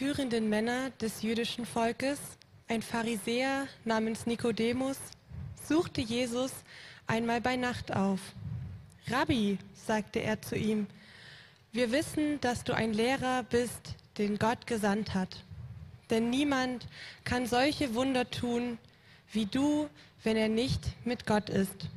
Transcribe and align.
führenden 0.00 0.48
Männer 0.48 0.88
des 1.02 1.20
jüdischen 1.20 1.66
Volkes, 1.66 2.18
ein 2.68 2.80
Pharisäer 2.80 3.66
namens 3.84 4.24
Nikodemus, 4.24 4.96
suchte 5.68 6.00
Jesus 6.00 6.52
einmal 7.06 7.42
bei 7.42 7.56
Nacht 7.56 7.94
auf. 7.94 8.18
Rabbi, 9.08 9.58
sagte 9.74 10.20
er 10.20 10.40
zu 10.40 10.56
ihm, 10.56 10.86
wir 11.72 11.92
wissen, 11.92 12.40
dass 12.40 12.64
du 12.64 12.74
ein 12.74 12.94
Lehrer 12.94 13.42
bist, 13.42 13.94
den 14.16 14.38
Gott 14.38 14.66
gesandt 14.66 15.12
hat. 15.12 15.44
Denn 16.08 16.30
niemand 16.30 16.86
kann 17.24 17.44
solche 17.44 17.94
Wunder 17.94 18.30
tun 18.30 18.78
wie 19.32 19.44
du, 19.44 19.90
wenn 20.22 20.38
er 20.38 20.48
nicht 20.48 20.80
mit 21.04 21.26
Gott 21.26 21.50
ist. 21.50 21.90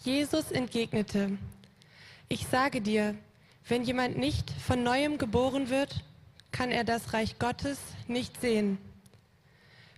Jesus 0.00 0.50
entgegnete, 0.50 1.38
ich 2.28 2.46
sage 2.48 2.82
dir, 2.82 3.14
wenn 3.66 3.82
jemand 3.82 4.18
nicht 4.18 4.50
von 4.50 4.82
neuem 4.82 5.16
geboren 5.16 5.70
wird, 5.70 6.04
kann 6.56 6.70
er 6.70 6.84
das 6.84 7.12
Reich 7.12 7.38
Gottes 7.38 7.78
nicht 8.08 8.40
sehen. 8.40 8.78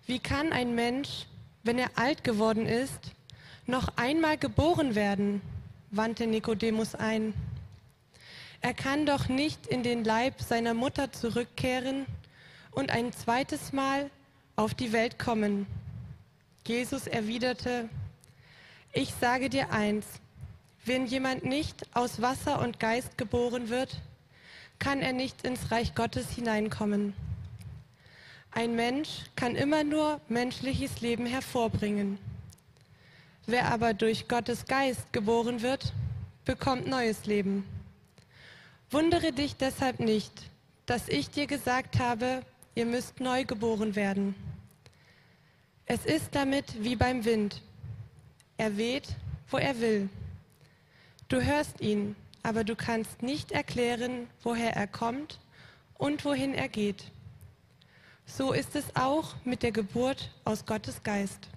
Wie 0.07 0.19
kann 0.19 0.53
ein 0.53 0.75
Mensch, 0.75 1.27
wenn 1.63 1.79
er 1.79 1.91
alt 1.95 2.25
geworden 2.25 2.67
ist, 2.67 3.13
noch 3.67 3.89
einmal 3.97 4.37
geboren 4.39 4.95
werden? 4.97 5.41
wandte 5.91 6.27
Nikodemus 6.27 6.97
ein. 6.97 7.33
Er 8.61 8.75
kann 8.75 9.07
doch 9.07 9.29
nicht 9.29 9.69
in 9.69 9.85
den 9.85 10.03
Leib 10.03 10.43
seiner 10.43 10.75
Mutter 10.75 11.13
zurückkehren 11.13 12.07
und 12.73 12.91
ein 12.91 13.13
zweites 13.13 13.73
Mal 13.73 14.11
auf 14.57 14.75
die 14.75 14.93
Welt 14.93 15.19
kommen. 15.19 15.67
Jesus 16.67 17.07
erwiderte, 17.07 17.89
ich 18.93 19.15
sage 19.15 19.49
dir 19.49 19.71
eins, 19.71 20.07
wenn 20.85 21.07
jemand 21.07 21.45
nicht 21.45 21.87
aus 21.95 22.21
Wasser 22.21 22.61
und 22.61 22.81
Geist 22.81 23.17
geboren 23.17 23.69
wird, 23.69 24.01
kann 24.79 25.01
er 25.01 25.13
nicht 25.13 25.45
ins 25.45 25.71
Reich 25.71 25.95
Gottes 25.95 26.31
hineinkommen. 26.31 27.15
Ein 28.51 28.75
Mensch 28.75 29.25
kann 29.37 29.57
immer 29.57 29.85
nur 29.85 30.21
menschliches 30.29 31.01
Leben 31.01 31.27
hervorbringen. 31.27 32.19
Wer 33.47 33.73
aber 33.73 33.95
durch 33.95 34.29
Gottes 34.29 34.67
Geist 34.67 35.13
geboren 35.13 35.63
wird, 35.63 35.93
bekommt 36.45 36.87
neues 36.87 37.27
Leben. 37.27 37.65
Wundere 38.91 39.33
dich 39.33 39.57
deshalb 39.57 40.01
nicht, 40.01 40.33
dass 40.87 41.09
ich 41.09 41.31
dir 41.31 41.47
gesagt 41.47 41.99
habe, 41.99 42.43
ihr 42.75 42.87
müsst 42.87 43.21
neu 43.21 43.45
geboren 43.45 43.97
werden. 43.97 44.35
Es 45.85 46.05
ist 46.05 46.35
damit 46.35 46.83
wie 46.83 46.97
beim 46.97 47.25
Wind. 47.25 47.63
Er 48.57 48.77
weht, 48.77 49.09
wo 49.51 49.59
er 49.59 49.79
will. 49.81 50.09
Du 51.29 51.43
hörst 51.43 51.81
ihn, 51.81 52.17
aber 52.49 52.65
du 52.65 52.77
kannst 52.77 53.23
nicht 53.23 53.53
erklären, 53.53 54.27
woher 54.43 54.75
er 54.75 54.87
kommt 54.87 55.39
und 55.99 56.25
wohin 56.25 56.55
er 56.55 56.69
geht. 56.69 57.05
So 58.25 58.55
ist 58.55 58.75
es 58.75 58.85
auch 58.97 59.35
mit 59.45 59.63
der 59.63 59.71
Geburt 59.71 60.31
aus 60.47 60.65
Gottes 60.65 61.03
Geist. 61.03 61.51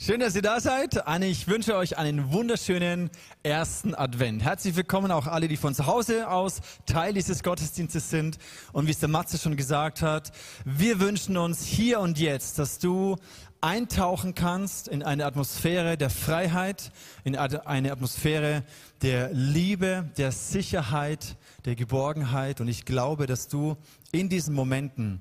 Schön, 0.00 0.20
dass 0.20 0.34
ihr 0.34 0.42
da 0.42 0.60
seid. 0.60 1.02
Ich 1.22 1.48
wünsche 1.48 1.76
euch 1.76 1.98
einen 1.98 2.32
wunderschönen 2.32 3.10
ersten 3.42 3.94
Advent. 3.94 4.42
Herzlich 4.42 4.76
willkommen 4.76 5.10
auch 5.10 5.26
alle, 5.26 5.48
die 5.48 5.56
von 5.56 5.74
zu 5.74 5.86
Hause 5.86 6.28
aus 6.30 6.60
Teil 6.86 7.14
dieses 7.14 7.42
Gottesdienstes 7.42 8.10
sind. 8.10 8.38
Und 8.72 8.86
wie 8.86 8.92
es 8.92 8.98
der 8.98 9.08
Matze 9.08 9.38
schon 9.38 9.56
gesagt 9.56 10.02
hat, 10.02 10.32
wir 10.64 11.00
wünschen 11.00 11.36
uns 11.36 11.64
hier 11.64 12.00
und 12.00 12.18
jetzt, 12.18 12.58
dass 12.58 12.78
du 12.78 13.16
eintauchen 13.60 14.34
kannst 14.34 14.88
in 14.88 15.02
eine 15.02 15.26
Atmosphäre 15.26 15.96
der 15.96 16.10
Freiheit, 16.10 16.92
in 17.24 17.36
eine 17.36 17.92
Atmosphäre 17.92 18.64
der 19.02 19.32
Liebe, 19.32 20.08
der 20.16 20.32
Sicherheit, 20.32 21.36
der 21.64 21.74
Geborgenheit. 21.74 22.60
Und 22.60 22.68
ich 22.68 22.84
glaube, 22.84 23.26
dass 23.26 23.48
du 23.48 23.76
in 24.12 24.28
diesen 24.28 24.54
Momenten 24.54 25.20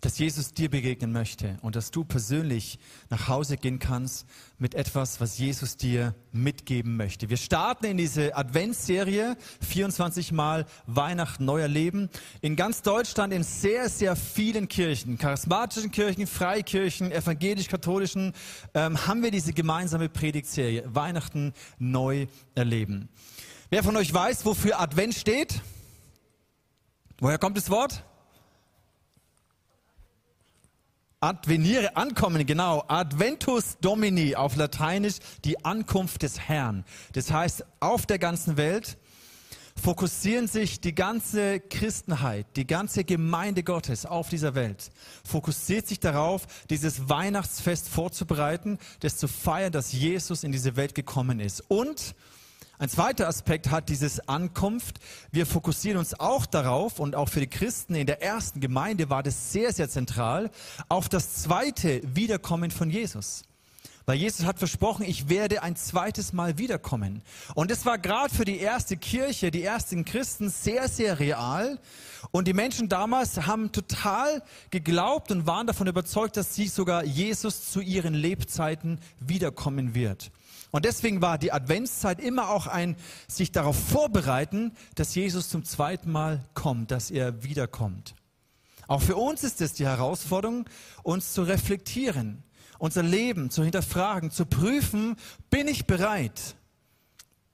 dass 0.00 0.18
Jesus 0.18 0.54
dir 0.54 0.70
begegnen 0.70 1.12
möchte 1.12 1.58
und 1.62 1.76
dass 1.76 1.90
du 1.90 2.04
persönlich 2.04 2.78
nach 3.10 3.28
Hause 3.28 3.56
gehen 3.56 3.78
kannst 3.78 4.26
mit 4.58 4.74
etwas, 4.74 5.20
was 5.20 5.38
Jesus 5.38 5.76
dir 5.76 6.14
mitgeben 6.32 6.96
möchte. 6.96 7.28
Wir 7.28 7.36
starten 7.36 7.86
in 7.86 7.96
diese 7.96 8.36
Adventsserie 8.36 9.36
24 9.60 10.32
Mal 10.32 10.66
Weihnachten 10.86 11.44
neuer 11.44 11.68
Leben 11.68 12.08
in 12.40 12.56
ganz 12.56 12.82
Deutschland 12.82 13.32
in 13.32 13.42
sehr, 13.42 13.88
sehr 13.88 14.16
vielen 14.16 14.68
Kirchen, 14.68 15.18
charismatischen 15.18 15.90
Kirchen, 15.90 16.26
Freikirchen, 16.26 17.12
evangelisch-katholischen, 17.12 18.32
ähm, 18.74 19.06
haben 19.06 19.22
wir 19.22 19.30
diese 19.30 19.52
gemeinsame 19.52 20.08
Predigtserie 20.08 20.84
Weihnachten 20.86 21.52
neu 21.78 22.26
erleben. 22.54 23.08
Wer 23.68 23.82
von 23.82 23.96
euch 23.96 24.12
weiß, 24.12 24.44
wofür 24.44 24.80
Advent 24.80 25.14
steht? 25.14 25.60
Woher 27.18 27.38
kommt 27.38 27.56
das 27.56 27.70
Wort? 27.70 28.04
Advenire, 31.22 31.96
ankommen, 31.96 32.46
genau. 32.46 32.82
Adventus 32.88 33.76
Domini 33.82 34.36
auf 34.36 34.56
Lateinisch, 34.56 35.16
die 35.44 35.62
Ankunft 35.66 36.22
des 36.22 36.40
Herrn. 36.40 36.82
Das 37.12 37.30
heißt, 37.30 37.62
auf 37.78 38.06
der 38.06 38.18
ganzen 38.18 38.56
Welt 38.56 38.96
fokussieren 39.78 40.48
sich 40.48 40.80
die 40.80 40.94
ganze 40.94 41.60
Christenheit, 41.60 42.46
die 42.56 42.66
ganze 42.66 43.04
Gemeinde 43.04 43.62
Gottes 43.62 44.06
auf 44.06 44.30
dieser 44.30 44.54
Welt, 44.54 44.90
fokussiert 45.22 45.86
sich 45.86 46.00
darauf, 46.00 46.46
dieses 46.70 47.10
Weihnachtsfest 47.10 47.90
vorzubereiten, 47.90 48.78
das 49.00 49.18
zu 49.18 49.28
feiern, 49.28 49.72
dass 49.72 49.92
Jesus 49.92 50.42
in 50.42 50.52
diese 50.52 50.76
Welt 50.76 50.94
gekommen 50.94 51.38
ist. 51.38 51.62
Und 51.68 52.14
ein 52.80 52.88
zweiter 52.88 53.28
Aspekt 53.28 53.70
hat 53.70 53.90
dieses 53.90 54.26
Ankunft. 54.26 55.00
Wir 55.30 55.44
fokussieren 55.44 55.98
uns 55.98 56.18
auch 56.18 56.46
darauf 56.46 56.98
und 56.98 57.14
auch 57.14 57.28
für 57.28 57.40
die 57.40 57.46
Christen 57.46 57.94
in 57.94 58.06
der 58.06 58.22
ersten 58.22 58.58
Gemeinde 58.58 59.10
war 59.10 59.22
das 59.22 59.52
sehr, 59.52 59.74
sehr 59.74 59.90
zentral 59.90 60.50
auf 60.88 61.10
das 61.10 61.42
zweite 61.42 62.00
Wiederkommen 62.16 62.70
von 62.70 62.88
Jesus. 62.88 63.42
Weil 64.06 64.16
Jesus 64.16 64.46
hat 64.46 64.58
versprochen, 64.58 65.04
ich 65.04 65.28
werde 65.28 65.62
ein 65.62 65.76
zweites 65.76 66.32
Mal 66.32 66.56
wiederkommen. 66.56 67.20
Und 67.54 67.70
es 67.70 67.84
war 67.84 67.98
gerade 67.98 68.34
für 68.34 68.46
die 68.46 68.58
erste 68.58 68.96
Kirche, 68.96 69.50
die 69.50 69.62
ersten 69.62 70.06
Christen 70.06 70.48
sehr, 70.48 70.88
sehr 70.88 71.18
real. 71.20 71.78
Und 72.30 72.48
die 72.48 72.54
Menschen 72.54 72.88
damals 72.88 73.46
haben 73.46 73.72
total 73.72 74.42
geglaubt 74.70 75.30
und 75.32 75.46
waren 75.46 75.66
davon 75.66 75.86
überzeugt, 75.86 76.38
dass 76.38 76.54
sie 76.54 76.66
sogar 76.66 77.04
Jesus 77.04 77.70
zu 77.70 77.82
ihren 77.82 78.14
Lebzeiten 78.14 79.00
wiederkommen 79.20 79.94
wird. 79.94 80.30
Und 80.70 80.84
deswegen 80.84 81.20
war 81.20 81.38
die 81.38 81.52
Adventszeit 81.52 82.20
immer 82.20 82.50
auch 82.50 82.66
ein 82.66 82.96
sich 83.26 83.50
darauf 83.52 83.76
vorbereiten, 83.76 84.72
dass 84.94 85.14
Jesus 85.14 85.48
zum 85.48 85.64
zweiten 85.64 86.12
Mal 86.12 86.44
kommt, 86.54 86.90
dass 86.90 87.10
er 87.10 87.42
wiederkommt. 87.42 88.14
Auch 88.86 89.02
für 89.02 89.16
uns 89.16 89.44
ist 89.44 89.60
es 89.60 89.72
die 89.72 89.86
Herausforderung, 89.86 90.68
uns 91.02 91.32
zu 91.32 91.42
reflektieren, 91.42 92.42
unser 92.78 93.02
Leben 93.02 93.50
zu 93.50 93.62
hinterfragen, 93.62 94.30
zu 94.30 94.46
prüfen, 94.46 95.16
bin 95.48 95.68
ich 95.68 95.86
bereit, 95.86 96.56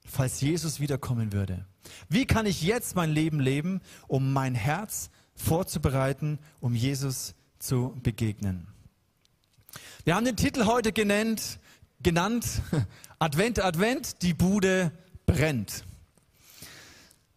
falls 0.05 0.41
Jesus 0.41 0.79
wiederkommen 0.79 1.33
würde? 1.33 1.65
Wie 2.09 2.25
kann 2.25 2.45
ich 2.45 2.61
jetzt 2.61 2.95
mein 2.95 3.11
Leben 3.11 3.39
leben, 3.39 3.81
um 4.07 4.33
mein 4.33 4.55
Herz 4.55 5.09
vorzubereiten, 5.35 6.39
um 6.59 6.75
Jesus 6.75 7.35
zu 7.59 7.95
begegnen? 8.01 8.67
Wir 10.05 10.15
haben 10.15 10.25
den 10.25 10.37
Titel 10.37 10.65
heute 10.65 10.91
genannt, 10.91 11.59
genannt 12.01 12.45
Advent, 13.19 13.63
Advent, 13.63 14.21
die 14.21 14.33
Bude 14.33 14.91
brennt. 15.25 15.83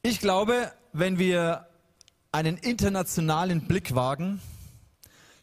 Ich 0.02 0.20
glaube, 0.20 0.72
wenn 0.92 1.18
wir 1.18 1.66
einen 2.32 2.56
internationalen 2.56 3.62
Blick 3.66 3.94
wagen, 3.94 4.40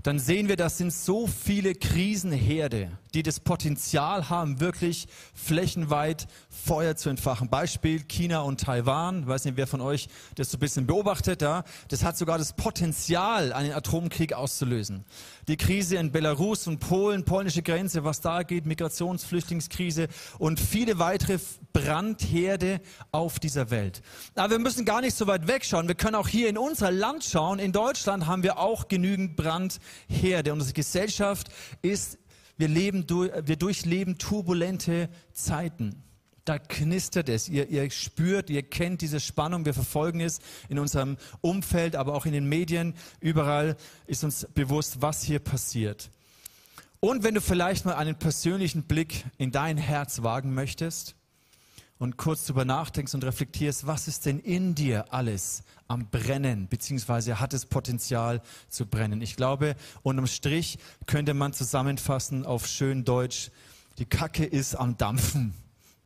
dann 0.03 0.19
sehen 0.19 0.47
wir, 0.47 0.55
das 0.55 0.77
sind 0.77 0.93
so 0.93 1.27
viele 1.27 1.75
Krisenherde, 1.75 2.91
die 3.13 3.23
das 3.23 3.39
Potenzial 3.39 4.29
haben, 4.29 4.59
wirklich 4.59 5.07
flächenweit 5.33 6.27
Feuer 6.49 6.95
zu 6.95 7.09
entfachen. 7.09 7.49
Beispiel 7.49 8.03
China 8.03 8.41
und 8.41 8.61
Taiwan. 8.61 9.21
Ich 9.21 9.27
weiß 9.27 9.45
nicht, 9.45 9.57
wer 9.57 9.67
von 9.67 9.81
euch 9.81 10.07
das 10.35 10.51
so 10.51 10.57
ein 10.57 10.59
bisschen 10.59 10.87
beobachtet. 10.87 11.41
Ja? 11.41 11.63
Das 11.87 12.03
hat 12.03 12.17
sogar 12.17 12.37
das 12.37 12.53
Potenzial, 12.53 13.53
einen 13.53 13.73
Atomkrieg 13.73 14.33
auszulösen. 14.33 15.05
Die 15.47 15.57
Krise 15.57 15.97
in 15.97 16.11
Belarus 16.11 16.67
und 16.67 16.79
Polen, 16.79 17.23
polnische 17.23 17.61
Grenze, 17.61 18.03
was 18.03 18.21
da 18.21 18.43
geht, 18.43 18.65
Migrations-, 18.65 19.25
Flüchtlingskrise 19.25 20.07
und 20.39 20.59
viele 20.59 20.99
weitere 20.99 21.39
Brandherde 21.73 22.81
auf 23.11 23.39
dieser 23.39 23.69
Welt. 23.69 24.01
Aber 24.35 24.51
wir 24.51 24.59
müssen 24.59 24.83
gar 24.83 25.01
nicht 25.01 25.15
so 25.15 25.27
weit 25.27 25.47
wegschauen. 25.47 25.87
Wir 25.87 25.95
können 25.95 26.15
auch 26.15 26.27
hier 26.27 26.49
in 26.49 26.57
unser 26.57 26.91
Land 26.91 27.23
schauen. 27.23 27.59
In 27.59 27.71
Deutschland 27.71 28.27
haben 28.27 28.43
wir 28.43 28.57
auch 28.57 28.87
genügend 28.87 29.35
Brandherde. 29.35 30.53
Unsere 30.53 30.73
Gesellschaft 30.73 31.49
ist 31.81 32.17
wir, 32.57 32.67
leben, 32.67 33.05
wir 33.09 33.55
durchleben 33.55 34.17
turbulente 34.17 35.09
Zeiten. 35.33 36.03
da 36.45 36.59
knistert 36.59 37.27
es. 37.27 37.49
Ihr, 37.49 37.67
ihr 37.69 37.91
spürt, 37.91 38.49
ihr 38.49 38.63
kennt 38.63 39.01
diese 39.01 39.19
Spannung, 39.19 39.65
wir 39.65 39.73
verfolgen 39.73 40.21
es 40.21 40.39
in 40.69 40.79
unserem 40.79 41.17
Umfeld, 41.41 41.95
aber 41.95 42.13
auch 42.13 42.25
in 42.25 42.31
den 42.31 42.47
Medien. 42.47 42.93
Überall 43.19 43.75
ist 44.05 44.23
uns 44.23 44.47
bewusst, 44.53 45.01
was 45.01 45.23
hier 45.23 45.39
passiert. 45.39 46.09
Und 46.99 47.23
wenn 47.23 47.35
du 47.35 47.41
vielleicht 47.41 47.85
mal 47.85 47.95
einen 47.95 48.17
persönlichen 48.17 48.83
Blick 48.83 49.25
in 49.37 49.51
dein 49.51 49.77
Herz 49.77 50.23
wagen 50.23 50.53
möchtest 50.53 51.16
und 51.99 52.17
kurz 52.17 52.45
darüber 52.45 52.65
nachdenkst 52.65 53.13
und 53.13 53.23
reflektierst, 53.23 53.87
was 53.87 54.07
ist 54.07 54.25
denn 54.25 54.39
in 54.39 54.75
dir 54.75 55.13
alles 55.13 55.63
am 55.87 56.09
Brennen, 56.09 56.67
beziehungsweise 56.67 57.39
hat 57.39 57.53
es 57.53 57.65
Potenzial 57.65 58.41
zu 58.69 58.85
brennen. 58.85 59.21
Ich 59.21 59.35
glaube, 59.35 59.75
unterm 60.03 60.27
Strich 60.27 60.79
könnte 61.05 61.33
man 61.33 61.53
zusammenfassen 61.53 62.45
auf 62.45 62.67
schön 62.67 63.05
Deutsch, 63.05 63.51
die 63.97 64.05
Kacke 64.05 64.45
ist 64.45 64.75
am 64.75 64.97
Dampfen. 64.97 65.53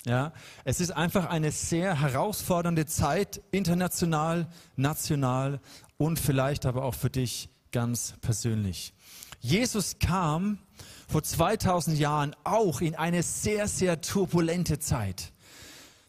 Ja, 0.04 0.34
es 0.64 0.80
ist 0.80 0.92
einfach 0.92 1.28
eine 1.28 1.52
sehr 1.52 2.02
herausfordernde 2.02 2.88
Zeit, 2.88 3.40
international, 3.52 4.48
national 4.76 5.60
und 5.98 6.20
vielleicht 6.20 6.66
aber 6.66 6.84
auch 6.86 6.96
für 6.96 7.12
dich 7.12 7.50
ganz 7.72 8.16
persönlich. 8.22 8.94
Jesus 9.42 10.00
kam 10.00 10.58
vor 11.08 11.22
2000 11.22 12.00
Jahren 12.00 12.36
auch 12.44 12.82
in 12.82 12.96
eine 12.96 13.22
sehr, 13.22 13.68
sehr 13.68 14.02
turbulente 14.02 14.80
Zeit. 14.80 15.34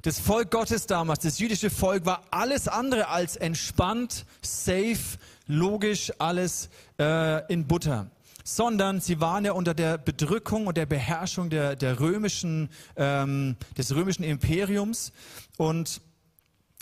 Das 0.03 0.19
Volk 0.19 0.51
Gottes 0.51 0.89
damals, 0.89 1.21
das 1.21 1.39
jüdische 1.39 1.71
Volk, 1.71 2.05
war 2.05 2.25
alles 2.33 2.67
andere 2.67 3.07
als 3.07 3.37
entspannt, 3.37 4.27
safe, 4.43 4.99
logisch, 5.47 6.13
alles 6.19 6.71
äh, 6.99 7.47
in 7.53 7.69
Butter. 7.69 8.11
Sondern 8.43 9.01
sie 9.01 9.21
waren 9.21 9.45
ja 9.45 9.53
unter 9.53 9.75
der 9.75 9.99
Bedrückung 9.99 10.67
und 10.67 10.77
der 10.77 10.87
Beherrschung 10.87 11.51
der, 11.51 11.77
der 11.77 12.01
römischen, 12.01 12.69
ähm, 12.97 13.55
des 13.79 13.95
römischen 13.95 14.25
Imperiums 14.25 15.13
und 15.57 16.01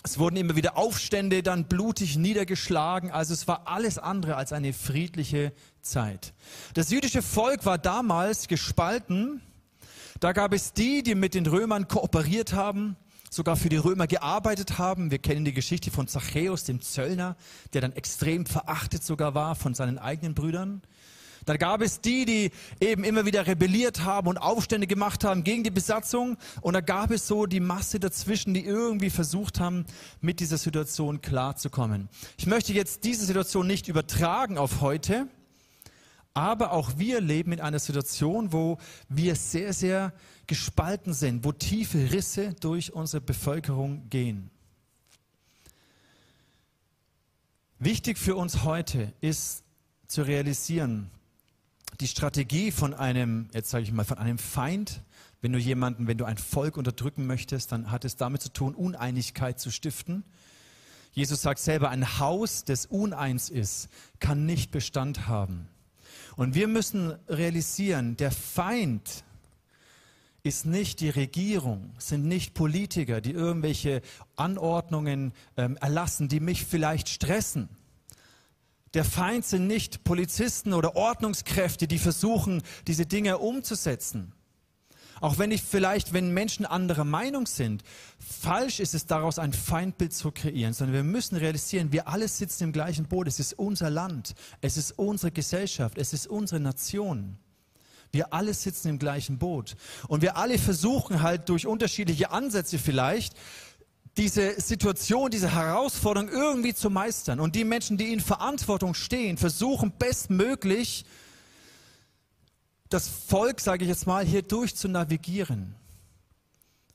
es 0.02 0.18
wurden 0.18 0.36
immer 0.36 0.56
wieder 0.56 0.78
Aufstände, 0.78 1.42
dann 1.42 1.64
blutig 1.64 2.16
niedergeschlagen. 2.16 3.10
Also 3.10 3.34
es 3.34 3.46
war 3.46 3.68
alles 3.68 3.98
andere 3.98 4.36
als 4.36 4.54
eine 4.54 4.72
friedliche 4.72 5.52
Zeit. 5.82 6.32
Das 6.72 6.90
jüdische 6.90 7.20
Volk 7.20 7.66
war 7.66 7.76
damals 7.76 8.48
gespalten. 8.48 9.42
Da 10.20 10.32
gab 10.32 10.54
es 10.54 10.72
die, 10.72 11.02
die 11.02 11.14
mit 11.14 11.34
den 11.34 11.44
Römern 11.44 11.86
kooperiert 11.86 12.54
haben 12.54 12.96
sogar 13.30 13.56
für 13.56 13.68
die 13.68 13.76
Römer 13.76 14.06
gearbeitet 14.06 14.78
haben. 14.78 15.10
Wir 15.10 15.18
kennen 15.18 15.44
die 15.44 15.54
Geschichte 15.54 15.90
von 15.90 16.08
Zachäus, 16.08 16.64
dem 16.64 16.82
Zöllner, 16.82 17.36
der 17.72 17.80
dann 17.80 17.92
extrem 17.92 18.44
verachtet 18.44 19.04
sogar 19.04 19.34
war 19.34 19.54
von 19.54 19.72
seinen 19.72 19.98
eigenen 19.98 20.34
Brüdern. 20.34 20.82
Da 21.46 21.56
gab 21.56 21.80
es 21.80 22.00
die, 22.00 22.26
die 22.26 22.50
eben 22.80 23.02
immer 23.02 23.24
wieder 23.24 23.46
rebelliert 23.46 24.04
haben 24.04 24.28
und 24.28 24.36
Aufstände 24.36 24.86
gemacht 24.86 25.24
haben 25.24 25.42
gegen 25.42 25.64
die 25.64 25.70
Besatzung. 25.70 26.36
Und 26.60 26.74
da 26.74 26.80
gab 26.80 27.10
es 27.10 27.26
so 27.26 27.46
die 27.46 27.60
Masse 27.60 27.98
dazwischen, 27.98 28.52
die 28.52 28.64
irgendwie 28.64 29.10
versucht 29.10 29.58
haben, 29.58 29.86
mit 30.20 30.40
dieser 30.40 30.58
Situation 30.58 31.22
klarzukommen. 31.22 32.08
Ich 32.36 32.46
möchte 32.46 32.72
jetzt 32.72 33.04
diese 33.04 33.24
Situation 33.24 33.66
nicht 33.66 33.88
übertragen 33.88 34.58
auf 34.58 34.80
heute, 34.80 35.28
aber 36.34 36.72
auch 36.72 36.92
wir 36.98 37.20
leben 37.20 37.52
in 37.52 37.60
einer 37.60 37.78
Situation, 37.78 38.52
wo 38.52 38.78
wir 39.08 39.34
sehr, 39.34 39.72
sehr 39.72 40.12
gespalten 40.50 41.14
sind, 41.14 41.44
wo 41.44 41.52
tiefe 41.52 42.10
Risse 42.10 42.54
durch 42.54 42.92
unsere 42.92 43.20
Bevölkerung 43.20 44.10
gehen. 44.10 44.50
Wichtig 47.78 48.18
für 48.18 48.34
uns 48.34 48.64
heute 48.64 49.12
ist 49.20 49.62
zu 50.08 50.22
realisieren, 50.22 51.08
die 52.00 52.08
Strategie 52.08 52.72
von 52.72 52.94
einem, 52.94 53.48
jetzt 53.54 53.70
sage 53.70 53.84
ich 53.84 53.92
mal, 53.92 54.04
von 54.04 54.18
einem 54.18 54.38
Feind, 54.38 55.04
wenn 55.40 55.52
du 55.52 55.58
jemanden, 55.60 56.08
wenn 56.08 56.18
du 56.18 56.24
ein 56.24 56.36
Volk 56.36 56.76
unterdrücken 56.76 57.28
möchtest, 57.28 57.70
dann 57.70 57.92
hat 57.92 58.04
es 58.04 58.16
damit 58.16 58.42
zu 58.42 58.52
tun, 58.52 58.74
Uneinigkeit 58.74 59.60
zu 59.60 59.70
stiften. 59.70 60.24
Jesus 61.12 61.42
sagt 61.42 61.60
selber, 61.60 61.90
ein 61.90 62.18
Haus, 62.18 62.64
das 62.64 62.86
uneins 62.86 63.50
ist, 63.50 63.88
kann 64.18 64.46
nicht 64.46 64.72
Bestand 64.72 65.28
haben. 65.28 65.68
Und 66.34 66.56
wir 66.56 66.66
müssen 66.66 67.12
realisieren, 67.28 68.16
der 68.16 68.32
Feind 68.32 69.22
ist 70.42 70.66
nicht 70.66 71.00
die 71.00 71.10
Regierung, 71.10 71.94
sind 71.98 72.26
nicht 72.26 72.54
Politiker, 72.54 73.20
die 73.20 73.32
irgendwelche 73.32 74.02
Anordnungen 74.36 75.32
ähm, 75.56 75.76
erlassen, 75.76 76.28
die 76.28 76.40
mich 76.40 76.64
vielleicht 76.64 77.08
stressen. 77.08 77.68
Der 78.94 79.04
Feind 79.04 79.44
sind 79.44 79.66
nicht 79.66 80.02
Polizisten 80.02 80.72
oder 80.72 80.96
Ordnungskräfte, 80.96 81.86
die 81.86 81.98
versuchen, 81.98 82.62
diese 82.86 83.06
Dinge 83.06 83.38
umzusetzen. 83.38 84.32
Auch 85.20 85.38
wenn 85.38 85.50
ich 85.50 85.62
vielleicht, 85.62 86.14
wenn 86.14 86.32
Menschen 86.32 86.64
anderer 86.64 87.04
Meinung 87.04 87.46
sind, 87.46 87.84
falsch 88.18 88.80
ist 88.80 88.94
es 88.94 89.04
daraus 89.04 89.38
ein 89.38 89.52
Feindbild 89.52 90.14
zu 90.14 90.32
kreieren, 90.32 90.72
sondern 90.72 90.94
wir 90.94 91.04
müssen 91.04 91.36
realisieren, 91.36 91.92
wir 91.92 92.08
alle 92.08 92.26
sitzen 92.26 92.64
im 92.64 92.72
gleichen 92.72 93.06
Boot. 93.06 93.28
Es 93.28 93.38
ist 93.38 93.52
unser 93.52 93.90
Land, 93.90 94.34
es 94.62 94.78
ist 94.78 94.92
unsere 94.98 95.30
Gesellschaft, 95.30 95.98
es 95.98 96.14
ist 96.14 96.26
unsere 96.26 96.58
Nation. 96.60 97.36
Wir 98.12 98.32
alle 98.32 98.54
sitzen 98.54 98.88
im 98.88 98.98
gleichen 98.98 99.38
Boot. 99.38 99.76
Und 100.08 100.22
wir 100.22 100.36
alle 100.36 100.58
versuchen 100.58 101.22
halt 101.22 101.48
durch 101.48 101.66
unterschiedliche 101.66 102.30
Ansätze 102.30 102.78
vielleicht, 102.78 103.34
diese 104.16 104.60
Situation, 104.60 105.30
diese 105.30 105.54
Herausforderung 105.54 106.28
irgendwie 106.28 106.74
zu 106.74 106.90
meistern. 106.90 107.40
Und 107.40 107.54
die 107.54 107.64
Menschen, 107.64 107.96
die 107.96 108.12
in 108.12 108.20
Verantwortung 108.20 108.94
stehen, 108.94 109.36
versuchen 109.36 109.92
bestmöglich 109.98 111.04
das 112.88 113.08
Volk, 113.08 113.60
sage 113.60 113.84
ich 113.84 113.88
jetzt 113.88 114.06
mal, 114.06 114.24
hier 114.24 114.42
durch 114.42 114.74
zu 114.74 114.88
navigieren. 114.88 115.76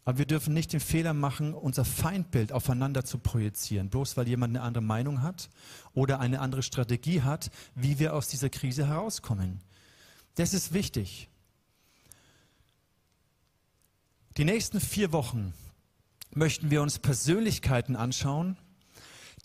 Aber 0.03 0.19
wir 0.19 0.25
dürfen 0.25 0.53
nicht 0.53 0.71
den 0.71 0.81
Fehler 0.81 1.13
machen, 1.13 1.53
unser 1.55 1.83
Feindbild 1.83 2.51
aufeinander 2.51 3.05
zu 3.05 3.17
projizieren, 3.17 3.89
bloß 3.89 4.17
weil 4.17 4.27
jemand 4.27 4.55
eine 4.55 4.63
andere 4.63 4.83
Meinung 4.83 5.23
hat 5.23 5.49
oder 5.93 6.19
eine 6.19 6.41
andere 6.41 6.61
Strategie 6.61 7.23
hat, 7.23 7.49
wie 7.73 7.97
wir 7.97 8.13
aus 8.13 8.27
dieser 8.27 8.49
Krise 8.49 8.85
herauskommen. 8.87 9.61
Das 10.35 10.53
ist 10.53 10.73
wichtig. 10.73 11.29
Die 14.37 14.45
nächsten 14.45 14.81
vier 14.81 15.13
Wochen 15.13 15.53
möchten 16.31 16.69
wir 16.69 16.81
uns 16.81 16.99
Persönlichkeiten 16.99 17.95
anschauen, 17.95 18.57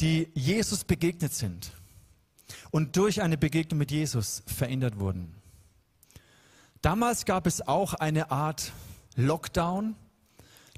die 0.00 0.28
Jesus 0.34 0.82
begegnet 0.84 1.32
sind 1.32 1.70
und 2.72 2.96
durch 2.96 3.22
eine 3.22 3.38
Begegnung 3.38 3.78
mit 3.78 3.92
Jesus 3.92 4.42
verändert 4.46 4.98
wurden. 4.98 5.32
Damals 6.82 7.24
gab 7.24 7.46
es 7.46 7.66
auch 7.66 7.94
eine 7.94 8.32
Art 8.32 8.72
Lockdown, 9.14 9.94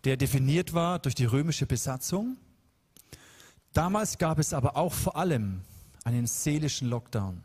der 0.05 0.17
definiert 0.17 0.75
war 0.75 0.99
durch 0.99 1.15
die 1.15 1.25
römische 1.25 1.65
Besatzung. 1.65 2.37
Damals 3.73 4.19
gab 4.19 4.39
es 4.39 4.53
aber 4.53 4.77
auch 4.77 4.93
vor 4.93 5.17
allem 5.17 5.63
einen 6.05 6.27
seelischen 6.27 6.89
Lockdown 6.89 7.45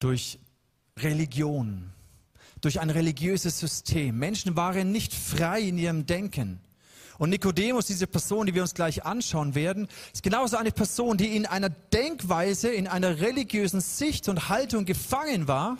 durch 0.00 0.38
Religion, 1.02 1.92
durch 2.60 2.80
ein 2.80 2.90
religiöses 2.90 3.58
System. 3.58 4.18
Menschen 4.18 4.56
waren 4.56 4.92
nicht 4.92 5.14
frei 5.14 5.60
in 5.60 5.78
ihrem 5.78 6.06
Denken. 6.06 6.60
Und 7.18 7.30
Nikodemus, 7.30 7.86
diese 7.86 8.06
Person, 8.06 8.46
die 8.46 8.54
wir 8.54 8.62
uns 8.62 8.74
gleich 8.74 9.04
anschauen 9.04 9.56
werden, 9.56 9.88
ist 10.12 10.22
genauso 10.22 10.56
eine 10.56 10.70
Person, 10.70 11.18
die 11.18 11.34
in 11.34 11.46
einer 11.46 11.68
Denkweise, 11.68 12.70
in 12.70 12.86
einer 12.86 13.20
religiösen 13.20 13.80
Sicht 13.80 14.28
und 14.28 14.48
Haltung 14.48 14.84
gefangen 14.84 15.48
war 15.48 15.78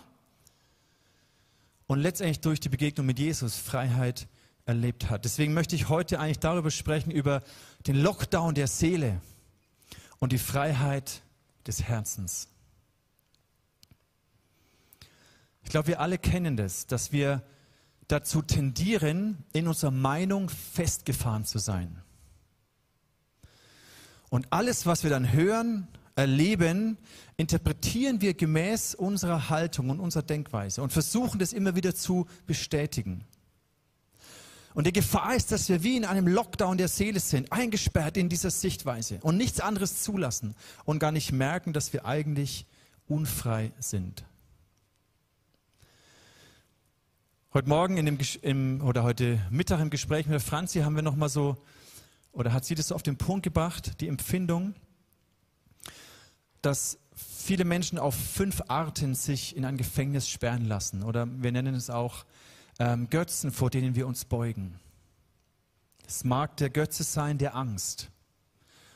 und 1.87 2.01
letztendlich 2.01 2.41
durch 2.41 2.59
die 2.59 2.69
Begegnung 2.69 3.07
mit 3.07 3.21
Jesus 3.21 3.57
Freiheit 3.57 4.27
erlebt 4.67 5.11
hat. 5.11 5.25
Deswegen 5.25 5.55
möchte 5.55 5.77
ich 5.77 5.89
heute 5.89 6.19
eigentlich 6.19 6.41
darüber 6.41 6.73
sprechen, 6.73 7.13
über 7.13 7.43
den 7.87 7.97
Lockdown 7.97 8.55
der 8.55 8.67
Seele 8.67 9.21
und 10.19 10.33
die 10.33 10.39
Freiheit 10.39 11.23
des 11.67 11.85
Herzens. 11.85 12.49
Ich 15.69 15.71
glaube, 15.71 15.89
wir 15.89 16.01
alle 16.01 16.17
kennen 16.17 16.57
das, 16.57 16.87
dass 16.87 17.13
wir 17.13 17.43
dazu 18.07 18.41
tendieren, 18.41 19.45
in 19.53 19.69
unserer 19.69 19.91
Meinung 19.91 20.49
festgefahren 20.49 21.45
zu 21.45 21.59
sein. 21.59 22.01
Und 24.31 24.51
alles, 24.51 24.87
was 24.87 25.03
wir 25.03 25.11
dann 25.11 25.31
hören, 25.31 25.87
erleben, 26.17 26.97
interpretieren 27.37 28.23
wir 28.23 28.33
gemäß 28.33 28.95
unserer 28.95 29.51
Haltung 29.51 29.91
und 29.91 30.01
unserer 30.01 30.23
Denkweise 30.23 30.83
und 30.83 30.91
versuchen 30.91 31.39
das 31.39 31.53
immer 31.53 31.77
wieder 31.77 31.95
zu 31.95 32.27
bestätigen. 32.47 33.27
Und 34.73 34.87
die 34.87 34.93
Gefahr 34.95 35.37
ist, 35.37 35.53
dass 35.53 35.69
wir 35.69 35.83
wie 35.83 35.99
in 35.99 36.07
einem 36.07 36.29
Lockdown 36.29 36.79
der 36.79 36.89
Seele 36.89 37.21
sind, 37.21 37.53
eingesperrt 37.53 38.17
in 38.17 38.31
dieser 38.31 38.51
Sichtweise 38.51 39.19
und 39.21 39.37
nichts 39.37 39.61
anderes 39.61 40.03
zulassen 40.03 40.55
und 40.87 40.99
gar 40.99 41.13
nicht 41.13 41.31
merken, 41.31 41.75
dass 41.75 41.93
wir 41.93 42.07
eigentlich 42.07 42.65
unfrei 43.07 43.73
sind. 43.81 44.25
Heute 47.55 47.71
Morgen 47.71 47.97
in 47.97 48.05
dem, 48.05 48.19
im, 48.43 48.83
oder 48.83 49.05
heute 49.05 49.41
Mittag 49.49 49.81
im 49.81 49.89
Gespräch 49.89 50.27
mit 50.27 50.43
Franzi 50.43 50.81
haben 50.81 50.95
wir 50.97 51.03
noch 51.03 51.17
mal 51.17 51.31
so, 51.31 51.57
oder 52.31 52.53
hat 52.53 52.67
sie 52.67 52.75
das 52.75 52.89
so 52.89 52.95
auf 52.95 53.03
den 53.03 53.17
Punkt 53.17 53.43
gebracht, 53.43 54.03
die 54.03 54.09
Empfindung, 54.09 54.75
dass 56.61 56.99
viele 57.15 57.65
Menschen 57.65 57.99
auf 57.99 58.15
fünf 58.15 58.61
Arten 58.69 59.15
sich 59.15 59.57
in 59.57 59.65
ein 59.65 59.79
Gefängnis 59.79 60.29
sperren 60.29 60.67
lassen. 60.67 61.03
Oder 61.03 61.27
wir 61.27 61.51
nennen 61.51 61.75
es 61.75 61.89
auch 61.89 62.27
ähm, 62.79 63.09
Götzen, 63.09 63.51
vor 63.51 63.71
denen 63.71 63.95
wir 63.95 64.07
uns 64.07 64.27
beugen. 64.27 64.79
Es 66.07 66.25
mag 66.25 66.55
der 66.59 66.69
Götze 66.69 67.03
sein 67.03 67.39
der 67.39 67.57
Angst, 67.57 68.11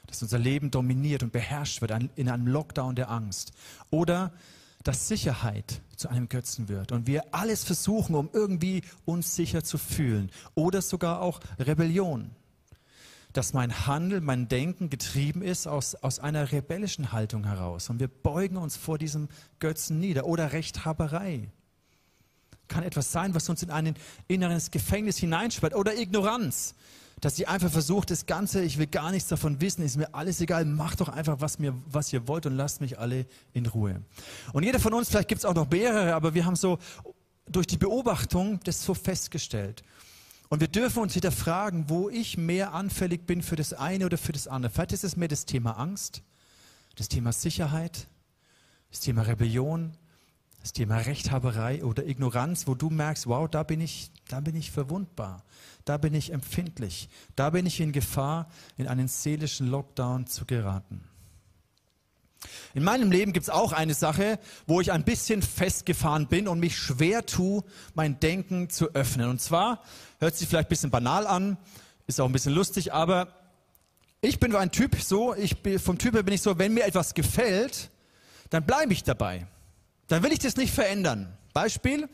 dass 0.09 0.21
unser 0.21 0.39
Leben 0.39 0.71
dominiert 0.71 1.23
und 1.23 1.33
beherrscht 1.33 1.81
wird 1.81 1.91
in 2.17 2.29
einem 2.29 2.47
Lockdown 2.47 2.97
der 2.97 3.11
Angst. 3.11 3.53
Oder 3.89 4.31
dass 4.83 5.09
Sicherheit 5.09 5.81
zu 5.97 6.09
einem 6.09 6.29
Götzen 6.29 6.69
wird 6.69 6.93
und 6.93 7.07
wir 7.07 7.35
alles 7.35 7.65
versuchen, 7.65 8.15
um 8.15 8.31
irgendwie 8.33 8.83
uns 9.05 9.37
sicher 9.37 9.63
zu 9.63 9.79
fühlen. 9.79 10.31
Oder 10.55 10.83
sogar 10.83 11.21
auch 11.21 11.41
Rebellion. 11.59 12.31
Dass 13.33 13.55
mein 13.55 13.87
Handel, 13.87 14.21
mein 14.21 14.49
Denken 14.49 14.91
getrieben 14.91 15.41
ist 15.41 15.67
aus, 15.67 15.95
aus 15.95 16.19
einer 16.19 16.53
rebellischen 16.53 17.13
Haltung 17.13 17.45
heraus. 17.45 17.89
Und 17.89 17.99
wir 17.99 18.09
beugen 18.09 18.57
uns 18.57 18.77
vor 18.77 18.99
diesem 18.99 19.29
Götzen 19.59 20.01
nieder. 20.01 20.27
Oder 20.27 20.53
Rechthaberei 20.53 21.49
kann 22.69 22.85
etwas 22.85 23.13
sein, 23.13 23.35
was 23.35 23.49
uns 23.49 23.63
in 23.63 23.71
ein 23.71 23.95
inneres 24.29 24.71
Gefängnis 24.71 25.19
hineinsperrt. 25.19 25.75
Oder 25.75 25.97
Ignoranz, 25.97 26.75
dass 27.23 27.37
sie 27.37 27.47
einfach 27.47 27.71
versucht, 27.71 28.11
das 28.11 28.27
Ganze, 28.27 28.65
ich 28.65 28.79
will 28.79 28.89
gar 28.89 29.13
nichts 29.13 29.29
davon 29.29 29.61
wissen, 29.61 29.85
ist 29.85 29.97
mir 29.97 30.13
alles 30.13 30.41
egal, 30.41 30.65
macht 30.65 31.01
doch 31.01 31.09
einfach, 31.09 31.41
was, 31.41 31.61
mir, 31.61 31.73
was 31.87 32.13
ihr 32.13 32.27
wollt 32.27 32.47
und 32.47 32.57
lasst 32.57 32.81
mich 32.81 32.99
alle 32.99 33.27
in 33.53 33.65
Ruhe. 33.67 34.03
Und 34.53 34.65
jeder 34.65 34.81
von 34.81 34.93
uns, 34.93 35.09
vielleicht 35.09 35.29
gibt 35.29 35.39
es 35.39 35.45
auch 35.45 35.55
noch 35.55 35.71
mehrere, 35.71 36.15
aber 36.15 36.35
wir 36.35 36.45
haben 36.45 36.57
so 36.57 36.79
durch 37.47 37.69
die 37.69 37.77
Beobachtung 37.77 38.59
das 38.65 38.85
so 38.85 38.93
festgestellt. 38.93 39.85
Und 40.49 40.59
wir 40.59 40.67
dürfen 40.67 41.01
uns 41.01 41.15
wieder 41.15 41.31
fragen, 41.31 41.85
wo 41.87 42.09
ich 42.11 42.37
mehr 42.37 42.75
anfällig 42.75 43.25
bin 43.25 43.41
für 43.41 43.55
das 43.55 43.73
eine 43.73 44.05
oder 44.05 44.19
für 44.19 44.33
das 44.33 44.49
andere. 44.49 44.73
Vielleicht 44.73 44.93
ist 44.93 45.05
es 45.05 45.17
mehr 45.17 45.29
das 45.29 45.47
Thema 45.47 45.79
Angst, 45.79 46.25
das 46.97 47.09
Thema 47.09 47.31
Sicherheit, 47.31 48.09
das 48.91 48.99
Thema 48.99 49.23
Rebellion, 49.23 49.97
das 50.63 50.73
Thema 50.73 50.99
Rechthaberei 50.99 51.85
oder 51.85 52.07
Ignoranz, 52.07 52.69
wo 52.69 52.75
du 52.77 52.89
merkst, 52.89 53.27
wow, 53.27 53.49
da 53.51 53.65
bin 53.65 53.81
ich, 53.81 54.11
da 54.29 54.41
bin 54.41 54.55
ich 54.55 54.71
verwundbar, 54.71 55.43
da 55.85 55.99
bin 55.99 56.15
ich 56.15 56.33
empfindlich, 56.33 57.09
da 57.35 57.51
bin 57.51 57.67
ich 57.67 57.81
in 57.81 57.91
Gefahr, 57.91 58.49
in 58.77 58.87
einen 58.87 59.09
seelischen 59.09 59.67
Lockdown 59.67 60.29
zu 60.29 60.45
geraten. 60.47 61.03
In 62.75 62.85
meinem 62.85 63.11
Leben 63.11 63.33
gibt 63.33 63.45
es 63.45 63.51
auch 63.51 63.73
eine 63.73 63.95
Sache, 63.95 64.39
wo 64.67 64.81
ich 64.81 64.93
ein 64.93 65.05
bisschen 65.05 65.43
festgefahren 65.43 66.29
bin 66.29 66.49
und 66.49 66.61
mich 66.61 66.77
schwer 66.77 67.27
tue, 67.27 67.63
mein 67.95 68.19
Denken 68.21 68.71
zu 68.71 68.95
öffnen. 68.95 69.29
Und 69.29 69.41
zwar 69.41 69.83
hört 70.19 70.37
sich 70.37 70.49
vielleicht 70.49 70.69
ein 70.69 70.71
bisschen 70.71 70.91
banal 70.91 71.27
an, 71.27 71.57
ist 72.07 72.21
auch 72.21 72.27
ein 72.27 72.33
bisschen 72.33 72.55
lustig, 72.55 72.93
aber 72.93 73.29
ich 74.21 74.39
bin 74.39 74.55
ein 74.55 74.71
Typ 74.71 74.97
so, 75.01 75.35
ich 75.35 75.63
bin, 75.63 75.79
vom 75.81 75.99
Typ 75.99 76.15
her 76.15 76.23
bin 76.23 76.35
ich 76.35 76.43
so, 76.43 76.57
wenn 76.59 76.73
mir 76.73 76.85
etwas 76.85 77.15
gefällt, 77.15 77.91
dann 78.51 78.65
bleibe 78.65 78.93
ich 78.93 79.03
dabei 79.03 79.47
dann 80.13 80.23
will 80.23 80.31
ich 80.31 80.41
das 80.41 80.57
nicht 80.57 80.75
verändern. 80.75 81.33
Beispiel, 81.55 82.07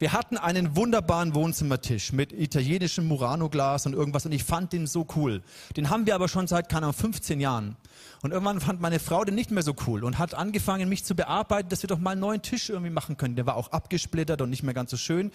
wir 0.00 0.12
hatten 0.12 0.36
einen 0.36 0.74
wunderbaren 0.74 1.36
Wohnzimmertisch 1.36 2.12
mit 2.12 2.32
italienischem 2.32 3.06
Murano-Glas 3.06 3.86
und 3.86 3.92
irgendwas 3.92 4.26
und 4.26 4.32
ich 4.32 4.42
fand 4.42 4.72
den 4.72 4.88
so 4.88 5.06
cool. 5.14 5.40
Den 5.76 5.88
haben 5.88 6.04
wir 6.04 6.16
aber 6.16 6.26
schon 6.26 6.48
seit, 6.48 6.68
keine 6.68 6.86
Ahnung, 6.86 6.96
15 6.96 7.38
Jahren. 7.38 7.76
Und 8.22 8.32
irgendwann 8.32 8.60
fand 8.60 8.80
meine 8.80 8.98
Frau 8.98 9.24
den 9.24 9.36
nicht 9.36 9.52
mehr 9.52 9.62
so 9.62 9.76
cool 9.86 10.02
und 10.02 10.18
hat 10.18 10.34
angefangen, 10.34 10.88
mich 10.88 11.04
zu 11.04 11.14
bearbeiten, 11.14 11.68
dass 11.68 11.84
wir 11.84 11.88
doch 11.88 12.00
mal 12.00 12.10
einen 12.10 12.22
neuen 12.22 12.42
Tisch 12.42 12.70
irgendwie 12.70 12.90
machen 12.90 13.16
können. 13.16 13.36
Der 13.36 13.46
war 13.46 13.54
auch 13.54 13.70
abgesplittert 13.70 14.42
und 14.42 14.50
nicht 14.50 14.64
mehr 14.64 14.74
ganz 14.74 14.90
so 14.90 14.96
schön. 14.96 15.30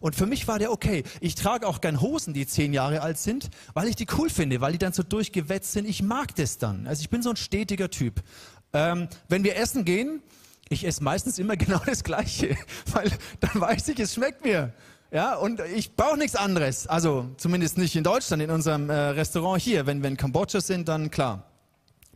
Und 0.00 0.16
für 0.16 0.26
mich 0.26 0.48
war 0.48 0.58
der 0.58 0.72
okay. 0.72 1.04
Ich 1.20 1.36
trage 1.36 1.68
auch 1.68 1.80
gern 1.80 2.00
Hosen, 2.00 2.34
die 2.34 2.48
zehn 2.48 2.72
Jahre 2.72 3.00
alt 3.00 3.18
sind, 3.18 3.48
weil 3.74 3.86
ich 3.86 3.94
die 3.94 4.06
cool 4.18 4.28
finde, 4.28 4.60
weil 4.60 4.72
die 4.72 4.78
dann 4.78 4.92
so 4.92 5.04
durchgewetzt 5.04 5.70
sind. 5.70 5.88
Ich 5.88 6.02
mag 6.02 6.34
das 6.34 6.58
dann. 6.58 6.88
Also 6.88 7.00
ich 7.00 7.10
bin 7.10 7.22
so 7.22 7.30
ein 7.30 7.36
stetiger 7.36 7.90
Typ. 7.90 8.24
Ähm, 8.72 9.06
wenn 9.28 9.44
wir 9.44 9.56
essen 9.56 9.84
gehen, 9.84 10.20
ich 10.74 10.86
esse 10.86 11.02
meistens 11.02 11.38
immer 11.38 11.56
genau 11.64 11.80
das 11.86 12.04
Gleiche, 12.04 12.56
weil 12.92 13.10
dann 13.40 13.60
weiß 13.60 13.88
ich, 13.88 13.98
es 13.98 14.14
schmeckt 14.14 14.44
mir. 14.44 14.72
Ja, 15.10 15.36
und 15.36 15.60
ich 15.60 15.94
brauche 15.94 16.18
nichts 16.18 16.34
anderes. 16.34 16.88
Also 16.88 17.30
zumindest 17.36 17.78
nicht 17.78 17.94
in 17.94 18.02
Deutschland, 18.02 18.42
in 18.42 18.50
unserem 18.50 18.90
äh, 18.90 18.94
Restaurant 18.94 19.62
hier. 19.62 19.86
Wenn 19.86 20.02
wir 20.02 20.10
in 20.10 20.16
Kambodscha 20.16 20.60
sind, 20.60 20.88
dann 20.88 21.10
klar. 21.10 21.44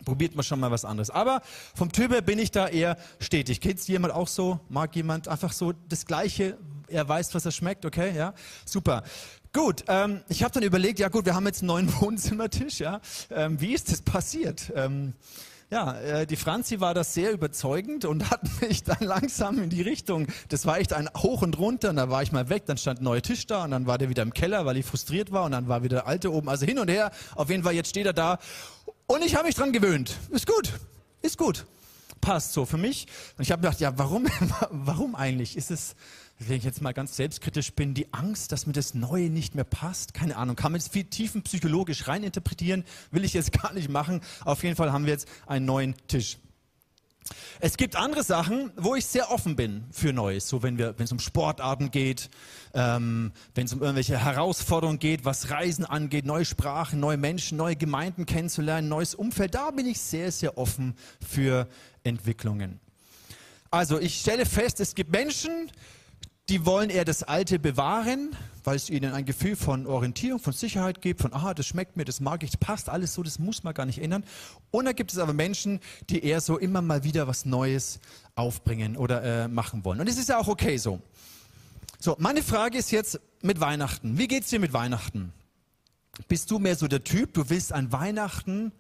Probiert 0.05 0.35
man 0.35 0.45
schon 0.45 0.59
mal 0.59 0.71
was 0.71 0.85
anderes. 0.85 1.11
Aber 1.11 1.43
vom 1.75 1.93
Typ 1.93 2.11
her 2.13 2.23
bin 2.23 2.41
ich 2.41 2.51
da 2.51 2.67
eher 2.67 2.97
stetig. 3.21 3.61
Geht 3.61 3.79
es 3.79 3.87
jemand 3.87 4.15
auch 4.15 4.27
so? 4.27 4.59
Mag 4.69 4.97
jemand 4.97 5.29
einfach 5.29 5.53
so 5.53 5.73
das 5.89 6.07
Gleiche? 6.07 6.59
Er 6.89 7.09
weiß, 7.09 7.35
was 7.35 7.45
er 7.45 7.53
schmeckt, 7.53 7.85
okay? 7.85 8.17
Ja, 8.17 8.35
super. 8.65 9.05
Gut, 9.53 9.85
ähm, 9.89 10.23
ich 10.29 10.43
habe 10.43 10.53
dann 10.53 10.63
überlegt, 10.63 10.99
ja 10.99 11.09
gut, 11.09 11.25
wir 11.25 11.35
haben 11.35 11.47
jetzt 11.47 11.61
einen 11.61 11.69
neuen 11.69 11.93
Wohnzimmertisch, 12.01 12.81
ja. 12.81 13.01
Ähm, 13.31 13.61
wie 13.61 13.75
ist 13.75 13.93
das 13.93 14.03
passiert? 14.03 14.73
Ähm, 14.75 15.15
ja, 15.71 15.99
äh, 16.01 16.27
die 16.27 16.37
Franzi 16.37 16.81
war 16.81 16.95
das 16.95 17.13
sehr 17.13 17.33
überzeugend 17.33 18.05
und 18.05 18.31
hat 18.31 18.41
mich 18.61 18.85
dann 18.85 19.01
langsam 19.01 19.63
in 19.63 19.71
die 19.71 19.83
Richtung, 19.83 20.27
das 20.49 20.67
war 20.67 20.79
echt 20.79 20.93
ein 20.93 21.09
Hoch 21.17 21.43
und 21.43 21.59
Runter, 21.59 21.91
und 21.91 21.97
dann 21.97 22.11
war 22.11 22.23
ich 22.23 22.33
mal 22.33 22.49
weg, 22.49 22.65
dann 22.67 22.79
stand 22.79 23.01
ein 23.01 23.05
neuer 23.05 23.23
Tisch 23.23 23.47
da 23.47 23.65
und 23.65 23.71
dann 23.73 23.87
war 23.87 23.99
der 23.99 24.09
wieder 24.09 24.23
im 24.23 24.33
Keller, 24.33 24.65
weil 24.67 24.77
ich 24.77 24.87
frustriert 24.87 25.31
war 25.33 25.45
und 25.45 25.53
dann 25.53 25.69
war 25.69 25.83
wieder 25.83 25.99
der 25.99 26.07
alte 26.07 26.33
oben, 26.33 26.49
also 26.49 26.65
hin 26.65 26.79
und 26.79 26.89
her, 26.89 27.11
auf 27.35 27.51
jeden 27.51 27.63
Fall, 27.63 27.75
jetzt 27.75 27.91
steht 27.91 28.07
er 28.07 28.13
da 28.13 28.39
und 29.07 29.25
ich 29.25 29.35
habe 29.35 29.47
mich 29.47 29.55
dran 29.55 29.73
gewöhnt. 29.73 30.17
Ist 30.31 30.47
gut, 30.47 30.73
ist 31.23 31.39
gut, 31.39 31.67
passt 32.21 32.53
so 32.53 32.67
für 32.67 32.77
mich. 32.77 33.07
Und 33.37 33.43
ich 33.43 33.51
habe 33.51 33.63
gedacht, 33.63 33.81
ja, 33.81 33.97
warum, 33.99 34.27
warum 34.71 35.15
eigentlich? 35.15 35.57
Ist 35.57 35.71
es 35.71 35.95
wenn 36.39 36.57
ich 36.57 36.65
jetzt 36.65 36.81
mal 36.81 36.93
ganz 36.93 37.17
selbstkritisch 37.17 37.73
bin, 37.73 37.95
die 37.95 38.13
Angst, 38.13 38.53
dass 38.53 38.67
mir 38.67 38.73
das 38.73 38.95
Neue 38.95 39.29
nicht 39.29 39.55
mehr 39.55 39.65
passt. 39.65 40.15
Keine 40.15 40.37
Ahnung, 40.37 40.57
kann 40.57 40.73
man 40.73 40.81
jetzt 40.81 40.93
viel 40.93 41.05
tiefenpsychologisch 41.05 42.07
reininterpretieren, 42.07 42.85
will 43.11 43.25
ich 43.25 43.35
jetzt 43.35 43.53
gar 43.63 43.73
nicht 43.73 43.89
machen. 43.89 44.21
Auf 44.45 44.63
jeden 44.63 44.77
Fall 44.77 44.93
haben 44.93 45.05
wir 45.05 45.13
jetzt 45.13 45.29
einen 45.47 45.67
neuen 45.67 45.95
Tisch. 46.07 46.39
Es 47.61 47.77
gibt 47.77 47.97
andere 47.97 48.23
Sachen, 48.23 48.71
wo 48.77 48.95
ich 48.95 49.05
sehr 49.05 49.31
offen 49.31 49.57
bin 49.57 49.85
für 49.91 50.13
Neues. 50.13 50.49
So 50.49 50.63
wenn 50.63 50.79
es 50.79 51.13
um 51.13 51.19
Sportarten 51.19 51.91
geht, 51.91 52.31
ähm, 52.73 53.33
wenn 53.55 53.67
es 53.67 53.73
um 53.73 53.83
irgendwelche 53.83 54.19
Herausforderungen 54.25 54.99
geht, 54.99 55.25
was 55.25 55.51
Reisen 55.51 55.85
angeht, 55.85 56.25
neue 56.25 56.45
Sprachen, 56.45 57.01
neue 57.01 57.17
Menschen, 57.17 57.59
neue 57.59 57.77
Gemeinden 57.77 58.25
kennenzulernen, 58.25 58.89
neues 58.89 59.15
Umfeld, 59.15 59.55
da 59.55 59.71
bin 59.73 59.87
ich 59.87 60.01
sehr, 60.01 60.33
sehr 60.33 60.57
offen 60.57 60.95
für 61.21 61.69
Entwicklungen. 62.05 62.81
Also 63.71 63.99
ich 63.99 64.21
stelle 64.21 64.47
fest, 64.47 64.81
es 64.81 64.95
gibt 64.95 65.11
Menschen, 65.13 65.71
die 66.49 66.65
wollen 66.65 66.89
eher 66.89 67.05
das 67.05 67.23
Alte 67.23 67.59
bewahren, 67.59 68.35
weil 68.65 68.77
es 68.77 68.89
ihnen 68.89 69.13
ein 69.13 69.25
Gefühl 69.25 69.55
von 69.55 69.87
Orientierung, 69.87 70.41
von 70.41 70.53
Sicherheit 70.53 71.03
gibt, 71.03 71.21
von, 71.21 71.33
aha, 71.35 71.55
das 71.55 71.67
schmeckt 71.67 71.97
mir, 71.97 72.05
das 72.05 72.21
mag 72.21 72.43
ich, 72.43 72.51
das 72.51 72.59
passt 72.59 72.89
alles 72.89 73.15
so, 73.15 73.23
das 73.23 73.39
muss 73.39 73.65
man 73.65 73.75
gar 73.75 73.87
nicht 73.87 74.01
ändern. 74.01 74.25
Und 74.71 74.87
dann 74.87 74.95
gibt 74.95 75.13
es 75.13 75.19
aber 75.19 75.33
Menschen, 75.33 75.81
die 76.09 76.25
eher 76.25 76.41
so 76.41 76.59
immer 76.59 76.81
mal 76.81 77.05
wieder 77.05 77.27
was 77.27 77.45
Neues 77.45 78.01
aufbringen 78.35 78.97
oder 78.97 79.23
äh, 79.23 79.49
machen 79.49 79.85
wollen. 79.85 80.01
Und 80.01 80.09
es 80.09 80.19
ist 80.19 80.29
ja 80.29 80.39
auch 80.39 80.49
okay 80.49 80.79
so. 80.79 81.01
So, 81.99 82.17
meine 82.19 82.43
Frage 82.43 82.79
ist 82.79 82.91
jetzt 82.93 83.21
mit 83.43 83.61
Weihnachten. 83.61 84.19
Wie 84.19 84.29
geht's 84.29 84.49
dir 84.51 84.61
mit 84.61 84.73
Weihnachten? 84.73 85.33
Bist 86.29 86.51
du 86.51 86.59
mehr 86.59 86.77
so 86.77 86.89
der 86.89 87.05
Typ, 87.05 87.35
du 87.35 87.51
willst 87.51 87.73
an 87.73 87.93
Weihnachten, 87.93 88.73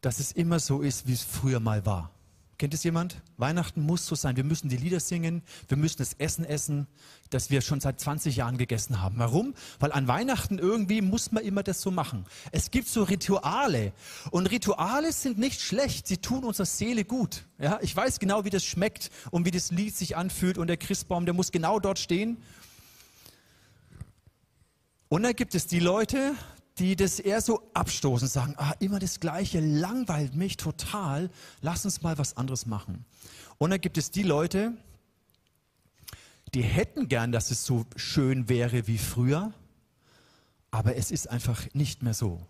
dass 0.00 0.20
es 0.20 0.32
immer 0.32 0.58
so 0.58 0.80
ist, 0.80 1.06
wie 1.06 1.12
es 1.12 1.22
früher 1.22 1.60
mal 1.60 1.84
war? 1.84 2.10
Kennt 2.56 2.72
es 2.72 2.84
jemand? 2.84 3.20
Weihnachten 3.36 3.82
muss 3.82 4.06
so 4.06 4.14
sein. 4.14 4.36
Wir 4.36 4.44
müssen 4.44 4.68
die 4.68 4.76
Lieder 4.76 5.00
singen, 5.00 5.42
wir 5.66 5.76
müssen 5.76 5.98
das 5.98 6.14
Essen 6.14 6.44
essen, 6.44 6.86
das 7.30 7.50
wir 7.50 7.62
schon 7.62 7.80
seit 7.80 7.98
20 7.98 8.36
Jahren 8.36 8.58
gegessen 8.58 9.02
haben. 9.02 9.18
Warum? 9.18 9.54
Weil 9.80 9.90
an 9.90 10.06
Weihnachten 10.06 10.58
irgendwie 10.58 11.00
muss 11.00 11.32
man 11.32 11.42
immer 11.42 11.64
das 11.64 11.80
so 11.80 11.90
machen. 11.90 12.26
Es 12.52 12.70
gibt 12.70 12.86
so 12.86 13.02
Rituale 13.02 13.92
und 14.30 14.46
Rituale 14.46 15.12
sind 15.12 15.36
nicht 15.36 15.60
schlecht, 15.60 16.06
sie 16.06 16.18
tun 16.18 16.44
unserer 16.44 16.66
Seele 16.66 17.04
gut. 17.04 17.44
Ja, 17.58 17.80
ich 17.82 17.94
weiß 17.94 18.20
genau, 18.20 18.44
wie 18.44 18.50
das 18.50 18.64
schmeckt 18.64 19.10
und 19.32 19.46
wie 19.46 19.50
das 19.50 19.72
Lied 19.72 19.96
sich 19.96 20.16
anfühlt 20.16 20.56
und 20.56 20.68
der 20.68 20.76
Christbaum, 20.76 21.24
der 21.24 21.34
muss 21.34 21.50
genau 21.50 21.80
dort 21.80 21.98
stehen. 21.98 22.36
Und 25.08 25.24
dann 25.24 25.34
gibt 25.34 25.54
es 25.54 25.66
die 25.66 25.80
Leute, 25.80 26.34
die 26.78 26.96
das 26.96 27.20
eher 27.20 27.40
so 27.40 27.70
abstoßen, 27.74 28.26
sagen, 28.26 28.54
ah, 28.56 28.74
immer 28.80 28.98
das 28.98 29.20
Gleiche, 29.20 29.60
langweilt 29.60 30.34
mich 30.34 30.56
total, 30.56 31.30
lass 31.60 31.84
uns 31.84 32.02
mal 32.02 32.18
was 32.18 32.36
anderes 32.36 32.66
machen. 32.66 33.04
Und 33.58 33.70
dann 33.70 33.80
gibt 33.80 33.96
es 33.98 34.10
die 34.10 34.24
Leute, 34.24 34.72
die 36.54 36.62
hätten 36.62 37.08
gern, 37.08 37.32
dass 37.32 37.50
es 37.50 37.64
so 37.64 37.84
schön 37.96 38.48
wäre 38.48 38.86
wie 38.86 38.98
früher, 38.98 39.52
aber 40.70 40.96
es 40.96 41.10
ist 41.10 41.30
einfach 41.30 41.66
nicht 41.74 42.02
mehr 42.02 42.14
so. 42.14 42.40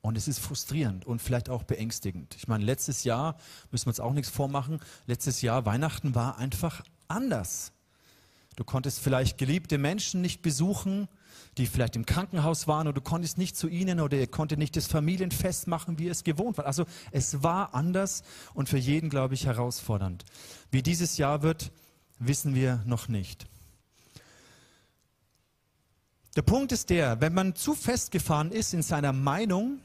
Und 0.00 0.16
es 0.16 0.28
ist 0.28 0.38
frustrierend 0.38 1.04
und 1.06 1.20
vielleicht 1.20 1.48
auch 1.48 1.64
beängstigend. 1.64 2.34
Ich 2.36 2.48
meine, 2.48 2.64
letztes 2.64 3.04
Jahr, 3.04 3.36
müssen 3.70 3.86
wir 3.86 3.90
uns 3.90 4.00
auch 4.00 4.12
nichts 4.12 4.30
vormachen, 4.30 4.80
letztes 5.06 5.42
Jahr 5.42 5.66
Weihnachten 5.66 6.14
war 6.14 6.38
einfach 6.38 6.82
anders. 7.08 7.72
Du 8.56 8.64
konntest 8.64 9.00
vielleicht 9.00 9.38
geliebte 9.38 9.78
Menschen 9.78 10.20
nicht 10.20 10.42
besuchen, 10.42 11.08
die 11.58 11.66
vielleicht 11.66 11.96
im 11.96 12.06
Krankenhaus 12.06 12.66
waren 12.66 12.86
oder 12.86 12.94
du 12.94 13.00
konntest 13.00 13.36
nicht 13.36 13.56
zu 13.56 13.68
ihnen 13.68 14.00
oder 14.00 14.16
ihr 14.16 14.26
konntet 14.26 14.58
nicht 14.58 14.76
das 14.76 14.86
Familienfest 14.86 15.66
machen, 15.66 15.98
wie 15.98 16.08
es 16.08 16.24
gewohnt 16.24 16.56
war. 16.56 16.66
Also 16.66 16.86
es 17.10 17.42
war 17.42 17.74
anders 17.74 18.22
und 18.54 18.68
für 18.68 18.78
jeden, 18.78 19.10
glaube 19.10 19.34
ich, 19.34 19.46
herausfordernd. 19.46 20.24
Wie 20.70 20.82
dieses 20.82 21.18
Jahr 21.18 21.42
wird, 21.42 21.72
wissen 22.18 22.54
wir 22.54 22.82
noch 22.86 23.08
nicht. 23.08 23.46
Der 26.36 26.42
Punkt 26.42 26.70
ist 26.70 26.90
der, 26.90 27.20
wenn 27.20 27.34
man 27.34 27.56
zu 27.56 27.74
festgefahren 27.74 28.52
ist 28.52 28.72
in 28.72 28.82
seiner 28.82 29.12
Meinung, 29.12 29.80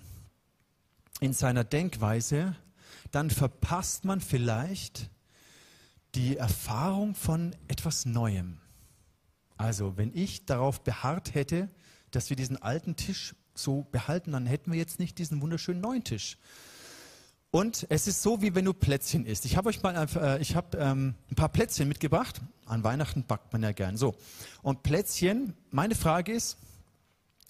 in 1.19 1.33
seiner 1.33 1.63
Denkweise, 1.63 2.55
dann 3.11 3.31
verpasst 3.31 4.05
man 4.05 4.21
vielleicht 4.21 5.09
die 6.15 6.37
Erfahrung 6.37 7.15
von 7.15 7.55
etwas 7.67 8.05
Neuem. 8.05 8.59
Also, 9.57 9.97
wenn 9.97 10.11
ich 10.15 10.45
darauf 10.45 10.81
beharrt 10.81 11.35
hätte, 11.35 11.69
dass 12.11 12.29
wir 12.29 12.37
diesen 12.37 12.61
alten 12.61 12.95
Tisch 12.95 13.35
so 13.55 13.85
behalten, 13.91 14.31
dann 14.31 14.45
hätten 14.45 14.71
wir 14.71 14.79
jetzt 14.79 14.99
nicht 14.99 15.17
diesen 15.17 15.41
wunderschönen 15.41 15.81
neuen 15.81 16.03
Tisch. 16.03 16.37
Und 17.51 17.85
es 17.89 18.07
ist 18.07 18.23
so, 18.23 18.41
wie 18.41 18.55
wenn 18.55 18.65
du 18.65 18.73
Plätzchen 18.73 19.27
isst. 19.27 19.45
Ich 19.45 19.57
habe 19.57 19.69
euch 19.69 19.83
mal 19.83 20.07
äh, 20.15 20.41
ich 20.41 20.55
hab, 20.55 20.73
ähm, 20.73 21.13
ein 21.29 21.35
paar 21.35 21.49
Plätzchen 21.49 21.87
mitgebracht. 21.87 22.41
An 22.65 22.83
Weihnachten 22.83 23.25
backt 23.25 23.53
man 23.53 23.61
ja 23.61 23.71
gern. 23.73 23.95
So. 23.95 24.15
Und 24.63 24.81
Plätzchen, 24.81 25.53
meine 25.69 25.93
Frage 25.93 26.31
ist, 26.31 26.57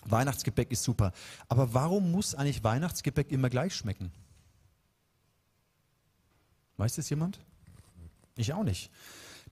Weihnachtsgebäck 0.03 0.71
ist 0.71 0.83
super. 0.83 1.13
Aber 1.47 1.73
warum 1.73 2.11
muss 2.11 2.35
eigentlich 2.35 2.65
Weihnachtsgebäck 2.65 3.31
immer 3.31 3.49
gleich 3.49 3.75
schmecken? 3.75 4.11
Weiß 6.75 6.95
das 6.95 7.09
jemand? 7.09 7.39
Ich 8.35 8.51
auch 8.51 8.63
nicht. 8.63 8.91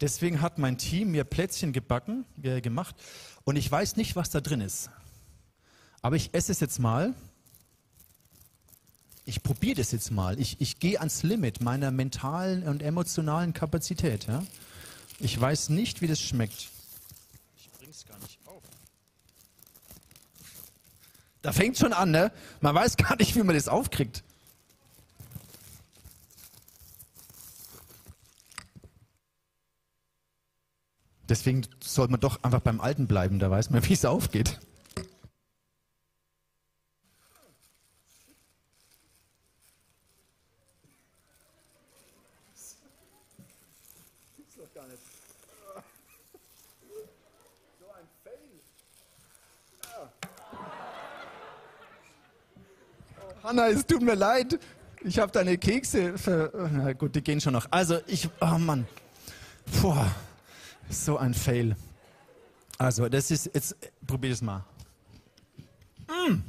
Deswegen 0.01 0.41
hat 0.41 0.57
mein 0.57 0.77
Team 0.77 1.11
mir 1.11 1.23
Plätzchen 1.23 1.71
gebacken, 1.71 2.25
äh, 2.41 2.59
gemacht. 2.59 2.95
Und 3.43 3.55
ich 3.55 3.71
weiß 3.71 3.95
nicht, 3.95 4.15
was 4.15 4.29
da 4.29 4.41
drin 4.41 4.61
ist. 4.61 4.89
Aber 6.01 6.15
ich 6.15 6.33
esse 6.33 6.51
es 6.51 6.59
jetzt 6.59 6.79
mal 6.79 7.13
ich 9.25 9.43
probiere 9.43 9.75
das 9.75 9.91
jetzt 9.91 10.11
mal. 10.11 10.39
Ich, 10.39 10.59
ich 10.59 10.79
gehe 10.79 10.99
ans 10.99 11.23
Limit 11.23 11.61
meiner 11.61 11.91
mentalen 11.91 12.63
und 12.63 12.81
emotionalen 12.81 13.53
Kapazität. 13.53 14.27
Ja? 14.27 14.43
Ich 15.19 15.39
weiß 15.39 15.69
nicht, 15.69 16.01
wie 16.01 16.07
das 16.07 16.19
schmeckt. 16.19 16.69
Ich 17.57 17.69
bring's 17.79 18.05
gar 18.05 18.17
nicht 18.19 18.39
auf. 18.45 18.61
Da 21.41 21.53
fängt 21.53 21.77
schon 21.77 21.93
an, 21.93 22.11
ne? 22.11 22.31
Man 22.61 22.73
weiß 22.73 22.97
gar 22.97 23.15
nicht, 23.17 23.35
wie 23.35 23.43
man 23.43 23.55
das 23.55 23.67
aufkriegt. 23.67 24.23
Deswegen 31.31 31.61
sollte 31.79 32.11
man 32.11 32.19
doch 32.19 32.43
einfach 32.43 32.59
beim 32.59 32.81
Alten 32.81 33.07
bleiben, 33.07 33.39
da 33.39 33.49
weiß 33.49 33.69
man, 33.69 33.81
wie 33.87 33.93
es 33.93 34.03
aufgeht. 34.03 34.59
Hanna, 53.41 53.69
es 53.69 53.85
tut 53.85 54.01
mir 54.01 54.15
leid. 54.15 54.59
Ich 55.03 55.17
habe 55.17 55.31
deine 55.31 55.57
Kekse 55.57 56.17
ver 56.17 56.51
Na 56.71 56.91
gut, 56.91 57.15
die 57.15 57.21
gehen 57.21 57.39
schon 57.39 57.53
noch. 57.53 57.67
Also 57.71 57.99
ich, 58.07 58.29
oh 58.41 58.57
Mann. 58.57 58.85
Puh, 59.79 59.95
so 60.91 61.17
ein 61.17 61.33
Fail. 61.33 61.75
Also 62.77 63.07
das 63.09 63.31
ist, 63.31 63.49
jetzt 63.53 63.75
probier 64.05 64.31
es 64.31 64.41
mal. 64.41 64.63
Mm. 66.07 66.41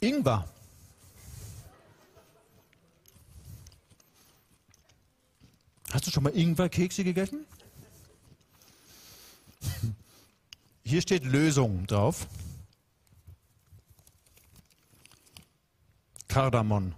Ingwer. 0.00 0.48
Hast 5.92 6.06
du 6.06 6.10
schon 6.10 6.22
mal 6.22 6.34
Ingwer-Kekse 6.34 7.04
gegessen? 7.04 7.44
Hier 10.84 11.02
steht 11.02 11.24
Lösung 11.24 11.86
drauf. 11.86 12.26
Kardamom. 16.28 16.94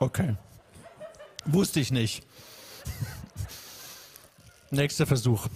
Okay. 0.00 0.36
Wusste 1.52 1.80
ich 1.80 1.90
nicht. 1.90 2.22
Nächster 4.70 5.04
Versuch. 5.04 5.48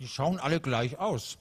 Die 0.00 0.08
schauen 0.08 0.40
alle 0.40 0.60
gleich 0.60 0.98
aus. 0.98 1.38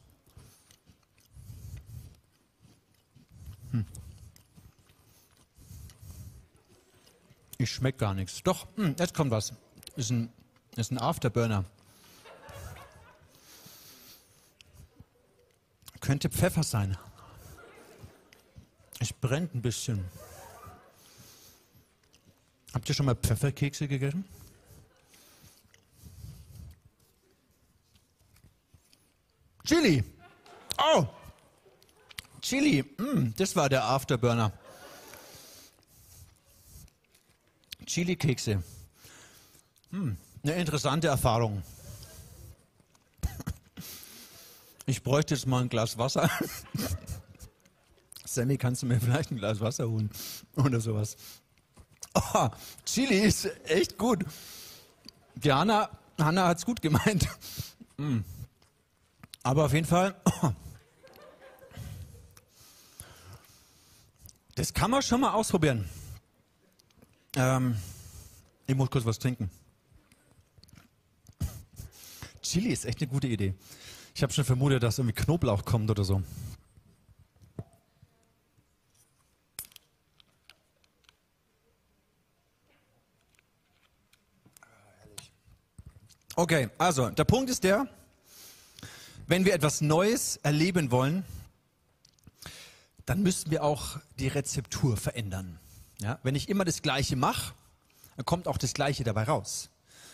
Ich 7.68 7.74
schmecke 7.74 7.98
gar 7.98 8.14
nichts. 8.14 8.42
Doch, 8.44 8.66
mh, 8.78 8.86
hm, 8.86 8.96
jetzt 8.98 9.14
kommt 9.14 9.30
was. 9.30 9.52
Ist 9.98 10.10
ein, 10.10 10.32
ist 10.78 10.90
ein 10.90 11.00
Afterburner. 11.00 11.66
Könnte 16.00 16.30
Pfeffer 16.30 16.64
sein. 16.64 16.98
Es 19.00 19.12
brennt 19.12 19.54
ein 19.54 19.62
bisschen. 19.62 20.06
Habt 22.74 22.88
ihr 22.88 22.96
schon 22.96 23.06
mal 23.06 23.16
Pfefferkekse 23.16 23.90
gegessen? 23.90 24.24
Chili. 29.66 30.06
Oh, 30.78 31.06
Chili. 32.42 32.84
Mm, 32.98 33.34
das 33.36 33.58
war 33.58 33.68
der 33.68 33.84
Afterburner. 33.84 34.54
Chili-Kekse. 37.88 38.62
Hm, 39.92 40.18
eine 40.44 40.54
interessante 40.54 41.08
Erfahrung. 41.08 41.64
Ich 44.86 45.04
bräuchte 45.04 45.36
jetzt 45.36 45.48
mal 45.48 45.62
ein 45.62 45.70
Glas 45.70 45.98
Wasser. 45.98 46.30
Sammy, 48.26 48.58
kannst 48.58 48.84
du 48.84 48.86
mir 48.86 49.02
vielleicht 49.02 49.32
ein 49.32 49.38
Glas 49.38 49.60
Wasser 49.60 49.90
holen? 49.90 50.10
Oder 50.56 50.80
sowas. 50.80 51.18
Oh, 52.14 52.50
Chili 52.86 53.20
ist 53.20 53.50
echt 53.66 53.98
gut. 53.98 54.24
Die 55.36 55.52
Hanna, 55.52 55.90
Hanna 56.18 56.48
hat 56.48 56.60
es 56.60 56.66
gut 56.66 56.82
gemeint. 56.82 57.28
Mm. 57.98 58.20
Aber 59.44 59.66
auf 59.66 59.74
jeden 59.74 59.88
Fall, 59.88 60.16
oh. 60.42 60.52
das 64.56 64.74
kann 64.74 64.92
man 64.92 65.02
schon 65.02 65.22
mal 65.22 65.34
ausprobieren. 65.34 65.90
Ähm, 67.36 67.76
ich 68.66 68.76
muss 68.76 68.90
kurz 68.90 69.06
was 69.06 69.20
trinken. 69.20 69.50
Chili 72.42 72.70
ist 72.70 72.86
echt 72.86 73.02
eine 73.02 73.10
gute 73.10 73.28
Idee. 73.28 73.54
Ich 74.16 74.24
habe 74.24 74.34
schon 74.34 74.46
vermutet, 74.46 74.82
dass 74.82 74.98
irgendwie 74.98 75.14
Knoblauch 75.14 75.66
kommt 75.66 75.92
oder 75.92 76.04
so. 76.04 76.24
Okay, 86.36 86.70
also 86.78 87.10
der 87.10 87.24
Punkt 87.24 87.50
ist 87.50 87.64
der, 87.64 87.88
wenn 89.26 89.44
wir 89.44 89.54
etwas 89.54 89.82
Neues 89.82 90.38
erleben 90.38 90.92
wollen, 90.92 91.26
dann 93.06 93.24
müssen 93.24 93.50
wir 93.50 93.64
auch 93.64 94.00
die 94.20 94.28
Rezeptur 94.28 94.98
verändern. 94.98 95.60
Ja, 96.00 96.20
wenn 96.24 96.36
ich 96.36 96.50
immer 96.50 96.66
das 96.66 96.82
Gleiche 96.82 97.16
mache, 97.16 97.54
dann 98.16 98.26
kommt 98.26 98.48
auch 98.48 98.58
das 98.58 98.74
Gleiche 98.74 99.04
dabei 99.04 99.24
raus. 99.24 99.70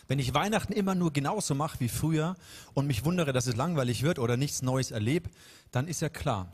Wenn 0.06 0.18
ich 0.18 0.34
Weihnachten 0.34 0.72
immer 0.72 0.94
nur 0.94 1.12
genauso 1.12 1.54
mache 1.54 1.80
wie 1.80 1.88
früher 1.88 2.36
und 2.74 2.86
mich 2.86 3.04
wundere, 3.04 3.32
dass 3.32 3.46
es 3.46 3.56
langweilig 3.56 4.02
wird 4.02 4.18
oder 4.18 4.36
nichts 4.36 4.62
Neues 4.62 4.90
erlebe, 4.90 5.30
dann 5.70 5.88
ist 5.88 6.00
ja 6.00 6.08
klar. 6.08 6.52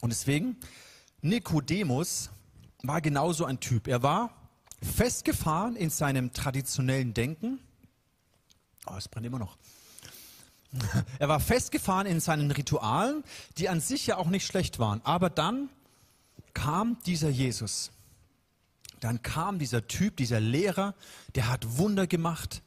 Und 0.00 0.10
deswegen, 0.10 0.56
Nikodemus 1.20 2.30
war 2.82 3.00
genauso 3.00 3.44
ein 3.44 3.58
Typ. 3.58 3.88
Er 3.88 4.02
war 4.02 4.30
festgefahren 4.82 5.74
in 5.76 5.90
seinem 5.90 6.32
traditionellen 6.32 7.14
Denken. 7.14 7.58
Oh, 8.86 8.94
es 8.96 9.08
brennt 9.08 9.26
immer 9.26 9.38
noch. 9.38 9.56
Er 11.18 11.28
war 11.28 11.40
festgefahren 11.40 12.06
in 12.06 12.20
seinen 12.20 12.50
Ritualen, 12.50 13.22
die 13.58 13.68
an 13.68 13.80
sich 13.80 14.06
ja 14.08 14.16
auch 14.16 14.26
nicht 14.26 14.44
schlecht 14.44 14.78
waren. 14.78 15.00
Aber 15.04 15.30
dann 15.30 15.70
kam 16.52 16.98
dieser 17.06 17.28
Jesus 17.28 17.90
dann 19.00 19.22
kam 19.22 19.58
dieser 19.58 19.86
Typ, 19.86 20.16
dieser 20.16 20.40
Lehrer, 20.40 20.94
der 21.34 21.48
hat 21.48 21.78
Wunder 21.78 22.06
gemacht 22.06 22.62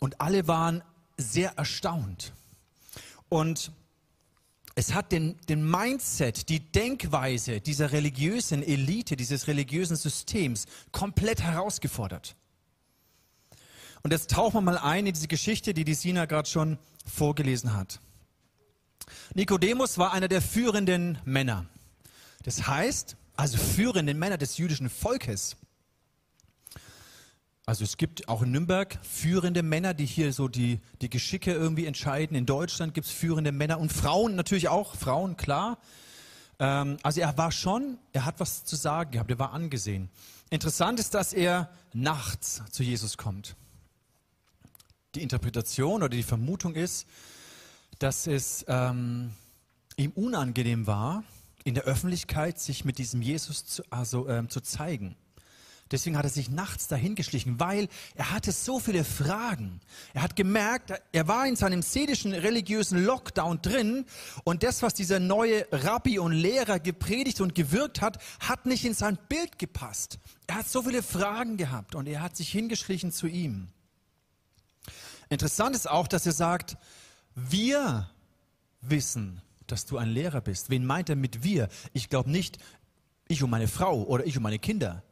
und 0.00 0.20
alle 0.20 0.46
waren 0.48 0.82
sehr 1.16 1.56
erstaunt. 1.56 2.32
Und 3.28 3.72
es 4.74 4.92
hat 4.92 5.12
den, 5.12 5.38
den 5.48 5.68
Mindset, 5.68 6.48
die 6.48 6.60
Denkweise 6.60 7.60
dieser 7.60 7.92
religiösen 7.92 8.62
Elite, 8.62 9.16
dieses 9.16 9.46
religiösen 9.46 9.96
Systems 9.96 10.66
komplett 10.90 11.42
herausgefordert. 11.42 12.34
Und 14.02 14.12
jetzt 14.12 14.30
tauchen 14.30 14.54
wir 14.54 14.60
mal 14.60 14.78
ein 14.78 15.06
in 15.06 15.14
diese 15.14 15.28
Geschichte, 15.28 15.74
die 15.74 15.84
die 15.84 15.94
Sina 15.94 16.26
gerade 16.26 16.48
schon 16.48 16.78
vorgelesen 17.06 17.74
hat. 17.74 18.00
Nikodemus 19.34 19.98
war 19.98 20.12
einer 20.12 20.28
der 20.28 20.42
führenden 20.42 21.18
Männer. 21.24 21.66
Das 22.42 22.66
heißt, 22.66 23.16
also 23.36 23.58
führenden 23.58 24.18
Männer 24.18 24.38
des 24.38 24.58
jüdischen 24.58 24.90
Volkes. 24.90 25.56
Also 27.66 27.82
es 27.84 27.96
gibt 27.96 28.28
auch 28.28 28.42
in 28.42 28.50
Nürnberg 28.50 28.98
führende 29.02 29.62
Männer, 29.62 29.94
die 29.94 30.04
hier 30.04 30.34
so 30.34 30.48
die, 30.48 30.80
die 31.00 31.08
Geschicke 31.08 31.52
irgendwie 31.52 31.86
entscheiden. 31.86 32.36
In 32.36 32.44
Deutschland 32.44 32.92
gibt 32.92 33.06
es 33.06 33.12
führende 33.12 33.52
Männer 33.52 33.78
und 33.80 33.90
Frauen 33.90 34.34
natürlich 34.36 34.68
auch, 34.68 34.94
Frauen, 34.94 35.38
klar. 35.38 35.78
Ähm, 36.58 36.98
also 37.02 37.22
er 37.22 37.38
war 37.38 37.52
schon, 37.52 37.98
er 38.12 38.26
hat 38.26 38.38
was 38.38 38.64
zu 38.64 38.76
sagen 38.76 39.12
gehabt, 39.12 39.30
er 39.30 39.38
war 39.38 39.52
angesehen. 39.54 40.10
Interessant 40.50 41.00
ist, 41.00 41.14
dass 41.14 41.32
er 41.32 41.70
nachts 41.94 42.62
zu 42.70 42.82
Jesus 42.82 43.16
kommt. 43.16 43.56
Die 45.14 45.22
Interpretation 45.22 46.02
oder 46.02 46.10
die 46.10 46.22
Vermutung 46.22 46.74
ist, 46.74 47.06
dass 47.98 48.26
es 48.26 48.64
ähm, 48.68 49.32
ihm 49.96 50.10
unangenehm 50.10 50.86
war, 50.86 51.24
in 51.64 51.74
der 51.74 51.84
Öffentlichkeit 51.84 52.60
sich 52.60 52.84
mit 52.84 52.98
diesem 52.98 53.22
Jesus 53.22 53.64
zu, 53.64 53.82
also, 53.88 54.28
ähm, 54.28 54.50
zu 54.50 54.60
zeigen. 54.60 55.16
Deswegen 55.90 56.16
hat 56.16 56.24
er 56.24 56.30
sich 56.30 56.48
nachts 56.48 56.88
dahingeschlichen, 56.88 57.60
weil 57.60 57.88
er 58.14 58.30
hatte 58.30 58.52
so 58.52 58.80
viele 58.80 59.04
Fragen. 59.04 59.80
Er 60.14 60.22
hat 60.22 60.34
gemerkt, 60.34 60.92
er 61.12 61.28
war 61.28 61.46
in 61.46 61.56
seinem 61.56 61.82
seelischen 61.82 62.32
religiösen 62.32 63.04
Lockdown 63.04 63.60
drin 63.60 64.06
und 64.44 64.62
das, 64.62 64.82
was 64.82 64.94
dieser 64.94 65.20
neue 65.20 65.66
Rabbi 65.70 66.18
und 66.18 66.32
Lehrer 66.32 66.80
gepredigt 66.80 67.40
und 67.42 67.54
gewirkt 67.54 68.00
hat, 68.00 68.18
hat 68.40 68.64
nicht 68.64 68.84
in 68.84 68.94
sein 68.94 69.18
Bild 69.28 69.58
gepasst. 69.58 70.18
Er 70.46 70.56
hat 70.56 70.68
so 70.68 70.82
viele 70.82 71.02
Fragen 71.02 71.58
gehabt 71.58 71.94
und 71.94 72.06
er 72.06 72.22
hat 72.22 72.36
sich 72.36 72.50
hingeschlichen 72.50 73.12
zu 73.12 73.26
ihm. 73.26 73.68
Interessant 75.28 75.76
ist 75.76 75.88
auch, 75.88 76.08
dass 76.08 76.24
er 76.26 76.32
sagt, 76.32 76.76
wir 77.34 78.08
wissen, 78.80 79.42
dass 79.66 79.84
du 79.84 79.98
ein 79.98 80.08
Lehrer 80.08 80.40
bist. 80.40 80.70
Wen 80.70 80.86
meint 80.86 81.08
er 81.08 81.16
mit 81.16 81.42
wir? 81.42 81.68
Ich 81.92 82.08
glaube 82.08 82.30
nicht 82.30 82.58
ich 83.28 83.42
und 83.42 83.50
meine 83.50 83.68
Frau 83.68 84.02
oder 84.02 84.26
ich 84.26 84.36
und 84.36 84.42
meine 84.42 84.58
Kinder, 84.58 85.02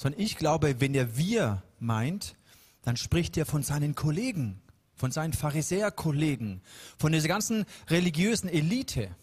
sondern 0.00 0.20
ich 0.20 0.36
glaube, 0.36 0.80
wenn 0.80 0.94
er 0.94 1.16
wir 1.16 1.62
meint, 1.78 2.36
dann 2.82 2.96
spricht 2.96 3.36
er 3.36 3.44
von 3.44 3.62
seinen 3.62 3.94
Kollegen, 3.94 4.62
von 4.94 5.12
seinen 5.12 5.32
Pharisäerkollegen, 5.32 6.62
von 6.96 7.12
dieser 7.12 7.28
ganzen 7.28 7.66
religiösen 7.88 8.48
Elite, 8.48 9.14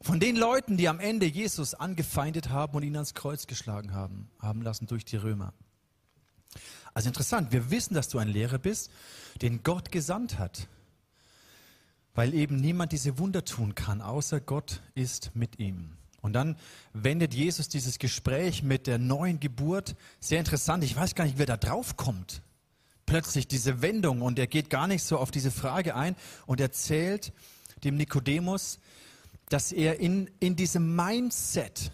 von 0.00 0.20
den 0.20 0.36
Leuten, 0.36 0.76
die 0.76 0.88
am 0.88 1.00
Ende 1.00 1.26
Jesus 1.26 1.74
angefeindet 1.74 2.50
haben 2.50 2.76
und 2.76 2.84
ihn 2.84 2.94
ans 2.94 3.14
Kreuz 3.14 3.48
geschlagen 3.48 3.92
haben, 3.92 4.30
haben 4.38 4.62
lassen 4.62 4.86
durch 4.86 5.04
die 5.04 5.16
Römer. 5.16 5.52
Also 6.94 7.08
interessant, 7.08 7.50
wir 7.50 7.72
wissen, 7.72 7.94
dass 7.94 8.08
du 8.08 8.18
ein 8.18 8.28
Lehrer 8.28 8.58
bist, 8.58 8.90
den 9.42 9.62
Gott 9.64 9.90
gesandt 9.90 10.38
hat 10.38 10.68
weil 12.18 12.34
eben 12.34 12.56
niemand 12.56 12.90
diese 12.90 13.16
Wunder 13.18 13.44
tun 13.44 13.76
kann, 13.76 14.02
außer 14.02 14.40
Gott 14.40 14.82
ist 14.96 15.30
mit 15.36 15.60
ihm. 15.60 15.92
Und 16.20 16.32
dann 16.32 16.56
wendet 16.92 17.32
Jesus 17.32 17.68
dieses 17.68 17.98
Gespräch 17.98 18.62
mit 18.62 18.86
der 18.86 18.98
neuen 18.98 19.40
Geburt 19.40 19.94
sehr 20.20 20.40
interessant. 20.40 20.82
Ich 20.82 20.96
weiß 20.96 21.14
gar 21.14 21.24
nicht, 21.24 21.38
wer 21.38 21.46
da 21.46 21.56
drauf 21.56 21.96
kommt. 21.96 22.42
Plötzlich 23.06 23.48
diese 23.48 23.80
Wendung 23.80 24.20
und 24.20 24.38
er 24.38 24.46
geht 24.46 24.68
gar 24.68 24.86
nicht 24.86 25.02
so 25.02 25.18
auf 25.18 25.30
diese 25.30 25.50
Frage 25.50 25.94
ein 25.94 26.16
und 26.46 26.60
erzählt 26.60 27.32
dem 27.84 27.96
Nikodemus, 27.96 28.80
dass 29.48 29.72
er 29.72 30.00
in, 30.00 30.30
in 30.40 30.56
diesem 30.56 30.94
Mindset 30.94 31.90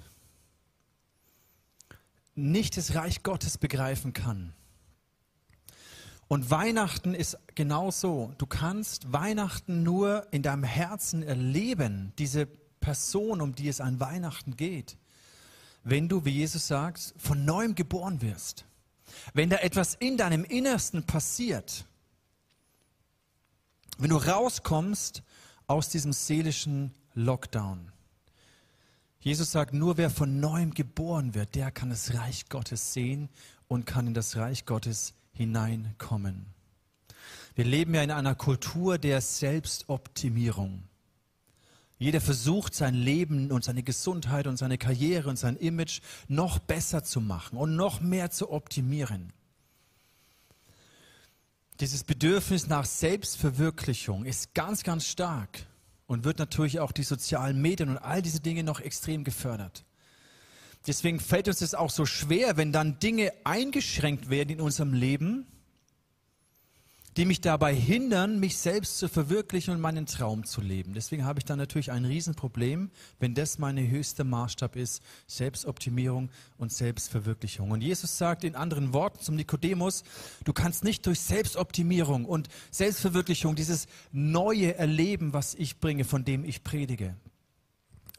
nicht 2.34 2.76
das 2.76 2.94
Reich 2.94 3.22
Gottes 3.22 3.58
begreifen 3.58 4.12
kann. 4.12 4.54
Und 6.26 6.50
Weihnachten 6.50 7.14
ist 7.14 7.38
genauso. 7.54 8.32
Du 8.38 8.46
kannst 8.46 9.12
Weihnachten 9.12 9.82
nur 9.82 10.26
in 10.32 10.42
deinem 10.42 10.64
Herzen 10.64 11.22
erleben, 11.22 12.12
diese 12.18 12.48
Person, 12.84 13.40
um 13.40 13.54
die 13.54 13.68
es 13.68 13.80
an 13.80 13.98
Weihnachten 13.98 14.58
geht, 14.58 14.98
wenn 15.84 16.06
du, 16.06 16.26
wie 16.26 16.30
Jesus 16.30 16.66
sagt, 16.66 17.14
von 17.16 17.46
neuem 17.46 17.74
geboren 17.74 18.20
wirst. 18.20 18.66
Wenn 19.32 19.48
da 19.48 19.56
etwas 19.56 19.94
in 19.94 20.18
deinem 20.18 20.44
Innersten 20.44 21.02
passiert. 21.02 21.86
Wenn 23.96 24.10
du 24.10 24.16
rauskommst 24.16 25.22
aus 25.66 25.88
diesem 25.88 26.12
seelischen 26.12 26.92
Lockdown. 27.14 27.90
Jesus 29.20 29.52
sagt, 29.52 29.72
nur 29.72 29.96
wer 29.96 30.10
von 30.10 30.40
neuem 30.40 30.74
geboren 30.74 31.34
wird, 31.34 31.54
der 31.54 31.70
kann 31.70 31.88
das 31.88 32.12
Reich 32.12 32.50
Gottes 32.50 32.92
sehen 32.92 33.30
und 33.66 33.86
kann 33.86 34.08
in 34.08 34.14
das 34.14 34.36
Reich 34.36 34.66
Gottes 34.66 35.14
hineinkommen. 35.32 36.44
Wir 37.54 37.64
leben 37.64 37.94
ja 37.94 38.02
in 38.02 38.10
einer 38.10 38.34
Kultur 38.34 38.98
der 38.98 39.22
Selbstoptimierung. 39.22 40.82
Jeder 41.98 42.20
versucht 42.20 42.74
sein 42.74 42.94
Leben 42.94 43.50
und 43.50 43.64
seine 43.64 43.82
Gesundheit 43.82 44.46
und 44.46 44.56
seine 44.56 44.78
Karriere 44.78 45.28
und 45.28 45.38
sein 45.38 45.56
Image 45.56 46.00
noch 46.28 46.58
besser 46.58 47.04
zu 47.04 47.20
machen 47.20 47.56
und 47.56 47.76
noch 47.76 48.00
mehr 48.00 48.30
zu 48.30 48.50
optimieren. 48.50 49.32
Dieses 51.80 52.04
Bedürfnis 52.04 52.68
nach 52.68 52.84
Selbstverwirklichung 52.84 54.24
ist 54.24 54.54
ganz, 54.54 54.82
ganz 54.82 55.06
stark 55.06 55.66
und 56.06 56.24
wird 56.24 56.38
natürlich 56.38 56.80
auch 56.80 56.92
die 56.92 57.02
sozialen 57.02 57.60
Medien 57.60 57.88
und 57.88 57.98
all 57.98 58.22
diese 58.22 58.40
Dinge 58.40 58.64
noch 58.64 58.80
extrem 58.80 59.24
gefördert. 59.24 59.84
Deswegen 60.86 61.18
fällt 61.18 61.48
uns 61.48 61.62
es 61.62 61.74
auch 61.74 61.90
so 61.90 62.04
schwer, 62.06 62.56
wenn 62.56 62.70
dann 62.70 62.98
Dinge 62.98 63.32
eingeschränkt 63.44 64.28
werden 64.28 64.50
in 64.50 64.60
unserem 64.60 64.92
Leben, 64.92 65.46
die 67.16 67.26
mich 67.26 67.40
dabei 67.40 67.74
hindern, 67.74 68.40
mich 68.40 68.56
selbst 68.58 68.98
zu 68.98 69.08
verwirklichen 69.08 69.72
und 69.72 69.80
meinen 69.80 70.06
Traum 70.06 70.44
zu 70.44 70.60
leben. 70.60 70.94
Deswegen 70.94 71.24
habe 71.24 71.38
ich 71.38 71.44
dann 71.44 71.58
natürlich 71.58 71.92
ein 71.92 72.04
Riesenproblem, 72.04 72.90
wenn 73.20 73.34
das 73.34 73.58
meine 73.58 73.88
höchste 73.88 74.24
Maßstab 74.24 74.74
ist, 74.74 75.00
Selbstoptimierung 75.28 76.30
und 76.58 76.72
Selbstverwirklichung. 76.72 77.70
Und 77.70 77.82
Jesus 77.82 78.18
sagt 78.18 78.42
in 78.42 78.56
anderen 78.56 78.92
Worten 78.92 79.20
zum 79.20 79.36
Nikodemus, 79.36 80.02
du 80.44 80.52
kannst 80.52 80.82
nicht 80.82 81.06
durch 81.06 81.20
Selbstoptimierung 81.20 82.24
und 82.24 82.48
Selbstverwirklichung 82.72 83.54
dieses 83.54 83.86
neue 84.10 84.74
erleben, 84.74 85.32
was 85.32 85.54
ich 85.54 85.78
bringe, 85.78 86.04
von 86.04 86.24
dem 86.24 86.44
ich 86.44 86.64
predige, 86.64 87.14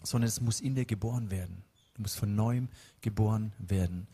sondern 0.03 0.29
es 0.29 0.39
muss 0.39 0.61
in 0.61 0.75
dir 0.75 0.85
geboren 0.85 1.31
werden. 1.31 1.64
Du 1.95 2.01
musst 2.01 2.17
von 2.17 2.35
neuem 2.35 2.67
geboren 3.01 3.53
werden. 3.57 4.07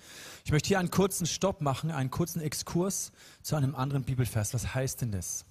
Ich 0.45 0.51
möchte 0.51 0.67
hier 0.67 0.79
einen 0.79 0.91
kurzen 0.91 1.25
Stopp 1.25 1.61
machen, 1.61 1.89
einen 1.89 2.11
kurzen 2.11 2.39
Exkurs 2.39 3.11
zu 3.41 3.55
einem 3.55 3.75
anderen 3.75 4.03
Bibelvers. 4.03 4.53
Was 4.53 4.75
heißt 4.75 5.01
denn 5.01 5.11
das? 5.11 5.45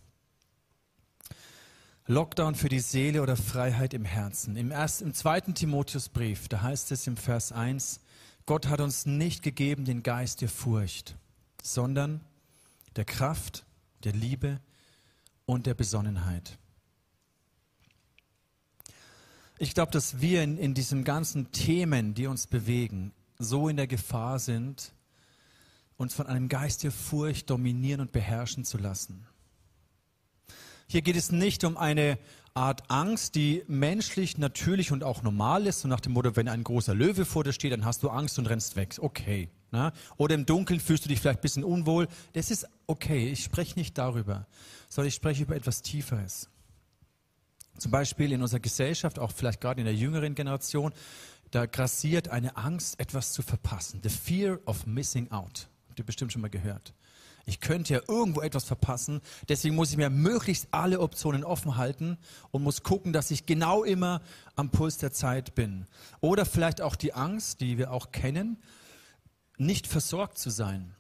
Lockdown 2.07 2.55
für 2.55 2.69
die 2.69 2.81
Seele 2.81 3.23
oder 3.23 3.37
Freiheit 3.37 3.95
im 3.95 4.05
Herzen. 4.05 4.57
Im, 4.57 4.71
ersten, 4.71 5.07
im 5.07 5.15
zweiten 5.15 5.55
Timotheusbrief, 5.55 6.49
da 6.49 6.63
heißt 6.63 6.93
es 6.93 7.07
im 7.07 7.17
Vers 7.17 7.53
1, 7.53 8.01
Gott 8.47 8.69
hat 8.69 8.81
uns 8.81 9.07
nicht 9.07 9.43
gegeben 9.43 9.85
den 9.85 10.03
Geist 10.03 10.41
der 10.41 10.49
Furcht, 10.49 11.17
sondern 11.63 12.21
der 12.97 13.05
Kraft, 13.05 13.65
der 14.05 14.13
Liebe 14.13 14.61
und 15.47 15.67
der 15.67 15.75
Besonnenheit. 15.75 16.59
Ich 19.63 19.75
glaube, 19.75 19.93
dass 19.93 20.23
wir 20.23 20.43
in, 20.43 20.57
in 20.57 20.73
diesen 20.73 21.05
ganzen 21.05 21.53
Themen, 21.53 22.15
die 22.15 22.27
uns 22.27 22.47
bewegen, 22.47 23.13
so 23.39 23.69
in 23.69 23.77
der 23.77 23.87
Gefahr 23.87 24.39
sind, 24.39 24.95
uns 25.99 26.15
von 26.15 26.27
einem 26.27 26.49
Geist 26.49 26.83
der 26.83 26.91
Furcht 26.91 27.51
dominieren 27.51 28.01
und 28.01 28.11
beherrschen 28.11 28.65
zu 28.65 28.79
lassen. 28.79 29.27
Hier 30.87 31.03
geht 31.03 31.15
es 31.15 31.31
nicht 31.31 31.63
um 31.65 31.77
eine 31.77 32.19
Art 32.55 32.91
Angst, 32.91 33.35
die 33.35 33.63
menschlich, 33.67 34.39
natürlich 34.39 34.93
und 34.93 35.05
auch 35.05 35.23
normal 35.23 35.67
ist. 35.67 35.81
So 35.81 35.89
nach 35.89 36.01
dem 36.01 36.13
Motto, 36.15 36.37
wenn 36.37 36.49
ein 36.49 36.65
großer 36.65 36.95
Löwe 36.95 37.27
vor 37.27 37.45
dir 37.45 37.53
steht, 37.53 37.73
dann 37.73 37.85
hast 37.85 38.03
du 38.03 38.09
Angst 38.09 38.39
und 38.39 38.47
rennst 38.47 38.77
weg. 38.77 38.97
Okay. 38.99 39.51
Na? 39.73 39.93
Oder 40.17 40.37
im 40.37 40.47
Dunkeln 40.47 40.81
fühlst 40.81 41.05
du 41.05 41.11
dich 41.11 41.21
vielleicht 41.21 41.41
ein 41.41 41.43
bisschen 41.43 41.65
unwohl. 41.65 42.09
Das 42.33 42.51
ist 42.51 42.67
okay. 42.87 43.29
Ich 43.29 43.45
spreche 43.45 43.79
nicht 43.79 43.99
darüber, 43.99 44.47
sondern 44.89 45.09
ich 45.09 45.15
spreche 45.17 45.43
über 45.43 45.55
etwas 45.55 45.83
Tieferes. 45.83 46.49
Zum 47.81 47.91
Beispiel 47.91 48.31
in 48.33 48.43
unserer 48.43 48.61
Gesellschaft, 48.61 49.19
auch 49.19 49.33
vielleicht 49.33 49.63
gerade 49.63 49.81
in 49.81 49.87
der 49.87 49.95
jüngeren 49.95 50.35
Generation, 50.35 50.93
da 51.51 51.65
grassiert 51.65 52.29
eine 52.29 52.59
Angst, 52.59 53.01
etwas 53.01 53.33
zu 53.33 53.41
verpassen. 53.41 54.01
The 54.03 54.11
fear 54.11 54.59
of 54.67 54.87
missing 54.87 55.31
out. 55.31 55.67
Habt 55.89 55.99
ihr 55.99 56.05
bestimmt 56.05 56.31
schon 56.31 56.43
mal 56.43 56.51
gehört. 56.51 56.93
Ich 57.47 57.61
könnte 57.61 57.95
ja 57.95 58.01
irgendwo 58.07 58.43
etwas 58.43 58.65
verpassen, 58.65 59.23
deswegen 59.49 59.75
muss 59.75 59.91
ich 59.91 59.97
mir 59.97 60.11
möglichst 60.11 60.69
alle 60.73 61.01
Optionen 61.01 61.43
offen 61.43 61.79
halten 61.79 62.19
und 62.51 62.63
muss 62.63 62.83
gucken, 62.83 63.15
dass 63.15 63.31
ich 63.31 63.47
genau 63.47 63.83
immer 63.83 64.21
am 64.57 64.71
Puls 64.71 64.99
der 64.99 65.11
Zeit 65.11 65.55
bin. 65.55 65.87
Oder 66.21 66.45
vielleicht 66.45 66.83
auch 66.83 66.97
die 66.97 67.15
Angst, 67.15 67.63
die 67.63 67.79
wir 67.79 67.93
auch 67.93 68.13
kennen, 68.13 68.59
nicht 69.57 69.87
versorgt 69.87 70.37
zu 70.37 70.51
sein. 70.51 70.95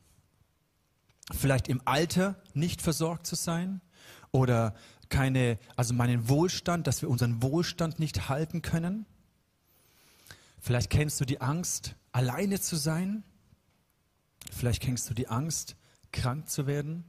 Vielleicht 1.30 1.68
im 1.68 1.82
Alter 1.84 2.36
nicht 2.54 2.80
versorgt 2.80 3.26
zu 3.26 3.36
sein 3.36 3.82
oder 4.32 4.74
keine, 5.10 5.58
also 5.76 5.92
meinen 5.92 6.28
Wohlstand, 6.28 6.86
dass 6.86 7.02
wir 7.02 7.10
unseren 7.10 7.42
Wohlstand 7.42 7.98
nicht 7.98 8.28
halten 8.28 8.62
können. 8.62 9.04
Vielleicht 10.60 10.90
kennst 10.90 11.20
du 11.20 11.24
die 11.24 11.40
Angst, 11.40 11.94
alleine 12.12 12.60
zu 12.60 12.76
sein. 12.76 13.24
Vielleicht 14.50 14.82
kennst 14.82 15.10
du 15.10 15.14
die 15.14 15.28
Angst, 15.28 15.76
krank 16.12 16.48
zu 16.48 16.66
werden, 16.66 17.04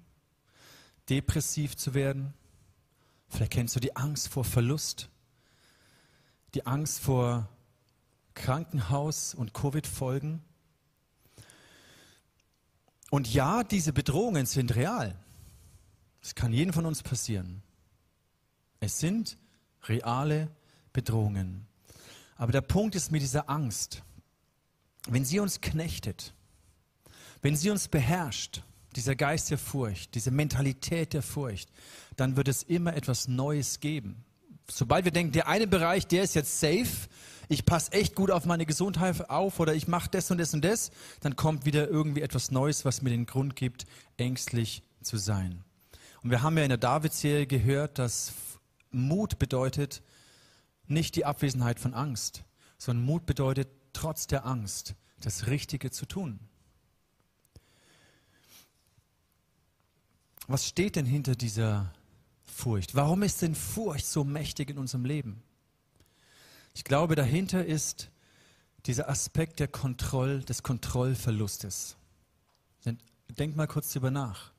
depressiv 1.10 1.78
zu 1.78 1.94
werden. 1.94 2.34
Vielleicht 3.30 3.54
kennst 3.54 3.76
du 3.76 3.80
die 3.80 3.96
Angst 3.96 4.28
vor 4.28 4.44
Verlust, 4.44 5.10
die 6.54 6.66
Angst 6.66 7.00
vor 7.00 7.48
Krankenhaus 8.34 9.34
und 9.34 9.54
Covid-Folgen. 9.54 10.42
Und 13.10 13.34
ja, 13.34 13.64
diese 13.64 13.94
Bedrohungen 13.94 14.46
sind 14.46 14.76
real. 14.76 15.18
Es 16.22 16.36
kann 16.36 16.54
jedem 16.54 16.74
von 16.74 16.86
uns 16.86 17.04
passieren. 17.04 17.62
Es 18.82 19.00
sind 19.00 19.38
reale 19.84 20.50
Bedrohungen. 20.92 21.68
Aber 22.36 22.52
der 22.52 22.62
Punkt 22.62 22.96
ist 22.96 23.12
mit 23.12 23.22
dieser 23.22 23.48
Angst, 23.48 24.02
wenn 25.08 25.24
sie 25.24 25.40
uns 25.40 25.62
knechtet, 25.62 26.34
wenn 27.44 27.56
sie 27.56 27.70
uns 27.70 27.88
beherrscht, 27.88 28.64
dieser 28.96 29.16
Geist 29.16 29.52
der 29.52 29.60
Furcht, 29.60 30.16
diese 30.16 30.32
Mentalität 30.32 31.14
der 31.14 31.22
Furcht, 31.22 31.70
dann 32.18 32.36
wird 32.36 32.48
es 32.48 32.64
immer 32.64 32.96
etwas 32.96 33.28
Neues 33.28 33.80
geben. 33.80 34.26
Sobald 34.70 35.06
wir 35.06 35.12
denken, 35.12 35.32
der 35.32 35.48
eine 35.48 35.68
Bereich, 35.68 36.08
der 36.08 36.24
ist 36.24 36.34
jetzt 36.34 36.60
safe, 36.60 37.08
ich 37.50 37.66
passe 37.66 37.92
echt 37.92 38.16
gut 38.16 38.32
auf 38.32 38.46
meine 38.46 38.66
Gesundheit 38.66 39.30
auf 39.30 39.60
oder 39.60 39.76
ich 39.76 39.88
mache 39.88 40.10
das 40.10 40.32
und 40.32 40.40
das 40.40 40.54
und 40.56 40.66
das, 40.66 40.92
dann 41.20 41.36
kommt 41.36 41.66
wieder 41.66 41.88
irgendwie 41.88 42.22
etwas 42.22 42.50
Neues, 42.50 42.84
was 42.84 43.04
mir 43.04 43.12
den 43.12 43.28
Grund 43.28 43.56
gibt, 43.56 43.86
ängstlich 44.18 44.82
zu 45.02 45.18
sein. 45.18 45.64
Und 46.24 46.32
wir 46.32 46.42
haben 46.42 46.58
ja 46.58 46.64
in 46.64 46.70
der 46.70 46.78
David-Serie 46.78 47.46
gehört, 47.46 48.00
dass 48.00 48.34
Mut 48.92 49.40
bedeutet 49.40 50.02
nicht 50.88 51.16
die 51.16 51.26
Abwesenheit 51.26 51.80
von 51.80 51.94
Angst, 51.94 52.44
sondern 52.78 53.06
Mut 53.06 53.26
bedeutet 53.26 53.70
trotz 53.94 54.28
der 54.28 54.46
Angst 54.46 54.96
das 55.20 55.48
Richtige 55.48 55.92
zu 55.92 56.06
tun. 56.06 56.40
Was 60.48 60.68
steht 60.68 60.96
denn 60.96 61.06
hinter 61.06 61.36
dieser 61.36 61.94
Furcht? 62.44 62.96
Warum 62.96 63.24
ist 63.24 63.42
denn 63.42 63.56
Furcht 63.56 64.06
so 64.06 64.24
mächtig 64.24 64.70
in 64.70 64.78
unserem 64.78 65.06
Leben? 65.06 65.44
Ich 66.74 66.84
glaube, 66.84 67.16
dahinter 67.16 67.66
ist 67.66 68.10
dieser 68.86 69.10
Aspekt 69.10 69.60
der 69.60 69.68
Kontroll, 69.68 70.42
des 70.42 70.64
Kontrollverlustes. 70.64 71.96
Denk 73.30 73.56
mal 73.56 73.68
kurz 73.68 73.94
darüber 73.94 74.12
nach. 74.12 74.52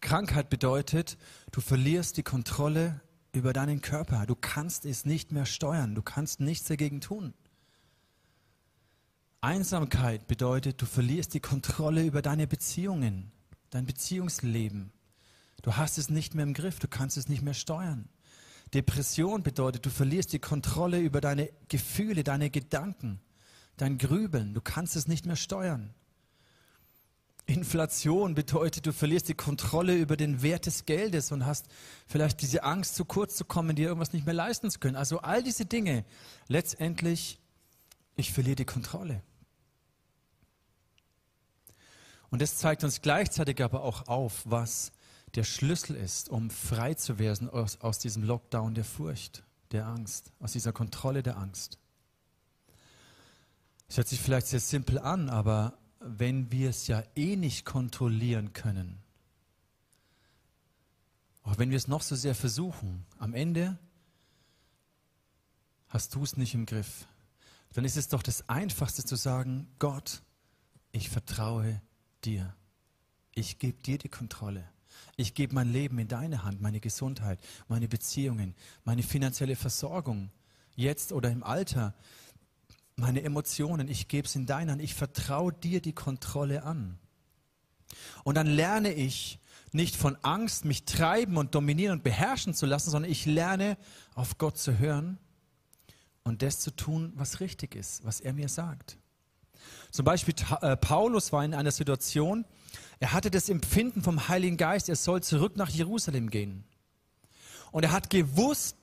Krankheit 0.00 0.50
bedeutet, 0.50 1.16
du 1.52 1.60
verlierst 1.60 2.16
die 2.16 2.22
Kontrolle 2.22 3.00
über 3.32 3.52
deinen 3.52 3.80
Körper. 3.80 4.26
Du 4.26 4.34
kannst 4.34 4.84
es 4.84 5.04
nicht 5.04 5.32
mehr 5.32 5.46
steuern. 5.46 5.94
Du 5.94 6.02
kannst 6.02 6.40
nichts 6.40 6.68
dagegen 6.68 7.00
tun. 7.00 7.34
Einsamkeit 9.40 10.28
bedeutet, 10.28 10.80
du 10.80 10.86
verlierst 10.86 11.34
die 11.34 11.40
Kontrolle 11.40 12.04
über 12.04 12.22
deine 12.22 12.46
Beziehungen, 12.46 13.32
dein 13.70 13.86
Beziehungsleben. 13.86 14.92
Du 15.62 15.76
hast 15.76 15.98
es 15.98 16.10
nicht 16.10 16.34
mehr 16.34 16.44
im 16.44 16.54
Griff, 16.54 16.78
du 16.78 16.86
kannst 16.86 17.16
es 17.16 17.28
nicht 17.28 17.42
mehr 17.42 17.54
steuern. 17.54 18.08
Depression 18.72 19.42
bedeutet, 19.42 19.84
du 19.84 19.90
verlierst 19.90 20.32
die 20.32 20.38
Kontrolle 20.38 21.00
über 21.00 21.20
deine 21.20 21.50
Gefühle, 21.68 22.22
deine 22.22 22.50
Gedanken, 22.50 23.20
dein 23.76 23.98
Grübeln. 23.98 24.54
Du 24.54 24.60
kannst 24.60 24.94
es 24.94 25.08
nicht 25.08 25.26
mehr 25.26 25.36
steuern. 25.36 25.92
Inflation 27.46 28.34
bedeutet, 28.34 28.86
du 28.86 28.92
verlierst 28.92 29.28
die 29.28 29.34
Kontrolle 29.34 29.96
über 29.96 30.16
den 30.16 30.42
Wert 30.42 30.66
des 30.66 30.86
Geldes 30.86 31.32
und 31.32 31.44
hast 31.44 31.66
vielleicht 32.06 32.40
diese 32.40 32.62
Angst, 32.62 32.94
zu 32.94 33.04
kurz 33.04 33.36
zu 33.36 33.44
kommen, 33.44 33.74
dir 33.74 33.88
irgendwas 33.88 34.12
nicht 34.12 34.24
mehr 34.24 34.34
leisten 34.34 34.70
zu 34.70 34.78
können. 34.78 34.96
Also 34.96 35.18
all 35.20 35.42
diese 35.42 35.66
Dinge, 35.66 36.04
letztendlich, 36.46 37.40
ich 38.14 38.32
verliere 38.32 38.56
die 38.56 38.64
Kontrolle. 38.64 39.22
Und 42.30 42.40
das 42.40 42.56
zeigt 42.56 42.84
uns 42.84 43.02
gleichzeitig 43.02 43.62
aber 43.62 43.82
auch 43.82 44.06
auf, 44.06 44.42
was 44.44 44.92
der 45.34 45.44
Schlüssel 45.44 45.96
ist, 45.96 46.28
um 46.28 46.48
frei 46.48 46.94
zu 46.94 47.18
werden 47.18 47.50
aus, 47.50 47.80
aus 47.80 47.98
diesem 47.98 48.22
Lockdown 48.22 48.74
der 48.74 48.84
Furcht, 48.84 49.44
der 49.72 49.86
Angst, 49.86 50.32
aus 50.40 50.52
dieser 50.52 50.72
Kontrolle 50.72 51.22
der 51.22 51.36
Angst. 51.36 51.78
Es 53.88 53.96
hört 53.96 54.08
sich 54.08 54.20
vielleicht 54.20 54.46
sehr 54.46 54.60
simpel 54.60 54.98
an, 54.98 55.28
aber 55.28 55.78
wenn 56.04 56.50
wir 56.50 56.70
es 56.70 56.86
ja 56.86 57.02
eh 57.14 57.36
nicht 57.36 57.64
kontrollieren 57.64 58.52
können, 58.52 58.98
auch 61.44 61.58
wenn 61.58 61.70
wir 61.70 61.76
es 61.76 61.88
noch 61.88 62.02
so 62.02 62.14
sehr 62.14 62.34
versuchen, 62.34 63.04
am 63.18 63.34
Ende 63.34 63.78
hast 65.88 66.14
du 66.14 66.22
es 66.22 66.36
nicht 66.36 66.54
im 66.54 66.66
Griff. 66.66 67.06
Dann 67.72 67.84
ist 67.84 67.96
es 67.96 68.08
doch 68.08 68.22
das 68.22 68.48
Einfachste 68.48 69.04
zu 69.04 69.16
sagen, 69.16 69.66
Gott, 69.78 70.22
ich 70.92 71.08
vertraue 71.08 71.80
dir. 72.24 72.54
Ich 73.34 73.58
gebe 73.58 73.82
dir 73.82 73.98
die 73.98 74.08
Kontrolle. 74.08 74.68
Ich 75.16 75.34
gebe 75.34 75.54
mein 75.54 75.72
Leben 75.72 75.98
in 75.98 76.08
deine 76.08 76.44
Hand, 76.44 76.60
meine 76.60 76.80
Gesundheit, 76.80 77.38
meine 77.68 77.88
Beziehungen, 77.88 78.54
meine 78.84 79.02
finanzielle 79.02 79.56
Versorgung, 79.56 80.30
jetzt 80.74 81.12
oder 81.12 81.30
im 81.30 81.42
Alter, 81.42 81.94
meine 82.96 83.22
Emotionen, 83.22 83.88
ich 83.88 84.08
gebe 84.08 84.26
es 84.26 84.34
in 84.36 84.46
deine 84.46 84.72
Hand, 84.72 84.82
ich 84.82 84.94
vertraue 84.94 85.52
dir 85.52 85.80
die 85.80 85.92
Kontrolle 85.92 86.62
an. 86.64 86.98
Und 88.24 88.36
dann 88.36 88.46
lerne 88.46 88.92
ich 88.92 89.38
nicht 89.72 89.96
von 89.96 90.16
Angst, 90.22 90.64
mich 90.64 90.84
treiben 90.84 91.36
und 91.36 91.54
dominieren 91.54 91.98
und 91.98 92.02
beherrschen 92.04 92.54
zu 92.54 92.66
lassen, 92.66 92.90
sondern 92.90 93.10
ich 93.10 93.26
lerne 93.26 93.78
auf 94.14 94.38
Gott 94.38 94.58
zu 94.58 94.78
hören 94.78 95.18
und 96.24 96.42
das 96.42 96.60
zu 96.60 96.70
tun, 96.70 97.12
was 97.16 97.40
richtig 97.40 97.74
ist, 97.74 98.04
was 98.04 98.20
er 98.20 98.32
mir 98.32 98.48
sagt. 98.48 98.98
Zum 99.90 100.04
Beispiel 100.04 100.34
äh, 100.60 100.76
Paulus 100.76 101.32
war 101.32 101.44
in 101.44 101.54
einer 101.54 101.70
Situation, 101.70 102.44
er 103.00 103.12
hatte 103.12 103.30
das 103.30 103.48
Empfinden 103.48 104.02
vom 104.02 104.28
Heiligen 104.28 104.56
Geist, 104.56 104.88
er 104.88 104.96
soll 104.96 105.22
zurück 105.22 105.56
nach 105.56 105.68
Jerusalem 105.68 106.30
gehen. 106.30 106.64
Und 107.70 107.84
er 107.84 107.92
hat 107.92 108.10
gewusst, 108.10 108.76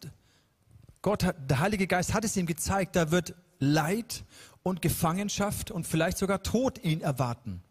Gott, 1.02 1.24
der 1.24 1.60
Heilige 1.60 1.88
Geist 1.88 2.14
hat 2.14 2.26
es 2.26 2.36
ihm 2.36 2.46
gezeigt, 2.46 2.96
da 2.96 3.12
wird 3.12 3.36
Leid 3.60 4.24
und 4.64 4.82
Gefangenschaft 4.82 5.72
und 5.72 5.86
vielleicht 5.86 6.18
sogar 6.18 6.44
Tod 6.44 6.84
ihn 6.84 7.02
erwarten. 7.02 7.62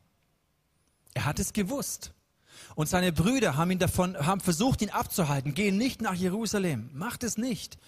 Er 1.15 1.25
hat 1.25 1.39
es 1.39 1.53
gewusst. 1.53 2.13
Und 2.75 2.89
seine 2.89 3.13
Brüder 3.13 3.57
haben 3.57 3.71
ihn 3.71 3.79
davon, 3.79 4.17
haben 4.17 4.41
versucht, 4.41 4.83
ihn 4.83 4.91
abzuhalten. 4.91 5.55
Geh 5.55 5.71
nicht 5.71 6.01
nach 6.01 6.15
Jerusalem. 6.15 6.91
Macht 6.93 7.25
es 7.25 7.39
nicht. 7.39 7.79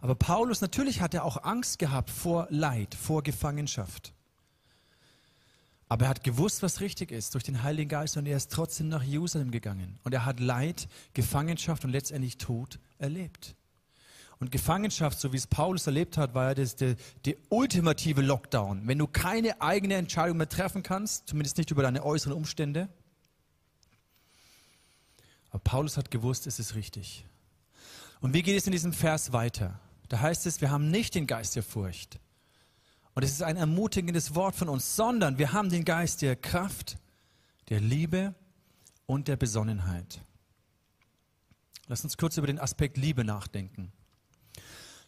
Aber 0.00 0.14
Paulus, 0.14 0.60
natürlich 0.60 1.00
hat 1.00 1.14
er 1.14 1.24
auch 1.24 1.44
Angst 1.44 1.78
gehabt 1.78 2.10
vor 2.10 2.46
Leid, 2.50 2.94
vor 2.94 3.22
Gefangenschaft. 3.22 4.12
Aber 5.88 6.06
er 6.06 6.08
hat 6.08 6.24
gewusst, 6.24 6.62
was 6.62 6.80
richtig 6.80 7.10
ist 7.10 7.34
durch 7.34 7.44
den 7.44 7.62
Heiligen 7.62 7.88
Geist 7.88 8.16
und 8.16 8.26
er 8.26 8.36
ist 8.36 8.50
trotzdem 8.50 8.88
nach 8.88 9.02
Jerusalem 9.02 9.50
gegangen. 9.50 9.98
Und 10.02 10.12
er 10.12 10.24
hat 10.24 10.40
Leid, 10.40 10.88
Gefangenschaft 11.12 11.84
und 11.84 11.90
letztendlich 11.90 12.36
Tod 12.36 12.78
erlebt. 12.98 13.54
Und 14.44 14.50
Gefangenschaft, 14.50 15.18
so 15.18 15.32
wie 15.32 15.38
es 15.38 15.46
Paulus 15.46 15.86
erlebt 15.86 16.18
hat, 16.18 16.34
war 16.34 16.48
ja 16.48 16.54
das, 16.54 16.76
der, 16.76 16.96
der 17.24 17.36
ultimative 17.48 18.20
Lockdown. 18.20 18.86
Wenn 18.86 18.98
du 18.98 19.06
keine 19.06 19.62
eigene 19.62 19.94
Entscheidung 19.94 20.36
mehr 20.36 20.50
treffen 20.50 20.82
kannst, 20.82 21.28
zumindest 21.28 21.56
nicht 21.56 21.70
über 21.70 21.82
deine 21.82 22.04
äußeren 22.04 22.34
Umstände. 22.34 22.90
Aber 25.48 25.60
Paulus 25.60 25.96
hat 25.96 26.10
gewusst, 26.10 26.46
es 26.46 26.58
ist 26.58 26.74
richtig. 26.74 27.24
Und 28.20 28.34
wie 28.34 28.42
geht 28.42 28.58
es 28.58 28.66
in 28.66 28.72
diesem 28.72 28.92
Vers 28.92 29.32
weiter? 29.32 29.80
Da 30.10 30.20
heißt 30.20 30.44
es, 30.44 30.60
wir 30.60 30.70
haben 30.70 30.90
nicht 30.90 31.14
den 31.14 31.26
Geist 31.26 31.56
der 31.56 31.62
Furcht. 31.62 32.20
Und 33.14 33.22
es 33.22 33.30
ist 33.30 33.42
ein 33.42 33.56
ermutigendes 33.56 34.34
Wort 34.34 34.56
von 34.56 34.68
uns, 34.68 34.94
sondern 34.94 35.38
wir 35.38 35.54
haben 35.54 35.70
den 35.70 35.86
Geist 35.86 36.20
der 36.20 36.36
Kraft, 36.36 36.98
der 37.70 37.80
Liebe 37.80 38.34
und 39.06 39.26
der 39.26 39.36
Besonnenheit. 39.36 40.20
Lass 41.86 42.04
uns 42.04 42.18
kurz 42.18 42.36
über 42.36 42.46
den 42.46 42.58
Aspekt 42.58 42.98
Liebe 42.98 43.24
nachdenken. 43.24 43.90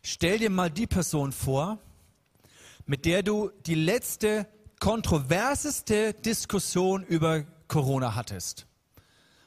Stell 0.09 0.39
dir 0.39 0.51
mal 0.51 0.71
die 0.71 0.87
Person 0.87 1.33
vor, 1.33 1.81
mit 2.85 3.07
der 3.07 3.25
du 3.25 3.51
die 3.67 3.75
letzte 3.75 4.47
kontroverseste 4.79 6.15
Diskussion 6.15 7.03
über 7.03 7.43
Corona 7.67 8.15
hattest. 8.15 8.69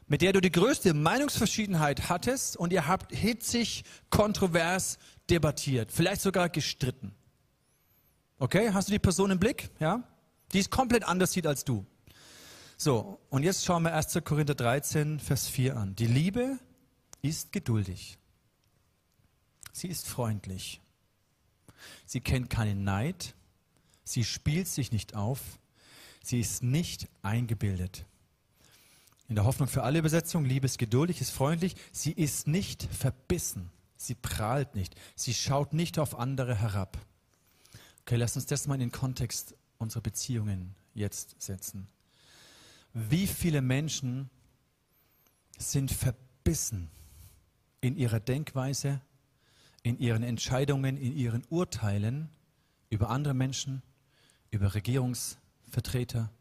Mit 0.08 0.22
der 0.22 0.34
du 0.34 0.42
die 0.42 0.52
größte 0.52 0.94
Meinungsverschiedenheit 0.94 2.10
hattest 2.10 2.58
und 2.58 2.74
ihr 2.74 2.88
habt 2.88 3.16
hitzig, 3.16 3.86
kontrovers 4.10 4.98
debattiert, 5.30 5.94
vielleicht 5.94 6.20
sogar 6.20 6.50
gestritten. 6.50 7.16
Okay, 8.38 8.72
hast 8.74 8.90
du 8.90 8.92
die 8.92 9.00
Person 9.00 9.32
im 9.32 9.40
Blick? 9.40 9.70
Ja? 9.80 10.04
Die 10.52 10.60
es 10.60 10.70
komplett 10.70 11.06
anders 11.06 11.32
sieht 11.32 11.48
als 11.48 11.64
du. 11.64 11.86
So, 12.76 13.22
und 13.30 13.44
jetzt 13.44 13.64
schauen 13.64 13.84
wir 13.84 13.94
1. 13.94 14.20
Korinther 14.26 14.56
13, 14.56 15.22
Vers 15.22 15.48
4 15.48 15.78
an. 15.78 15.96
Die 15.96 16.08
Liebe 16.08 16.60
ist 17.22 17.54
geduldig. 17.54 18.20
Sie 19.80 19.88
ist 19.88 20.10
freundlich. 20.10 20.82
Sie 22.06 22.20
kennt 22.20 22.50
keinen 22.50 22.84
Neid. 22.84 23.34
Sie 24.04 24.26
spielt 24.26 24.68
sich 24.68 24.92
nicht 24.92 25.16
auf. 25.16 25.40
Sie 26.22 26.42
ist 26.42 26.64
nicht 26.64 27.08
eingebildet. 27.22 28.06
In 29.30 29.36
der 29.36 29.46
Hoffnung 29.46 29.70
für 29.70 29.84
alle 29.84 30.00
Übersetzungen, 30.00 30.46
Liebe 30.46 30.66
ist 30.66 30.80
geduldig, 30.80 31.22
ist 31.22 31.30
freundlich. 31.30 31.78
Sie 31.94 32.12
ist 32.12 32.46
nicht 32.46 32.84
verbissen. 32.92 33.72
Sie 33.96 34.16
prahlt 34.16 34.76
nicht. 34.76 34.96
Sie 35.16 35.34
schaut 35.34 35.72
nicht 35.72 35.98
auf 35.98 36.20
andere 36.20 36.56
herab. 36.56 36.98
Okay, 38.02 38.18
lass 38.18 38.36
uns 38.36 38.48
das 38.48 38.68
mal 38.68 38.74
in 38.74 38.82
den 38.82 38.92
Kontext 38.92 39.56
unserer 39.78 40.02
Beziehungen 40.02 40.76
jetzt 40.94 41.42
setzen. 41.42 41.88
Wie 42.94 43.28
viele 43.28 43.62
Menschen 43.62 44.30
sind 45.58 45.90
verbissen 45.90 46.92
in 47.80 47.96
ihrer 47.96 48.20
Denkweise, 48.20 49.00
in 49.84 49.98
ihren 50.00 50.24
Entscheidungen, 50.24 50.98
in 50.98 51.16
ihren 51.16 51.44
Urteilen 51.50 52.30
über 52.90 53.10
andere 53.10 53.34
Menschen, 53.34 53.82
über 54.52 54.74
Regierungsvertreter, 54.74 56.32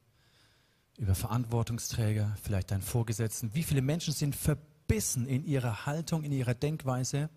über 0.97 1.15
Verantwortungsträger, 1.15 2.37
vielleicht 2.43 2.71
deinen 2.71 2.83
Vorgesetzten. 2.83 3.55
Wie 3.55 3.63
viele 3.63 3.83
Menschen 3.83 4.13
sind 4.13 4.35
verbissen 4.35 5.27
in 5.27 5.45
ihrer 5.45 5.87
Haltung, 5.87 6.25
in 6.25 6.33
ihrer 6.33 6.55
Denkweise? 6.55 7.31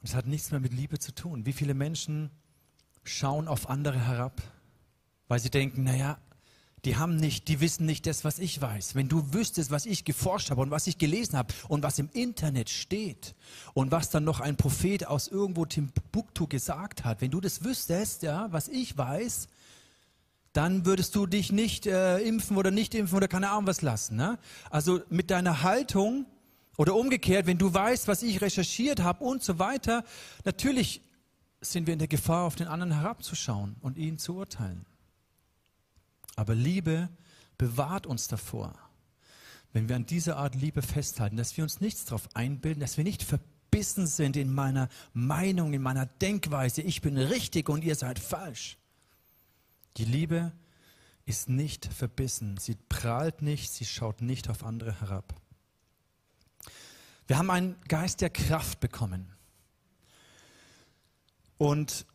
Und 0.00 0.10
es 0.10 0.14
hat 0.14 0.26
nichts 0.26 0.50
mehr 0.50 0.60
mit 0.60 0.72
Liebe 0.72 0.98
zu 0.98 1.12
tun. 1.12 1.46
Wie 1.46 1.52
viele 1.52 1.74
Menschen 1.74 2.30
schauen 3.02 3.48
auf 3.48 3.68
andere 3.68 3.98
herab, 3.98 4.42
weil 5.28 5.40
sie 5.40 5.50
denken, 5.50 5.82
naja, 5.82 6.18
die 6.86 6.96
haben 6.96 7.16
nicht, 7.16 7.48
die 7.48 7.60
wissen 7.60 7.84
nicht 7.84 8.06
das, 8.06 8.24
was 8.24 8.38
ich 8.38 8.60
weiß. 8.60 8.94
Wenn 8.94 9.08
du 9.08 9.34
wüsstest, 9.34 9.72
was 9.72 9.86
ich 9.86 10.04
geforscht 10.04 10.50
habe 10.50 10.60
und 10.60 10.70
was 10.70 10.86
ich 10.86 10.98
gelesen 10.98 11.36
habe 11.36 11.52
und 11.66 11.82
was 11.82 11.98
im 11.98 12.08
Internet 12.12 12.70
steht 12.70 13.34
und 13.74 13.90
was 13.90 14.08
dann 14.10 14.22
noch 14.22 14.38
ein 14.38 14.56
Prophet 14.56 15.04
aus 15.06 15.26
irgendwo 15.26 15.64
Timbuktu 15.64 16.46
gesagt 16.46 17.04
hat, 17.04 17.20
wenn 17.20 17.32
du 17.32 17.40
das 17.40 17.64
wüsstest, 17.64 18.22
ja, 18.22 18.46
was 18.52 18.68
ich 18.68 18.96
weiß, 18.96 19.48
dann 20.52 20.86
würdest 20.86 21.16
du 21.16 21.26
dich 21.26 21.50
nicht 21.50 21.86
äh, 21.86 22.18
impfen 22.20 22.56
oder 22.56 22.70
nicht 22.70 22.94
impfen 22.94 23.16
oder 23.16 23.28
keine 23.28 23.50
Ahnung 23.50 23.66
was 23.66 23.82
lassen. 23.82 24.16
Ne? 24.16 24.38
Also 24.70 25.00
mit 25.10 25.32
deiner 25.32 25.64
Haltung 25.64 26.24
oder 26.76 26.94
umgekehrt, 26.94 27.46
wenn 27.46 27.58
du 27.58 27.74
weißt, 27.74 28.06
was 28.06 28.22
ich 28.22 28.40
recherchiert 28.40 29.02
habe 29.02 29.24
und 29.24 29.42
so 29.42 29.58
weiter, 29.58 30.04
natürlich 30.44 31.02
sind 31.60 31.88
wir 31.88 31.94
in 31.94 31.98
der 31.98 32.08
Gefahr, 32.08 32.44
auf 32.44 32.54
den 32.54 32.68
anderen 32.68 32.92
herabzuschauen 32.92 33.74
und 33.80 33.98
ihn 33.98 34.18
zu 34.18 34.36
urteilen. 34.36 34.86
Aber 36.36 36.54
Liebe 36.54 37.08
bewahrt 37.58 38.06
uns 38.06 38.28
davor, 38.28 38.74
wenn 39.72 39.88
wir 39.88 39.96
an 39.96 40.06
dieser 40.06 40.36
Art 40.36 40.54
Liebe 40.54 40.82
festhalten, 40.82 41.36
dass 41.36 41.56
wir 41.56 41.64
uns 41.64 41.80
nichts 41.80 42.04
darauf 42.04 42.28
einbilden, 42.34 42.80
dass 42.80 42.96
wir 42.96 43.04
nicht 43.04 43.22
verbissen 43.22 44.06
sind 44.06 44.36
in 44.36 44.52
meiner 44.52 44.88
Meinung, 45.12 45.72
in 45.72 45.82
meiner 45.82 46.06
Denkweise, 46.06 46.82
ich 46.82 47.00
bin 47.00 47.18
richtig 47.18 47.68
und 47.68 47.82
ihr 47.82 47.94
seid 47.94 48.18
falsch, 48.18 48.78
die 49.96 50.04
Liebe 50.04 50.52
ist 51.24 51.48
nicht 51.48 51.86
verbissen, 51.86 52.56
sie 52.58 52.76
prahlt 52.88 53.42
nicht, 53.42 53.72
sie 53.72 53.84
schaut 53.84 54.22
nicht 54.22 54.48
auf 54.48 54.62
andere 54.62 55.00
herab. 55.00 55.34
Wir 57.26 57.38
haben 57.38 57.50
einen 57.50 57.76
Geist 57.88 58.20
der 58.20 58.30
Kraft 58.30 58.78
bekommen. 58.78 59.32
Und 61.58 62.06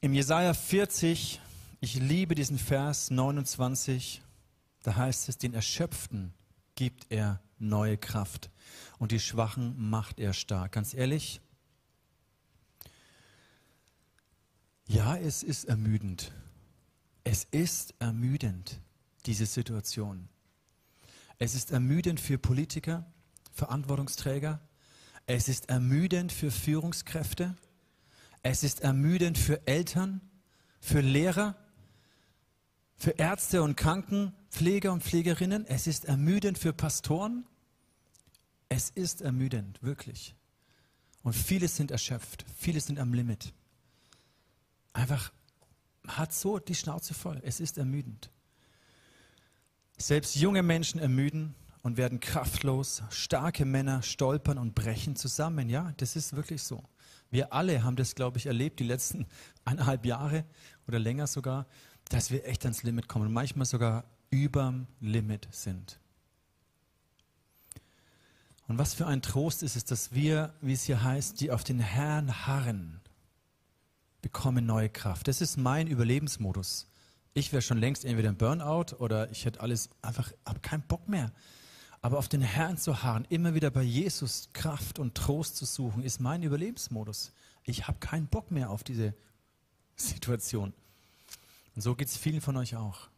im 0.00 0.12
Jesaja 0.12 0.54
40, 0.54 1.40
ich 1.84 1.96
liebe 1.96 2.34
diesen 2.34 2.56
Vers 2.56 3.10
29, 3.10 4.22
da 4.84 4.96
heißt 4.96 5.28
es, 5.28 5.36
den 5.36 5.52
Erschöpften 5.52 6.32
gibt 6.76 7.04
er 7.10 7.42
neue 7.58 7.98
Kraft 7.98 8.48
und 8.98 9.12
die 9.12 9.20
Schwachen 9.20 9.90
macht 9.90 10.18
er 10.18 10.32
stark. 10.32 10.72
Ganz 10.72 10.94
ehrlich, 10.94 11.42
ja, 14.86 15.14
es 15.18 15.42
ist 15.42 15.66
ermüdend, 15.66 16.32
es 17.22 17.44
ist 17.50 17.92
ermüdend, 17.98 18.80
diese 19.26 19.44
Situation. 19.44 20.30
Es 21.36 21.54
ist 21.54 21.70
ermüdend 21.70 22.18
für 22.18 22.38
Politiker, 22.38 23.04
Verantwortungsträger. 23.52 24.58
Es 25.26 25.50
ist 25.50 25.68
ermüdend 25.68 26.32
für 26.32 26.50
Führungskräfte. 26.50 27.54
Es 28.42 28.64
ist 28.64 28.80
ermüdend 28.80 29.36
für 29.36 29.66
Eltern, 29.66 30.22
für 30.80 31.02
Lehrer, 31.02 31.58
für 32.96 33.10
Ärzte 33.12 33.62
und 33.62 33.76
Krankenpfleger 33.76 34.92
und 34.92 35.02
Pflegerinnen. 35.02 35.66
Es 35.66 35.86
ist 35.86 36.04
ermüdend 36.04 36.58
für 36.58 36.72
Pastoren. 36.72 37.46
Es 38.68 38.90
ist 38.90 39.20
ermüdend, 39.20 39.82
wirklich. 39.82 40.34
Und 41.22 41.34
viele 41.34 41.68
sind 41.68 41.90
erschöpft, 41.90 42.44
viele 42.56 42.80
sind 42.80 42.98
am 42.98 43.14
Limit. 43.14 43.52
Einfach 44.92 45.32
hat 46.06 46.32
so 46.32 46.58
die 46.58 46.74
Schnauze 46.74 47.14
voll. 47.14 47.40
Es 47.44 47.60
ist 47.60 47.78
ermüdend. 47.78 48.30
Selbst 49.96 50.36
junge 50.36 50.62
Menschen 50.62 51.00
ermüden 51.00 51.54
und 51.82 51.96
werden 51.96 52.20
kraftlos. 52.20 53.02
Starke 53.10 53.64
Männer 53.64 54.02
stolpern 54.02 54.58
und 54.58 54.74
brechen 54.74 55.16
zusammen. 55.16 55.68
Ja, 55.68 55.92
das 55.96 56.16
ist 56.16 56.34
wirklich 56.34 56.62
so. 56.62 56.82
Wir 57.30 57.52
alle 57.52 57.82
haben 57.82 57.96
das, 57.96 58.14
glaube 58.14 58.38
ich, 58.38 58.46
erlebt, 58.46 58.80
die 58.80 58.84
letzten 58.84 59.26
eineinhalb 59.64 60.04
Jahre 60.04 60.44
oder 60.86 60.98
länger 60.98 61.26
sogar, 61.26 61.66
dass 62.08 62.30
wir 62.30 62.46
echt 62.46 62.64
ans 62.64 62.82
Limit 62.82 63.08
kommen 63.08 63.26
und 63.26 63.32
manchmal 63.32 63.66
sogar 63.66 64.04
überm 64.30 64.86
Limit 65.00 65.48
sind. 65.50 65.98
Und 68.66 68.78
was 68.78 68.94
für 68.94 69.06
ein 69.06 69.22
Trost 69.22 69.62
ist 69.62 69.76
es, 69.76 69.84
dass 69.84 70.12
wir, 70.12 70.54
wie 70.60 70.72
es 70.72 70.84
hier 70.84 71.02
heißt, 71.02 71.40
die 71.40 71.50
auf 71.50 71.64
den 71.64 71.80
Herrn 71.80 72.46
harren, 72.46 73.00
bekommen 74.22 74.64
neue 74.64 74.88
Kraft. 74.88 75.28
Das 75.28 75.42
ist 75.42 75.58
mein 75.58 75.86
Überlebensmodus. 75.86 76.88
Ich 77.34 77.52
wäre 77.52 77.60
schon 77.60 77.78
längst 77.78 78.04
entweder 78.04 78.30
im 78.30 78.36
Burnout 78.36 78.96
oder 78.98 79.30
ich 79.30 79.44
hätte 79.44 79.60
alles 79.60 79.90
einfach, 80.00 80.32
habe 80.46 80.60
keinen 80.60 80.82
Bock 80.82 81.08
mehr. 81.08 81.30
Aber 82.00 82.18
auf 82.18 82.28
den 82.28 82.40
Herrn 82.40 82.78
zu 82.78 83.02
harren, 83.02 83.26
immer 83.28 83.54
wieder 83.54 83.70
bei 83.70 83.82
Jesus 83.82 84.50
Kraft 84.52 84.98
und 84.98 85.14
Trost 85.14 85.56
zu 85.56 85.64
suchen, 85.64 86.02
ist 86.02 86.20
mein 86.20 86.42
Überlebensmodus. 86.42 87.32
Ich 87.64 87.86
habe 87.86 87.98
keinen 87.98 88.28
Bock 88.28 88.50
mehr 88.50 88.70
auf 88.70 88.84
diese 88.84 89.14
Situation. 89.96 90.72
Und 91.74 91.82
so 91.82 91.94
geht 91.94 92.08
es 92.08 92.16
vielen 92.16 92.40
von 92.40 92.56
euch 92.56 92.76
auch. 92.76 93.08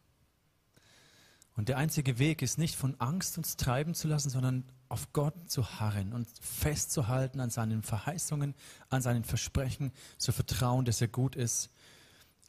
Und 1.55 1.69
der 1.69 1.77
einzige 1.77 2.19
Weg 2.19 2.41
ist 2.43 2.57
nicht 2.57 2.75
von 2.75 2.99
Angst 2.99 3.37
uns 3.37 3.57
treiben 3.57 3.95
zu 3.95 4.07
lassen, 4.07 4.29
sondern 4.29 4.63
auf 4.89 5.11
Gott 5.11 5.49
zu 5.49 5.79
harren 5.79 6.13
und 6.13 6.27
festzuhalten 6.39 7.39
an 7.39 7.49
seinen 7.49 7.81
Verheißungen, 7.81 8.53
an 8.89 9.01
seinen 9.01 9.23
Versprechen, 9.23 9.91
zu 10.17 10.31
vertrauen, 10.31 10.85
dass 10.85 11.01
er 11.01 11.07
gut 11.07 11.35
ist. 11.35 11.71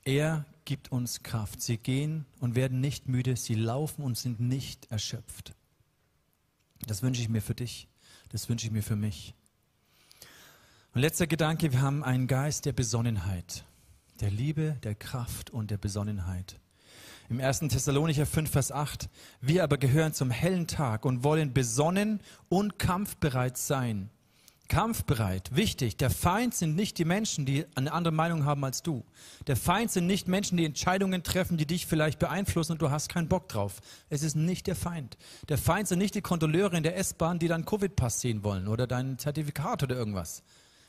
Er 0.04 0.44
gibt 0.66 0.92
uns 0.92 1.22
Kraft. 1.22 1.62
Sie 1.62 1.78
gehen 1.78 2.26
und 2.38 2.54
werden 2.54 2.80
nicht 2.80 3.08
müde, 3.08 3.36
sie 3.36 3.54
laufen 3.54 4.02
und 4.02 4.18
sind 4.18 4.40
nicht 4.40 4.90
erschöpft. 4.90 5.54
Das 6.86 7.02
wünsche 7.02 7.22
ich 7.22 7.28
mir 7.28 7.42
für 7.42 7.54
dich, 7.54 7.88
das 8.28 8.48
wünsche 8.48 8.66
ich 8.66 8.72
mir 8.72 8.82
für 8.82 8.96
mich. 8.96 9.34
Und 10.94 11.00
letzter 11.00 11.26
Gedanke, 11.26 11.72
wir 11.72 11.80
haben 11.80 12.04
einen 12.04 12.26
Geist 12.26 12.66
der 12.66 12.72
Besonnenheit, 12.72 13.64
der 14.20 14.30
Liebe, 14.30 14.76
der 14.82 14.94
Kraft 14.94 15.50
und 15.50 15.70
der 15.70 15.78
Besonnenheit. 15.78 16.58
Im 17.28 17.40
1. 17.40 17.60
Thessalonicher 17.60 18.26
5, 18.26 18.50
Vers 18.50 18.72
8. 18.72 19.08
Wir 19.40 19.62
aber 19.62 19.78
gehören 19.78 20.14
zum 20.14 20.30
hellen 20.30 20.66
Tag 20.66 21.04
und 21.04 21.24
wollen 21.24 21.52
besonnen 21.52 22.20
und 22.48 22.78
kampfbereit 22.78 23.58
sein. 23.58 24.10
Kampfbereit, 24.68 25.54
wichtig. 25.54 25.96
Der 25.96 26.10
Feind 26.10 26.54
sind 26.54 26.74
nicht 26.76 26.98
die 26.98 27.04
Menschen, 27.04 27.46
die 27.46 27.64
eine 27.74 27.92
andere 27.92 28.12
Meinung 28.12 28.44
haben 28.44 28.64
als 28.64 28.82
du. 28.82 29.04
Der 29.46 29.56
Feind 29.56 29.90
sind 29.90 30.06
nicht 30.06 30.28
Menschen, 30.28 30.58
die 30.58 30.64
Entscheidungen 30.66 31.22
treffen, 31.22 31.56
die 31.56 31.66
dich 31.66 31.86
vielleicht 31.86 32.18
beeinflussen 32.18 32.72
und 32.72 32.82
du 32.82 32.90
hast 32.90 33.08
keinen 33.08 33.28
Bock 33.28 33.48
drauf. 33.48 33.80
Es 34.10 34.22
ist 34.22 34.34
nicht 34.34 34.66
der 34.66 34.76
Feind. 34.76 35.16
Der 35.48 35.56
Feind 35.56 35.88
sind 35.88 35.98
nicht 35.98 36.14
die 36.14 36.20
Kontrolleure 36.20 36.76
in 36.76 36.82
der 36.82 36.96
S-Bahn, 36.98 37.38
die 37.38 37.48
deinen 37.48 37.64
Covid-Pass 37.64 38.20
sehen 38.20 38.44
wollen 38.44 38.68
oder 38.68 38.86
dein 38.86 39.18
Zertifikat 39.18 39.82
oder 39.82 39.96
irgendwas. 39.96 40.42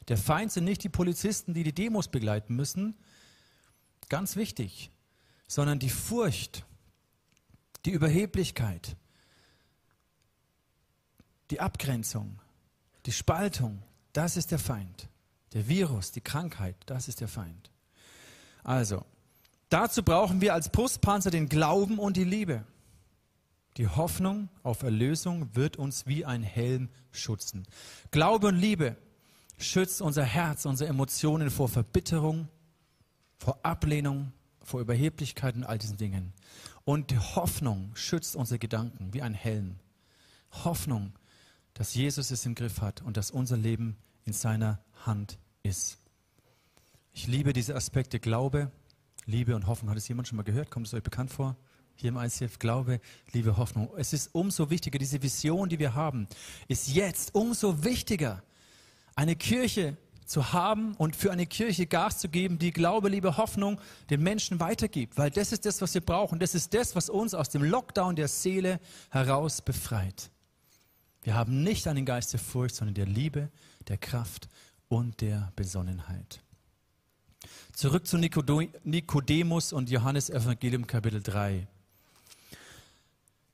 Der 0.09 0.17
Feind 0.17 0.51
sind 0.51 0.65
nicht 0.65 0.83
die 0.83 0.89
Polizisten, 0.89 1.53
die 1.53 1.63
die 1.63 1.73
Demos 1.73 2.07
begleiten 2.07 2.55
müssen. 2.55 2.95
Ganz 4.09 4.35
wichtig 4.35 4.91
sondern 5.49 5.79
die 5.79 5.89
Furcht, 5.89 6.63
die 7.83 7.91
Überheblichkeit, 7.91 8.95
die 11.49 11.59
Abgrenzung, 11.59 12.39
die 13.07 13.11
Spaltung, 13.11 13.81
das 14.13 14.37
ist 14.37 14.51
der 14.51 14.59
Feind. 14.59 15.09
Der 15.53 15.67
Virus, 15.67 16.11
die 16.11 16.21
Krankheit, 16.21 16.75
das 16.85 17.07
ist 17.07 17.21
der 17.21 17.27
Feind. 17.27 17.71
Also, 18.63 19.03
dazu 19.69 20.03
brauchen 20.03 20.39
wir 20.39 20.53
als 20.53 20.69
Brustpanzer 20.69 21.31
den 21.31 21.49
Glauben 21.49 21.97
und 21.97 22.15
die 22.15 22.23
Liebe. 22.23 22.63
Die 23.77 23.87
Hoffnung 23.87 24.49
auf 24.61 24.83
Erlösung 24.83 25.55
wird 25.55 25.77
uns 25.77 26.05
wie 26.05 26.25
ein 26.25 26.43
Helm 26.43 26.89
schützen. 27.11 27.65
Glaube 28.11 28.47
und 28.47 28.57
Liebe 28.57 28.95
schützt 29.57 30.03
unser 30.03 30.23
Herz, 30.23 30.65
unsere 30.65 30.91
Emotionen 30.91 31.49
vor 31.49 31.69
Verbitterung, 31.69 32.47
vor 33.39 33.59
Ablehnung, 33.63 34.31
vor 34.61 34.81
Überheblichkeit 34.81 35.55
und 35.55 35.63
all 35.63 35.77
diesen 35.77 35.97
Dingen. 35.97 36.33
Und 36.83 37.11
die 37.11 37.17
Hoffnung 37.17 37.91
schützt 37.95 38.35
unsere 38.35 38.59
Gedanken 38.59 39.13
wie 39.13 39.21
ein 39.21 39.33
Helm. 39.33 39.79
Hoffnung, 40.51 41.13
dass 41.73 41.95
Jesus 41.95 42.31
es 42.31 42.45
im 42.45 42.55
Griff 42.55 42.81
hat 42.81 43.01
und 43.01 43.17
dass 43.17 43.31
unser 43.31 43.57
Leben 43.57 43.97
in 44.25 44.33
seiner 44.33 44.79
Hand 45.05 45.39
ist. 45.63 45.97
Ich 47.13 47.27
liebe 47.27 47.53
diese 47.53 47.75
Aspekte 47.75 48.19
Glaube, 48.19 48.71
Liebe 49.25 49.55
und 49.55 49.67
Hoffnung. 49.67 49.91
Hat 49.91 49.97
es 49.97 50.07
jemand 50.07 50.27
schon 50.27 50.37
mal 50.37 50.43
gehört? 50.43 50.71
Kommt 50.71 50.87
es 50.87 50.93
euch 50.93 51.03
bekannt 51.03 51.31
vor? 51.31 51.55
Hier 51.95 52.09
im 52.09 52.17
ICF 52.17 52.59
Glaube, 52.59 53.01
Liebe, 53.33 53.57
Hoffnung. 53.57 53.89
Es 53.97 54.13
ist 54.13 54.29
umso 54.33 54.69
wichtiger, 54.69 54.99
diese 54.99 55.21
Vision, 55.21 55.69
die 55.69 55.79
wir 55.79 55.95
haben, 55.95 56.27
ist 56.67 56.87
jetzt 56.87 57.35
umso 57.35 57.83
wichtiger. 57.83 58.41
Eine 59.15 59.35
Kirche 59.35 59.97
zu 60.29 60.53
haben 60.53 60.93
und 60.95 61.15
für 61.15 61.31
eine 61.31 61.47
Kirche 61.47 61.87
Gas 61.87 62.19
zu 62.19 62.29
geben, 62.29 62.59
die 62.59 62.71
Glaube, 62.71 63.09
Liebe, 63.09 63.37
Hoffnung 63.37 63.81
den 64.09 64.21
Menschen 64.21 64.59
weitergibt. 64.59 65.17
Weil 65.17 65.31
das 65.31 65.51
ist 65.51 65.65
das, 65.65 65.81
was 65.81 65.93
wir 65.93 66.01
brauchen. 66.01 66.39
Das 66.39 66.53
ist 66.55 66.73
das, 66.73 66.95
was 66.95 67.09
uns 67.09 67.33
aus 67.33 67.49
dem 67.49 67.63
Lockdown 67.63 68.15
der 68.15 68.27
Seele 68.27 68.79
heraus 69.09 69.61
befreit. 69.61 70.29
Wir 71.23 71.33
haben 71.33 71.63
nicht 71.63 71.87
einen 71.87 72.05
Geist 72.05 72.31
der 72.31 72.39
Furcht, 72.39 72.75
sondern 72.75 72.93
der 72.93 73.07
Liebe, 73.07 73.49
der 73.87 73.97
Kraft 73.97 74.47
und 74.87 75.19
der 75.21 75.51
Besonnenheit. 75.55 76.41
Zurück 77.73 78.05
zu 78.05 78.17
Nikodemus 78.17 79.73
und 79.73 79.89
Johannes 79.89 80.29
Evangelium 80.29 80.85
Kapitel 80.85 81.21
3. 81.23 81.67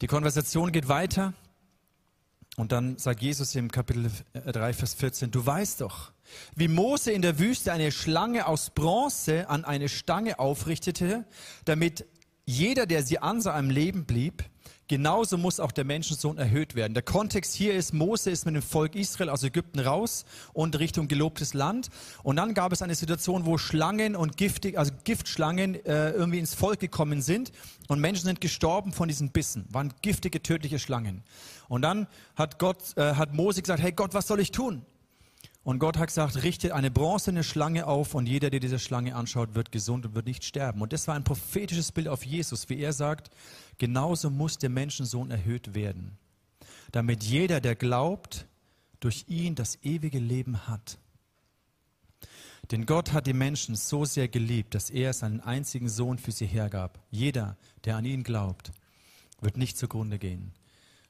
Die 0.02 0.08
Konversation 0.08 0.72
geht 0.72 0.90
weiter 0.90 1.34
und 2.56 2.72
dann 2.72 2.98
sagt 2.98 3.22
Jesus 3.22 3.54
im 3.56 3.70
Kapitel 3.70 4.10
3, 4.34 4.74
Vers 4.74 4.94
14, 4.94 5.32
du 5.32 5.46
weißt 5.46 5.82
doch, 5.82 6.12
wie 6.56 6.68
Mose 6.68 7.12
in 7.12 7.22
der 7.22 7.38
Wüste 7.38 7.74
eine 7.74 7.92
Schlange 7.92 8.48
aus 8.48 8.70
Bronze 8.70 9.50
an 9.50 9.66
eine 9.66 9.90
Stange 9.90 10.40
aufrichtete, 10.40 11.26
damit 11.66 12.06
jeder, 12.46 12.86
der 12.86 13.04
sie 13.04 13.20
ansah, 13.20 13.56
am 13.56 13.70
Leben 13.70 14.06
blieb. 14.06 14.44
Genauso 14.88 15.40
muss 15.40 15.60
auch 15.60 15.72
der 15.72 15.84
Menschensohn 15.84 16.38
erhöht 16.38 16.76
werden. 16.76 16.94
Der 16.94 17.02
Kontext 17.02 17.56
hier 17.56 17.74
ist, 17.74 17.92
Mose 17.92 18.30
ist 18.30 18.46
mit 18.46 18.54
dem 18.54 18.62
Volk 18.62 18.94
Israel 18.94 19.30
aus 19.30 19.42
Ägypten 19.42 19.80
raus 19.80 20.26
und 20.54 20.78
Richtung 20.78 21.08
gelobtes 21.08 21.56
Land. 21.56 21.90
Und 22.22 22.36
dann 22.36 22.54
gab 22.54 22.72
es 22.72 22.84
eine 22.84 22.94
Situation, 22.94 23.46
wo 23.48 23.58
Schlangen 23.58 24.16
und 24.16 24.38
giftig, 24.38 24.78
also 24.78 24.92
Giftschlangen 25.04 25.74
äh, 25.86 26.12
irgendwie 26.12 26.38
ins 26.38 26.54
Volk 26.54 26.80
gekommen 26.80 27.24
sind 27.24 27.52
und 27.88 28.00
Menschen 28.00 28.26
sind 28.26 28.42
gestorben 28.42 28.94
von 28.94 29.08
diesen 29.08 29.32
Bissen, 29.32 29.66
waren 29.70 29.92
giftige, 30.04 30.44
tödliche 30.44 30.78
Schlangen. 30.78 31.24
Und 31.68 31.82
dann 31.82 32.06
hat 32.36 32.60
Gott, 32.60 32.96
äh, 32.96 33.16
hat 33.16 33.34
Mose 33.34 33.64
gesagt, 33.64 33.82
hey 33.82 33.92
Gott, 33.92 34.14
was 34.14 34.28
soll 34.28 34.40
ich 34.40 34.52
tun? 34.52 34.86
Und 35.66 35.80
Gott 35.80 35.98
hat 35.98 36.10
gesagt, 36.10 36.44
richte 36.44 36.76
eine 36.76 36.92
bronzene 36.92 37.44
Schlange 37.44 37.88
auf 37.88 38.14
und 38.14 38.28
jeder, 38.28 38.52
der 38.52 38.60
diese 38.60 38.78
Schlange 38.78 39.16
anschaut, 39.16 39.56
wird 39.56 39.72
gesund 39.72 40.06
und 40.06 40.14
wird 40.14 40.28
nicht 40.28 40.46
sterben. 40.46 40.80
Und 40.80 40.94
das 40.94 41.08
war 41.08 41.16
ein 41.16 41.24
prophetisches 41.24 41.92
Bild 41.92 42.08
auf 42.08 42.24
Jesus, 42.24 42.70
wie 42.70 42.78
er 42.78 42.94
sagt, 42.94 43.32
genauso 43.78 44.30
muss 44.30 44.58
der 44.58 44.70
Menschensohn 44.70 45.32
erhöht 45.32 45.74
werden, 45.74 46.18
damit 46.92 47.24
jeder, 47.24 47.62
der 47.62 47.76
glaubt, 47.76 48.46
durch 49.00 49.26
ihn 49.28 49.56
das 49.56 49.80
ewige 49.84 50.20
Leben 50.20 50.68
hat. 50.68 50.98
Denn 52.72 52.86
Gott 52.86 53.14
hat 53.14 53.28
die 53.28 53.34
Menschen 53.34 53.76
so 53.76 54.06
sehr 54.06 54.28
geliebt, 54.28 54.74
dass 54.74 54.90
er 54.90 55.14
seinen 55.14 55.40
einzigen 55.40 55.90
Sohn 55.90 56.18
für 56.18 56.32
sie 56.32 56.48
hergab. 56.48 57.00
Jeder, 57.12 57.58
der 57.84 57.98
an 57.98 58.06
ihn 58.06 58.24
glaubt, 58.24 58.72
wird 59.40 59.58
nicht 59.58 59.78
zugrunde 59.78 60.18
gehen, 60.18 60.54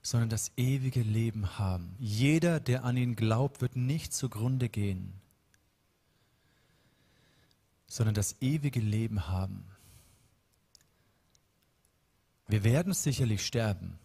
sondern 0.02 0.30
das 0.30 0.52
ewige 0.58 1.02
Leben 1.02 1.58
haben. 1.58 1.96
Jeder, 2.00 2.60
der 2.60 2.84
an 2.84 2.98
ihn 2.98 3.16
glaubt, 3.16 3.62
wird 3.62 3.76
nicht 3.76 4.14
zugrunde 4.14 4.68
gehen, 4.68 5.14
sondern 7.88 8.16
das 8.16 8.36
ewige 8.42 8.82
Leben 8.82 9.28
haben. 9.28 9.66
Wir 12.48 12.64
werden 12.64 12.94
sicherlich 12.94 13.46
sterben, 13.46 13.98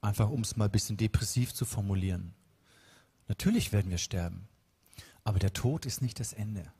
einfach 0.00 0.30
um 0.30 0.42
es 0.42 0.56
mal 0.56 0.66
ein 0.66 0.70
bisschen 0.70 0.96
depressiv 0.96 1.52
zu 1.52 1.64
formulieren. 1.64 2.34
Natürlich 3.28 3.72
werden 3.72 3.90
wir 3.90 3.98
sterben, 3.98 4.48
aber 5.24 5.38
der 5.38 5.52
Tod 5.52 5.86
ist 5.86 6.02
nicht 6.02 6.20
das 6.20 6.32
Ende. 6.32 6.72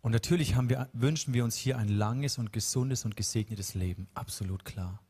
Und 0.00 0.12
natürlich 0.12 0.56
wir, 0.56 0.88
wünschen 0.92 1.34
wir 1.34 1.44
uns 1.44 1.56
hier 1.56 1.78
ein 1.78 1.88
langes 1.88 2.38
und 2.38 2.52
gesundes 2.52 3.04
und 3.04 3.16
gesegnetes 3.16 3.74
Leben, 3.74 4.08
absolut 4.14 4.64
klar. 4.64 5.00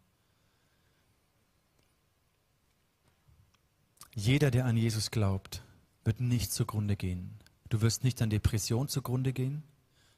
Jeder, 4.14 4.51
der 4.51 4.64
an 4.64 4.79
Jesus 4.79 5.11
glaubt, 5.11 5.62
wird 6.05 6.20
nicht 6.20 6.51
zugrunde 6.51 6.97
gehen. 6.97 7.37
Du 7.68 7.83
wirst 7.83 8.03
nicht 8.03 8.22
an 8.22 8.31
Depression 8.31 8.89
zugrunde 8.89 9.35
gehen. 9.35 9.62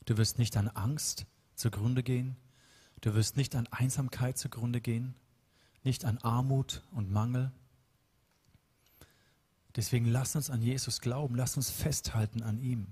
Du 0.04 0.16
wirst 0.16 0.38
nicht 0.38 0.56
an 0.56 0.68
Angst 0.68 1.26
zugrunde 1.56 2.04
gehen. 2.04 2.36
Du 3.00 3.14
wirst 3.14 3.36
nicht 3.36 3.54
an 3.54 3.66
Einsamkeit 3.68 4.38
zugrunde 4.38 4.80
gehen. 4.80 5.14
Nicht 5.84 6.04
an 6.04 6.18
Armut 6.18 6.82
und 6.92 7.10
Mangel. 7.10 7.52
Deswegen 9.76 10.06
lass 10.06 10.34
uns 10.34 10.50
an 10.50 10.60
Jesus 10.60 11.00
glauben. 11.00 11.36
Lass 11.36 11.56
uns 11.56 11.70
festhalten 11.70 12.42
an 12.42 12.58
ihm. 12.58 12.88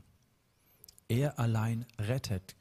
Er 1.09 1.39
allein 1.39 1.85
rettet. 1.99 2.55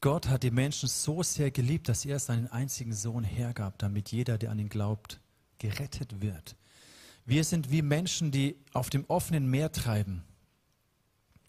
Gott 0.00 0.28
hat 0.28 0.42
die 0.42 0.50
Menschen 0.50 0.88
so 0.88 1.22
sehr 1.22 1.50
geliebt, 1.50 1.88
dass 1.88 2.04
er 2.04 2.18
seinen 2.18 2.48
einzigen 2.48 2.92
Sohn 2.92 3.22
hergab, 3.22 3.78
damit 3.78 4.10
jeder, 4.10 4.36
der 4.36 4.50
an 4.50 4.58
ihn 4.58 4.68
glaubt, 4.68 5.20
gerettet 5.58 6.20
wird. 6.20 6.56
Wir 7.24 7.44
sind 7.44 7.70
wie 7.70 7.82
Menschen, 7.82 8.32
die 8.32 8.56
auf 8.72 8.90
dem 8.90 9.04
offenen 9.06 9.48
Meer 9.48 9.70
treiben, 9.70 10.24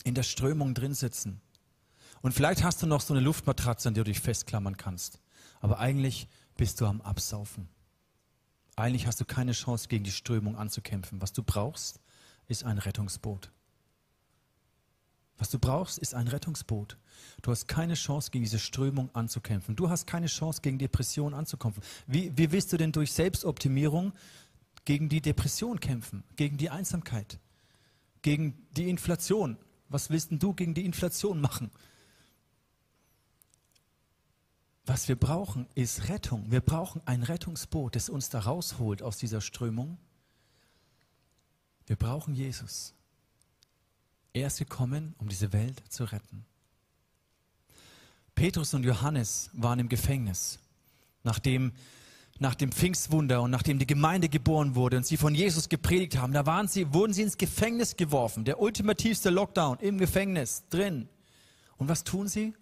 in 0.04 0.14
der 0.14 0.24
Strömung 0.24 0.76
drin 0.76 0.94
sitzen. 0.94 1.42
Und 2.24 2.32
vielleicht 2.32 2.64
hast 2.64 2.82
du 2.82 2.88
noch 2.88 3.02
so 3.02 3.14
eine 3.14 3.22
Luftmatratze, 3.22 3.90
an 3.90 3.94
der 3.94 4.06
du 4.06 4.12
dich 4.12 4.22
festklammern 4.22 4.78
kannst. 4.78 5.20
Aber 5.60 5.80
eigentlich 5.80 6.28
bist 6.56 6.80
du 6.80 6.86
am 6.86 7.02
Absaufen. 7.02 7.68
Eigentlich 8.78 9.06
hast 9.06 9.20
du 9.20 9.26
keine 9.26 9.52
Chance, 9.52 9.90
gegen 9.90 10.06
die 10.06 10.12
Strömung 10.12 10.56
anzukämpfen. 10.56 11.22
Was 11.22 11.34
du 11.34 11.44
brauchst, 11.44 12.00
ist 12.48 12.64
ein 12.64 12.78
Rettungsboot. 12.78 13.52
Was 15.38 15.50
du 15.50 15.60
brauchst, 15.60 16.00
ist 16.00 16.16
ein 16.16 16.30
Rettungsboot. 16.30 16.98
Du 17.42 17.52
hast 17.52 17.68
keine 17.68 17.96
Chance, 17.96 18.32
gegen 18.32 18.46
diese 18.46 18.60
Strömung 18.60 19.14
anzukämpfen. 19.14 19.76
Du 19.76 19.90
hast 19.90 20.08
keine 20.08 20.28
Chance, 20.28 20.62
gegen 20.62 20.80
Depression 20.80 21.34
anzukämpfen. 21.34 21.84
Wie, 22.08 22.32
wie 22.38 22.52
willst 22.54 22.72
du 22.72 22.78
denn 22.78 22.94
durch 22.94 23.12
Selbstoptimierung 23.12 24.14
gegen 24.86 25.10
die 25.10 25.22
Depression 25.22 25.82
kämpfen, 25.82 26.24
gegen 26.38 26.56
die 26.56 26.70
Einsamkeit, 26.70 27.38
gegen 28.22 28.66
die 28.78 28.90
Inflation. 28.90 29.58
Was 29.90 30.10
willst 30.10 30.32
denn 30.32 30.40
du 30.40 30.54
gegen 30.54 30.74
die 30.74 30.86
Inflation 30.86 31.42
machen? 31.42 31.70
Was 34.86 35.08
wir 35.08 35.16
brauchen, 35.16 35.68
ist 35.76 36.10
Rettung. 36.10 36.52
Wir 36.52 36.60
brauchen 36.60 37.02
ein 37.06 37.24
Rettungsboot, 37.24 37.96
das 37.96 38.10
uns 38.10 38.30
da 38.30 38.40
rausholt 38.40 39.02
aus 39.02 39.18
dieser 39.18 39.40
Strömung. 39.40 39.98
Wir 41.86 41.96
brauchen 41.96 42.34
Jesus. 42.34 42.94
Er 44.34 44.48
ist 44.48 44.58
gekommen, 44.58 45.16
um 45.20 45.30
diese 45.30 45.54
Welt 45.54 45.82
zu 45.90 46.04
retten. 46.06 46.46
Petrus 48.36 48.74
und 48.74 48.84
Johannes 48.84 49.50
waren 49.54 49.80
im 49.80 49.90
Gefängnis, 49.90 50.60
nachdem 51.24 51.72
nach 52.40 52.56
dem 52.56 52.72
Pfingstwunder 52.72 53.42
und 53.42 53.52
nachdem 53.52 53.80
die 53.80 53.86
Gemeinde 53.86 54.28
geboren 54.28 54.76
wurde 54.76 54.98
und 54.98 55.06
sie 55.06 55.18
von 55.18 55.36
Jesus 55.36 55.70
gepredigt 55.70 56.18
haben, 56.18 56.34
da 56.34 56.46
waren 56.46 56.68
sie, 56.68 56.94
wurden 56.94 57.14
sie 57.14 57.22
ins 57.22 57.38
Gefängnis 57.38 57.96
geworfen. 57.96 58.44
Der 58.44 58.60
ultimativste 58.60 59.30
Lockdown 59.30 59.80
im 59.80 59.98
Gefängnis 59.98 60.64
drin. 60.70 61.08
Und 61.78 61.90
was 61.90 62.04
tun 62.04 62.28
sie? 62.28 62.54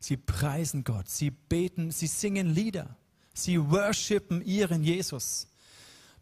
Sie 0.00 0.16
preisen 0.16 0.82
Gott, 0.82 1.08
sie 1.08 1.30
beten, 1.30 1.92
sie 1.92 2.08
singen 2.08 2.52
Lieder, 2.52 2.96
sie 3.34 3.70
worshipen 3.70 4.44
ihren 4.44 4.82
Jesus. 4.82 5.46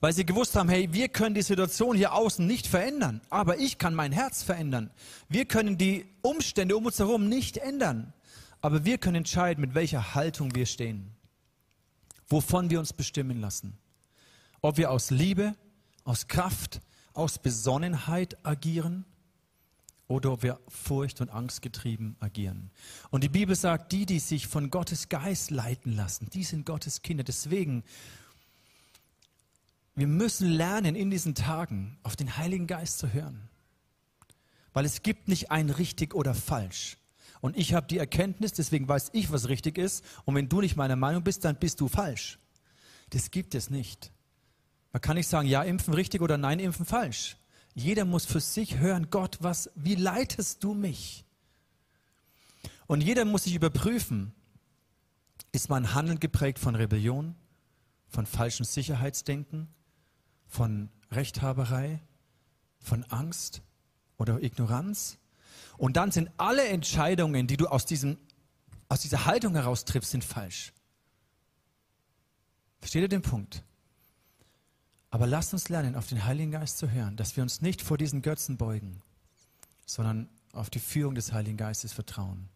Weil 0.00 0.12
sie 0.12 0.26
gewusst 0.26 0.54
haben, 0.54 0.68
hey, 0.68 0.92
wir 0.92 1.08
können 1.08 1.34
die 1.34 1.42
Situation 1.42 1.96
hier 1.96 2.12
außen 2.12 2.46
nicht 2.46 2.66
verändern, 2.66 3.20
aber 3.30 3.58
ich 3.58 3.78
kann 3.78 3.94
mein 3.94 4.12
Herz 4.12 4.42
verändern. 4.42 4.90
Wir 5.28 5.44
können 5.44 5.78
die 5.78 6.06
Umstände 6.22 6.76
um 6.76 6.86
uns 6.86 6.98
herum 6.98 7.28
nicht 7.28 7.56
ändern, 7.56 8.12
aber 8.60 8.84
wir 8.84 8.98
können 8.98 9.16
entscheiden, 9.16 9.60
mit 9.60 9.74
welcher 9.74 10.14
Haltung 10.14 10.54
wir 10.54 10.66
stehen 10.66 11.18
wovon 12.28 12.70
wir 12.70 12.78
uns 12.78 12.92
bestimmen 12.92 13.40
lassen. 13.40 13.78
Ob 14.60 14.76
wir 14.76 14.90
aus 14.90 15.10
Liebe, 15.10 15.54
aus 16.04 16.28
Kraft, 16.28 16.80
aus 17.14 17.38
Besonnenheit 17.38 18.36
agieren 18.44 19.04
oder 20.08 20.32
ob 20.32 20.42
wir 20.42 20.58
Furcht 20.68 21.20
und 21.20 21.28
Angst 21.28 21.60
getrieben 21.62 22.16
agieren. 22.18 22.70
Und 23.10 23.22
die 23.22 23.28
Bibel 23.28 23.54
sagt, 23.54 23.92
die, 23.92 24.06
die 24.06 24.18
sich 24.18 24.46
von 24.46 24.70
Gottes 24.70 25.10
Geist 25.10 25.50
leiten 25.50 25.94
lassen, 25.94 26.28
die 26.32 26.44
sind 26.44 26.64
Gottes 26.66 27.02
Kinder. 27.02 27.24
Deswegen, 27.24 27.84
wir 29.94 30.06
müssen 30.06 30.48
lernen, 30.48 30.96
in 30.96 31.10
diesen 31.10 31.34
Tagen 31.34 31.98
auf 32.02 32.16
den 32.16 32.38
Heiligen 32.38 32.66
Geist 32.66 32.98
zu 32.98 33.12
hören. 33.12 33.48
Weil 34.72 34.86
es 34.86 35.02
gibt 35.02 35.28
nicht 35.28 35.50
ein 35.50 35.68
richtig 35.70 36.14
oder 36.14 36.34
falsch. 36.34 36.96
Und 37.40 37.56
ich 37.56 37.74
habe 37.74 37.86
die 37.86 37.98
Erkenntnis, 37.98 38.52
deswegen 38.54 38.88
weiß 38.88 39.10
ich, 39.12 39.30
was 39.30 39.48
richtig 39.48 39.76
ist. 39.78 40.04
Und 40.24 40.34
wenn 40.34 40.48
du 40.48 40.60
nicht 40.60 40.76
meiner 40.76 40.96
Meinung 40.96 41.22
bist, 41.22 41.44
dann 41.44 41.56
bist 41.56 41.80
du 41.80 41.88
falsch. 41.88 42.38
Das 43.10 43.30
gibt 43.30 43.54
es 43.54 43.70
nicht. 43.70 44.10
Man 44.92 45.02
kann 45.02 45.16
nicht 45.16 45.28
sagen, 45.28 45.46
ja, 45.46 45.62
impfen 45.62 45.94
richtig 45.94 46.22
oder 46.22 46.38
nein, 46.38 46.58
impfen 46.60 46.86
falsch. 46.86 47.36
Jeder 47.78 48.04
muss 48.04 48.26
für 48.26 48.40
sich 48.40 48.78
hören, 48.78 49.08
Gott, 49.08 49.38
was, 49.40 49.70
wie 49.76 49.94
leitest 49.94 50.64
du 50.64 50.74
mich? 50.74 51.24
Und 52.88 53.02
jeder 53.02 53.24
muss 53.24 53.44
sich 53.44 53.54
überprüfen, 53.54 54.32
ist 55.52 55.68
mein 55.68 55.94
Handeln 55.94 56.18
geprägt 56.18 56.58
von 56.58 56.74
Rebellion, 56.74 57.36
von 58.08 58.26
falschem 58.26 58.64
Sicherheitsdenken, 58.64 59.68
von 60.48 60.88
Rechthaberei, 61.12 62.02
von 62.80 63.04
Angst 63.04 63.62
oder 64.16 64.42
Ignoranz? 64.42 65.18
Und 65.76 65.96
dann 65.96 66.10
sind 66.10 66.32
alle 66.36 66.66
Entscheidungen, 66.66 67.46
die 67.46 67.56
du 67.56 67.68
aus, 67.68 67.86
diesem, 67.86 68.18
aus 68.88 69.02
dieser 69.02 69.24
Haltung 69.24 69.54
heraus 69.54 69.84
triffst, 69.84 70.10
sind 70.10 70.24
falsch. 70.24 70.72
Versteht 72.80 73.02
ihr 73.02 73.08
den 73.08 73.22
Punkt? 73.22 73.62
Aber 75.10 75.26
lasst 75.26 75.52
uns 75.52 75.68
lernen, 75.68 75.94
auf 75.96 76.06
den 76.06 76.24
Heiligen 76.24 76.50
Geist 76.50 76.78
zu 76.78 76.90
hören, 76.90 77.16
dass 77.16 77.36
wir 77.36 77.42
uns 77.42 77.60
nicht 77.62 77.80
vor 77.82 77.96
diesen 77.96 78.22
Götzen 78.22 78.56
beugen, 78.56 79.02
sondern 79.86 80.28
auf 80.52 80.70
die 80.70 80.80
Führung 80.80 81.14
des 81.14 81.32
Heiligen 81.32 81.56
Geistes 81.56 81.92
vertrauen. 81.92 82.48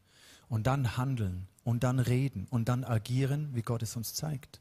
Und 0.48 0.66
dann 0.66 0.96
handeln 0.98 1.48
und 1.64 1.82
dann 1.82 1.98
reden 1.98 2.46
und 2.50 2.68
dann 2.68 2.84
agieren, 2.84 3.54
wie 3.54 3.62
Gott 3.62 3.82
es 3.82 3.96
uns 3.96 4.12
zeigt. 4.12 4.60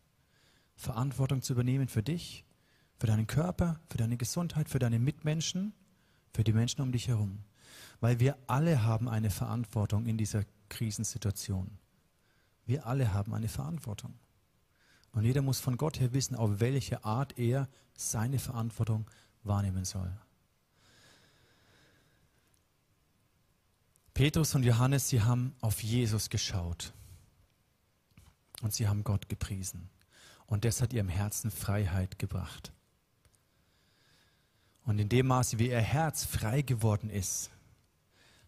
Verantwortung 0.77 1.41
zu 1.41 1.53
übernehmen 1.53 1.89
für 1.89 2.01
dich, 2.01 2.45
für 2.97 3.07
deinen 3.07 3.27
Körper, 3.27 3.79
für 3.89 3.97
deine 3.97 4.15
Gesundheit, 4.15 4.69
für 4.69 4.79
deine 4.79 4.99
Mitmenschen, 4.99 5.73
für 6.33 6.43
die 6.45 6.53
Menschen 6.53 6.81
um 6.81 6.91
dich 6.91 7.09
herum. 7.09 7.43
weil 7.99 8.19
wir 8.19 8.37
alle 8.47 8.83
haben 8.83 9.07
eine 9.07 9.29
Verantwortung 9.29 10.05
in 10.07 10.17
dieser 10.17 10.43
Krisensituation. 10.69 11.77
Wir 12.65 12.85
alle 12.85 13.13
haben 13.13 13.33
eine 13.33 13.47
Verantwortung. 13.47 14.13
Und 15.11 15.25
jeder 15.25 15.41
muss 15.41 15.59
von 15.59 15.77
Gott 15.77 15.99
her 15.99 16.13
wissen, 16.13 16.35
auf 16.35 16.59
welche 16.59 17.03
Art 17.03 17.37
er 17.37 17.67
seine 17.95 18.39
Verantwortung 18.39 19.09
wahrnehmen 19.43 19.85
soll. 19.85 20.11
Petrus 24.13 24.55
und 24.55 24.63
Johannes, 24.63 25.09
sie 25.09 25.21
haben 25.21 25.55
auf 25.61 25.81
Jesus 25.81 26.29
geschaut 26.29 26.93
und 28.61 28.73
sie 28.73 28.87
haben 28.87 29.03
Gott 29.03 29.29
gepriesen. 29.29 29.89
Und 30.45 30.65
das 30.65 30.81
hat 30.81 30.93
ihrem 30.93 31.09
Herzen 31.09 31.49
Freiheit 31.49 32.19
gebracht. 32.19 32.73
Und 34.83 34.99
in 34.99 35.09
dem 35.09 35.27
Maße, 35.27 35.59
wie 35.59 35.69
ihr 35.69 35.79
Herz 35.79 36.25
frei 36.25 36.61
geworden 36.61 37.09
ist, 37.09 37.49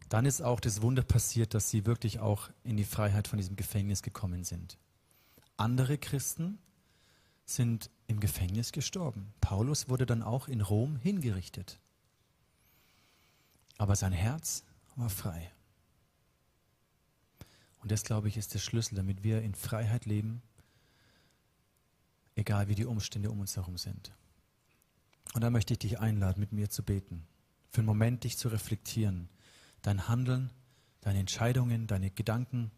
dann 0.10 0.26
ist 0.26 0.42
auch 0.42 0.60
das 0.60 0.82
Wunder 0.82 1.02
passiert, 1.02 1.54
dass 1.54 1.70
sie 1.70 1.86
wirklich 1.86 2.20
auch 2.20 2.50
in 2.64 2.78
die 2.78 2.84
Freiheit 2.84 3.28
von 3.28 3.38
diesem 3.38 3.56
Gefängnis 3.56 4.02
gekommen 4.02 4.44
sind. 4.44 4.78
Andere 5.58 5.98
Christen 5.98 6.60
sind 7.46 7.90
im 8.08 8.20
Gefängnis 8.20 8.72
gestorben. 8.72 9.34
Paulus 9.42 9.90
wurde 9.90 10.06
dann 10.06 10.24
auch 10.24 10.48
in 10.48 10.62
Rom 10.62 10.96
hingerichtet. 10.96 11.80
Aber 13.78 13.96
sein 13.96 14.14
Herz 14.14 14.64
war 14.96 15.10
frei. 15.10 15.52
Und 17.80 17.92
das, 17.92 18.04
glaube 18.04 18.30
ich, 18.30 18.38
ist 18.38 18.54
der 18.54 18.60
Schlüssel, 18.60 18.96
damit 18.96 19.24
wir 19.24 19.42
in 19.42 19.56
Freiheit 19.56 20.06
leben, 20.06 20.42
egal 22.36 22.70
wie 22.70 22.76
die 22.76 22.86
Umstände 22.86 23.30
um 23.30 23.42
uns 23.42 23.58
herum 23.58 23.78
sind. 23.78 24.14
Und 25.34 25.42
da 25.42 25.50
möchte 25.50 25.74
ich 25.74 25.80
dich 25.80 26.00
einladen, 26.00 26.40
mit 26.40 26.54
mir 26.54 26.70
zu 26.70 26.84
beten, 26.84 27.28
für 27.70 27.80
einen 27.80 27.88
Moment 27.88 28.24
dich 28.24 28.38
zu 28.38 28.48
reflektieren, 28.48 29.30
dein 29.82 30.08
Handeln, 30.08 30.52
deine 31.02 31.20
Entscheidungen, 31.20 31.88
deine 31.88 32.12
Gedanken, 32.12 32.72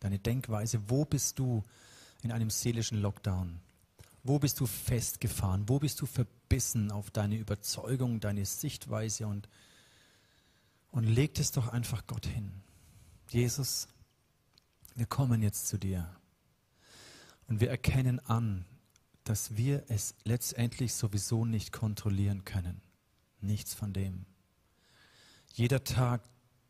deine 0.00 0.18
Denkweise. 0.18 0.88
Wo 0.88 1.04
bist 1.04 1.38
du 1.38 1.64
in 2.26 2.32
einem 2.32 2.50
seelischen 2.50 3.00
Lockdown? 3.00 3.60
Wo 4.24 4.40
bist 4.40 4.58
du 4.58 4.66
festgefahren? 4.66 5.68
Wo 5.68 5.78
bist 5.78 6.00
du 6.00 6.06
verbissen 6.06 6.90
auf 6.90 7.12
deine 7.12 7.36
Überzeugung, 7.36 8.18
deine 8.18 8.44
Sichtweise? 8.44 9.28
Und, 9.28 9.48
und 10.90 11.04
leg 11.04 11.38
es 11.38 11.52
doch 11.52 11.68
einfach 11.68 12.08
Gott 12.08 12.26
hin. 12.26 12.50
Jesus, 13.30 13.86
wir 14.96 15.06
kommen 15.06 15.40
jetzt 15.42 15.68
zu 15.68 15.78
dir. 15.78 16.10
Und 17.46 17.60
wir 17.60 17.70
erkennen 17.70 18.18
an, 18.26 18.64
dass 19.22 19.56
wir 19.56 19.84
es 19.86 20.16
letztendlich 20.24 20.94
sowieso 20.94 21.44
nicht 21.44 21.70
kontrollieren 21.70 22.44
können. 22.44 22.80
Nichts 23.40 23.74
von 23.74 23.92
dem. 23.92 24.26
Jeder 25.52 25.84
Tag, 25.84 26.22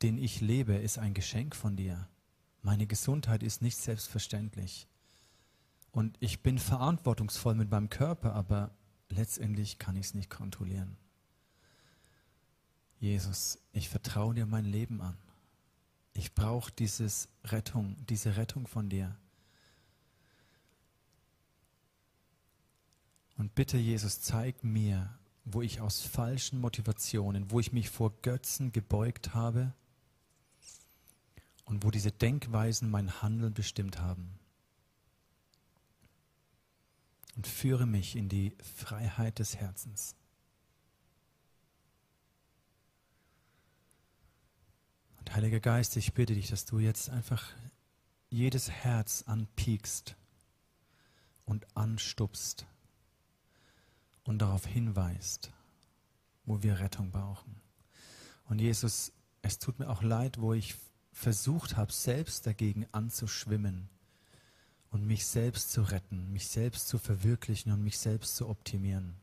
den 0.02 0.18
ich 0.18 0.42
lebe, 0.42 0.74
ist 0.74 0.98
ein 0.98 1.14
Geschenk 1.14 1.56
von 1.56 1.74
dir. 1.74 2.06
Meine 2.60 2.86
Gesundheit 2.86 3.42
ist 3.42 3.62
nicht 3.62 3.78
selbstverständlich. 3.78 4.86
Und 5.96 6.18
ich 6.20 6.42
bin 6.42 6.58
verantwortungsvoll 6.58 7.54
mit 7.54 7.70
meinem 7.70 7.88
Körper, 7.88 8.34
aber 8.34 8.70
letztendlich 9.08 9.78
kann 9.78 9.96
ich 9.96 10.08
es 10.08 10.14
nicht 10.14 10.28
kontrollieren. 10.28 10.94
Jesus, 13.00 13.58
ich 13.72 13.88
vertraue 13.88 14.34
dir 14.34 14.44
mein 14.44 14.66
Leben 14.66 15.00
an. 15.00 15.16
Ich 16.12 16.34
brauche 16.34 16.70
dieses 16.70 17.30
Rettung, 17.44 17.96
diese 18.10 18.36
Rettung 18.36 18.66
von 18.66 18.90
dir. 18.90 19.16
Und 23.38 23.54
bitte, 23.54 23.78
Jesus, 23.78 24.20
zeig 24.20 24.62
mir, 24.64 25.18
wo 25.46 25.62
ich 25.62 25.80
aus 25.80 26.02
falschen 26.02 26.60
Motivationen, 26.60 27.50
wo 27.50 27.58
ich 27.58 27.72
mich 27.72 27.88
vor 27.88 28.12
Götzen 28.20 28.70
gebeugt 28.70 29.32
habe 29.32 29.72
und 31.64 31.84
wo 31.84 31.90
diese 31.90 32.12
Denkweisen 32.12 32.90
mein 32.90 33.22
Handeln 33.22 33.54
bestimmt 33.54 33.98
haben. 33.98 34.38
Und 37.36 37.46
führe 37.46 37.86
mich 37.86 38.16
in 38.16 38.28
die 38.28 38.56
Freiheit 38.62 39.38
des 39.38 39.56
Herzens. 39.56 40.16
Und 45.18 45.34
Heiliger 45.34 45.60
Geist, 45.60 45.96
ich 45.96 46.14
bitte 46.14 46.34
dich, 46.34 46.48
dass 46.48 46.64
du 46.64 46.78
jetzt 46.78 47.10
einfach 47.10 47.44
jedes 48.30 48.70
Herz 48.70 49.22
anpiekst 49.26 50.16
und 51.44 51.66
anstupst 51.76 52.66
und 54.24 54.40
darauf 54.40 54.66
hinweist, 54.66 55.52
wo 56.44 56.62
wir 56.62 56.80
Rettung 56.80 57.10
brauchen. 57.10 57.60
Und 58.48 58.60
Jesus, 58.60 59.12
es 59.42 59.58
tut 59.58 59.78
mir 59.78 59.88
auch 59.88 60.02
leid, 60.02 60.40
wo 60.40 60.52
ich 60.52 60.76
versucht 61.12 61.76
habe, 61.76 61.92
selbst 61.92 62.46
dagegen 62.46 62.86
anzuschwimmen 62.92 63.88
und 64.90 65.06
mich 65.06 65.26
selbst 65.26 65.72
zu 65.72 65.82
retten, 65.82 66.32
mich 66.32 66.48
selbst 66.48 66.88
zu 66.88 66.98
verwirklichen 66.98 67.72
und 67.72 67.82
mich 67.82 67.98
selbst 67.98 68.36
zu 68.36 68.48
optimieren. 68.48 69.16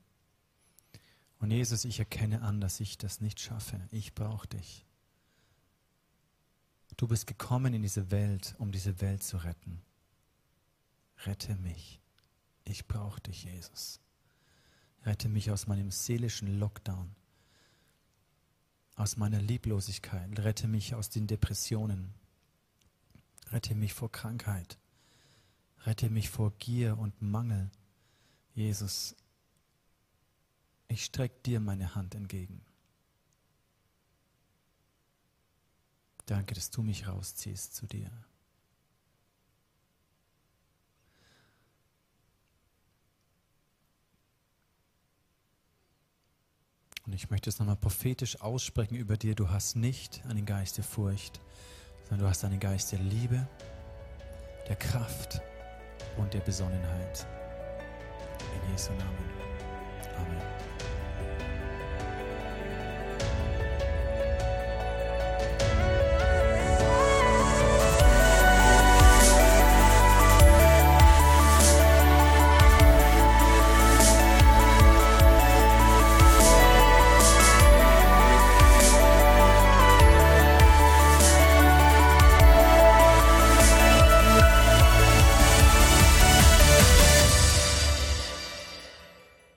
Und 1.39 1.51
Jesus, 1.51 1.83
ich 1.83 1.99
erkenne 1.99 2.41
an, 2.41 2.61
dass 2.61 2.79
ich 2.79 2.97
das 2.97 3.19
nicht 3.19 3.39
schaffe. 3.39 3.79
Ich 3.91 4.13
brauche 4.13 4.47
dich. 4.47 4.85
Du 6.95 7.07
bist 7.07 7.27
gekommen 7.27 7.73
in 7.73 7.81
diese 7.81 8.11
Welt, 8.11 8.55
um 8.59 8.71
diese 8.71 9.01
Welt 9.01 9.23
zu 9.23 9.37
retten. 9.37 9.81
Rette 11.25 11.55
mich. 11.55 11.99
Ich 12.65 12.87
brauche 12.87 13.19
dich, 13.21 13.43
Jesus. 13.43 13.99
Rette 15.05 15.27
mich 15.27 15.51
aus 15.51 15.67
meinem 15.67 15.91
seelischen 15.91 16.59
Lockdown, 16.59 17.13
aus 18.95 19.17
meiner 19.17 19.41
Lieblosigkeit. 19.41 20.39
Rette 20.39 20.67
mich 20.67 20.95
aus 20.95 21.09
den 21.09 21.27
Depressionen. 21.27 22.13
Rette 23.51 23.75
mich 23.75 23.93
vor 23.93 24.11
Krankheit. 24.11 24.77
Rette 25.85 26.09
mich 26.09 26.29
vor 26.29 26.51
Gier 26.59 26.97
und 26.97 27.21
Mangel. 27.21 27.69
Jesus, 28.55 29.15
ich 30.87 31.05
strecke 31.05 31.39
dir 31.45 31.59
meine 31.59 31.95
Hand 31.95 32.15
entgegen. 32.15 32.61
Danke, 36.25 36.55
dass 36.55 36.69
du 36.69 36.83
mich 36.83 37.07
rausziehst 37.07 37.75
zu 37.75 37.85
dir. 37.85 38.09
Und 47.05 47.11
ich 47.11 47.29
möchte 47.29 47.49
es 47.49 47.59
nochmal 47.59 47.75
prophetisch 47.75 48.39
aussprechen 48.39 48.95
über 48.95 49.17
dir. 49.17 49.35
Du 49.35 49.49
hast 49.49 49.75
nicht 49.75 50.25
einen 50.25 50.45
Geist 50.45 50.77
der 50.77 50.85
Furcht, 50.85 51.41
sondern 52.03 52.19
du 52.19 52.29
hast 52.29 52.45
einen 52.45 52.61
Geist 52.61 52.93
der 52.93 52.99
Liebe, 52.99 53.45
der 54.69 54.77
Kraft 54.77 55.41
und 56.17 56.33
der 56.33 56.39
Besonnenheit. 56.39 57.25
In 58.53 58.71
Jesu 58.71 58.91
Namen. 58.93 59.17
Amen. 60.17 60.72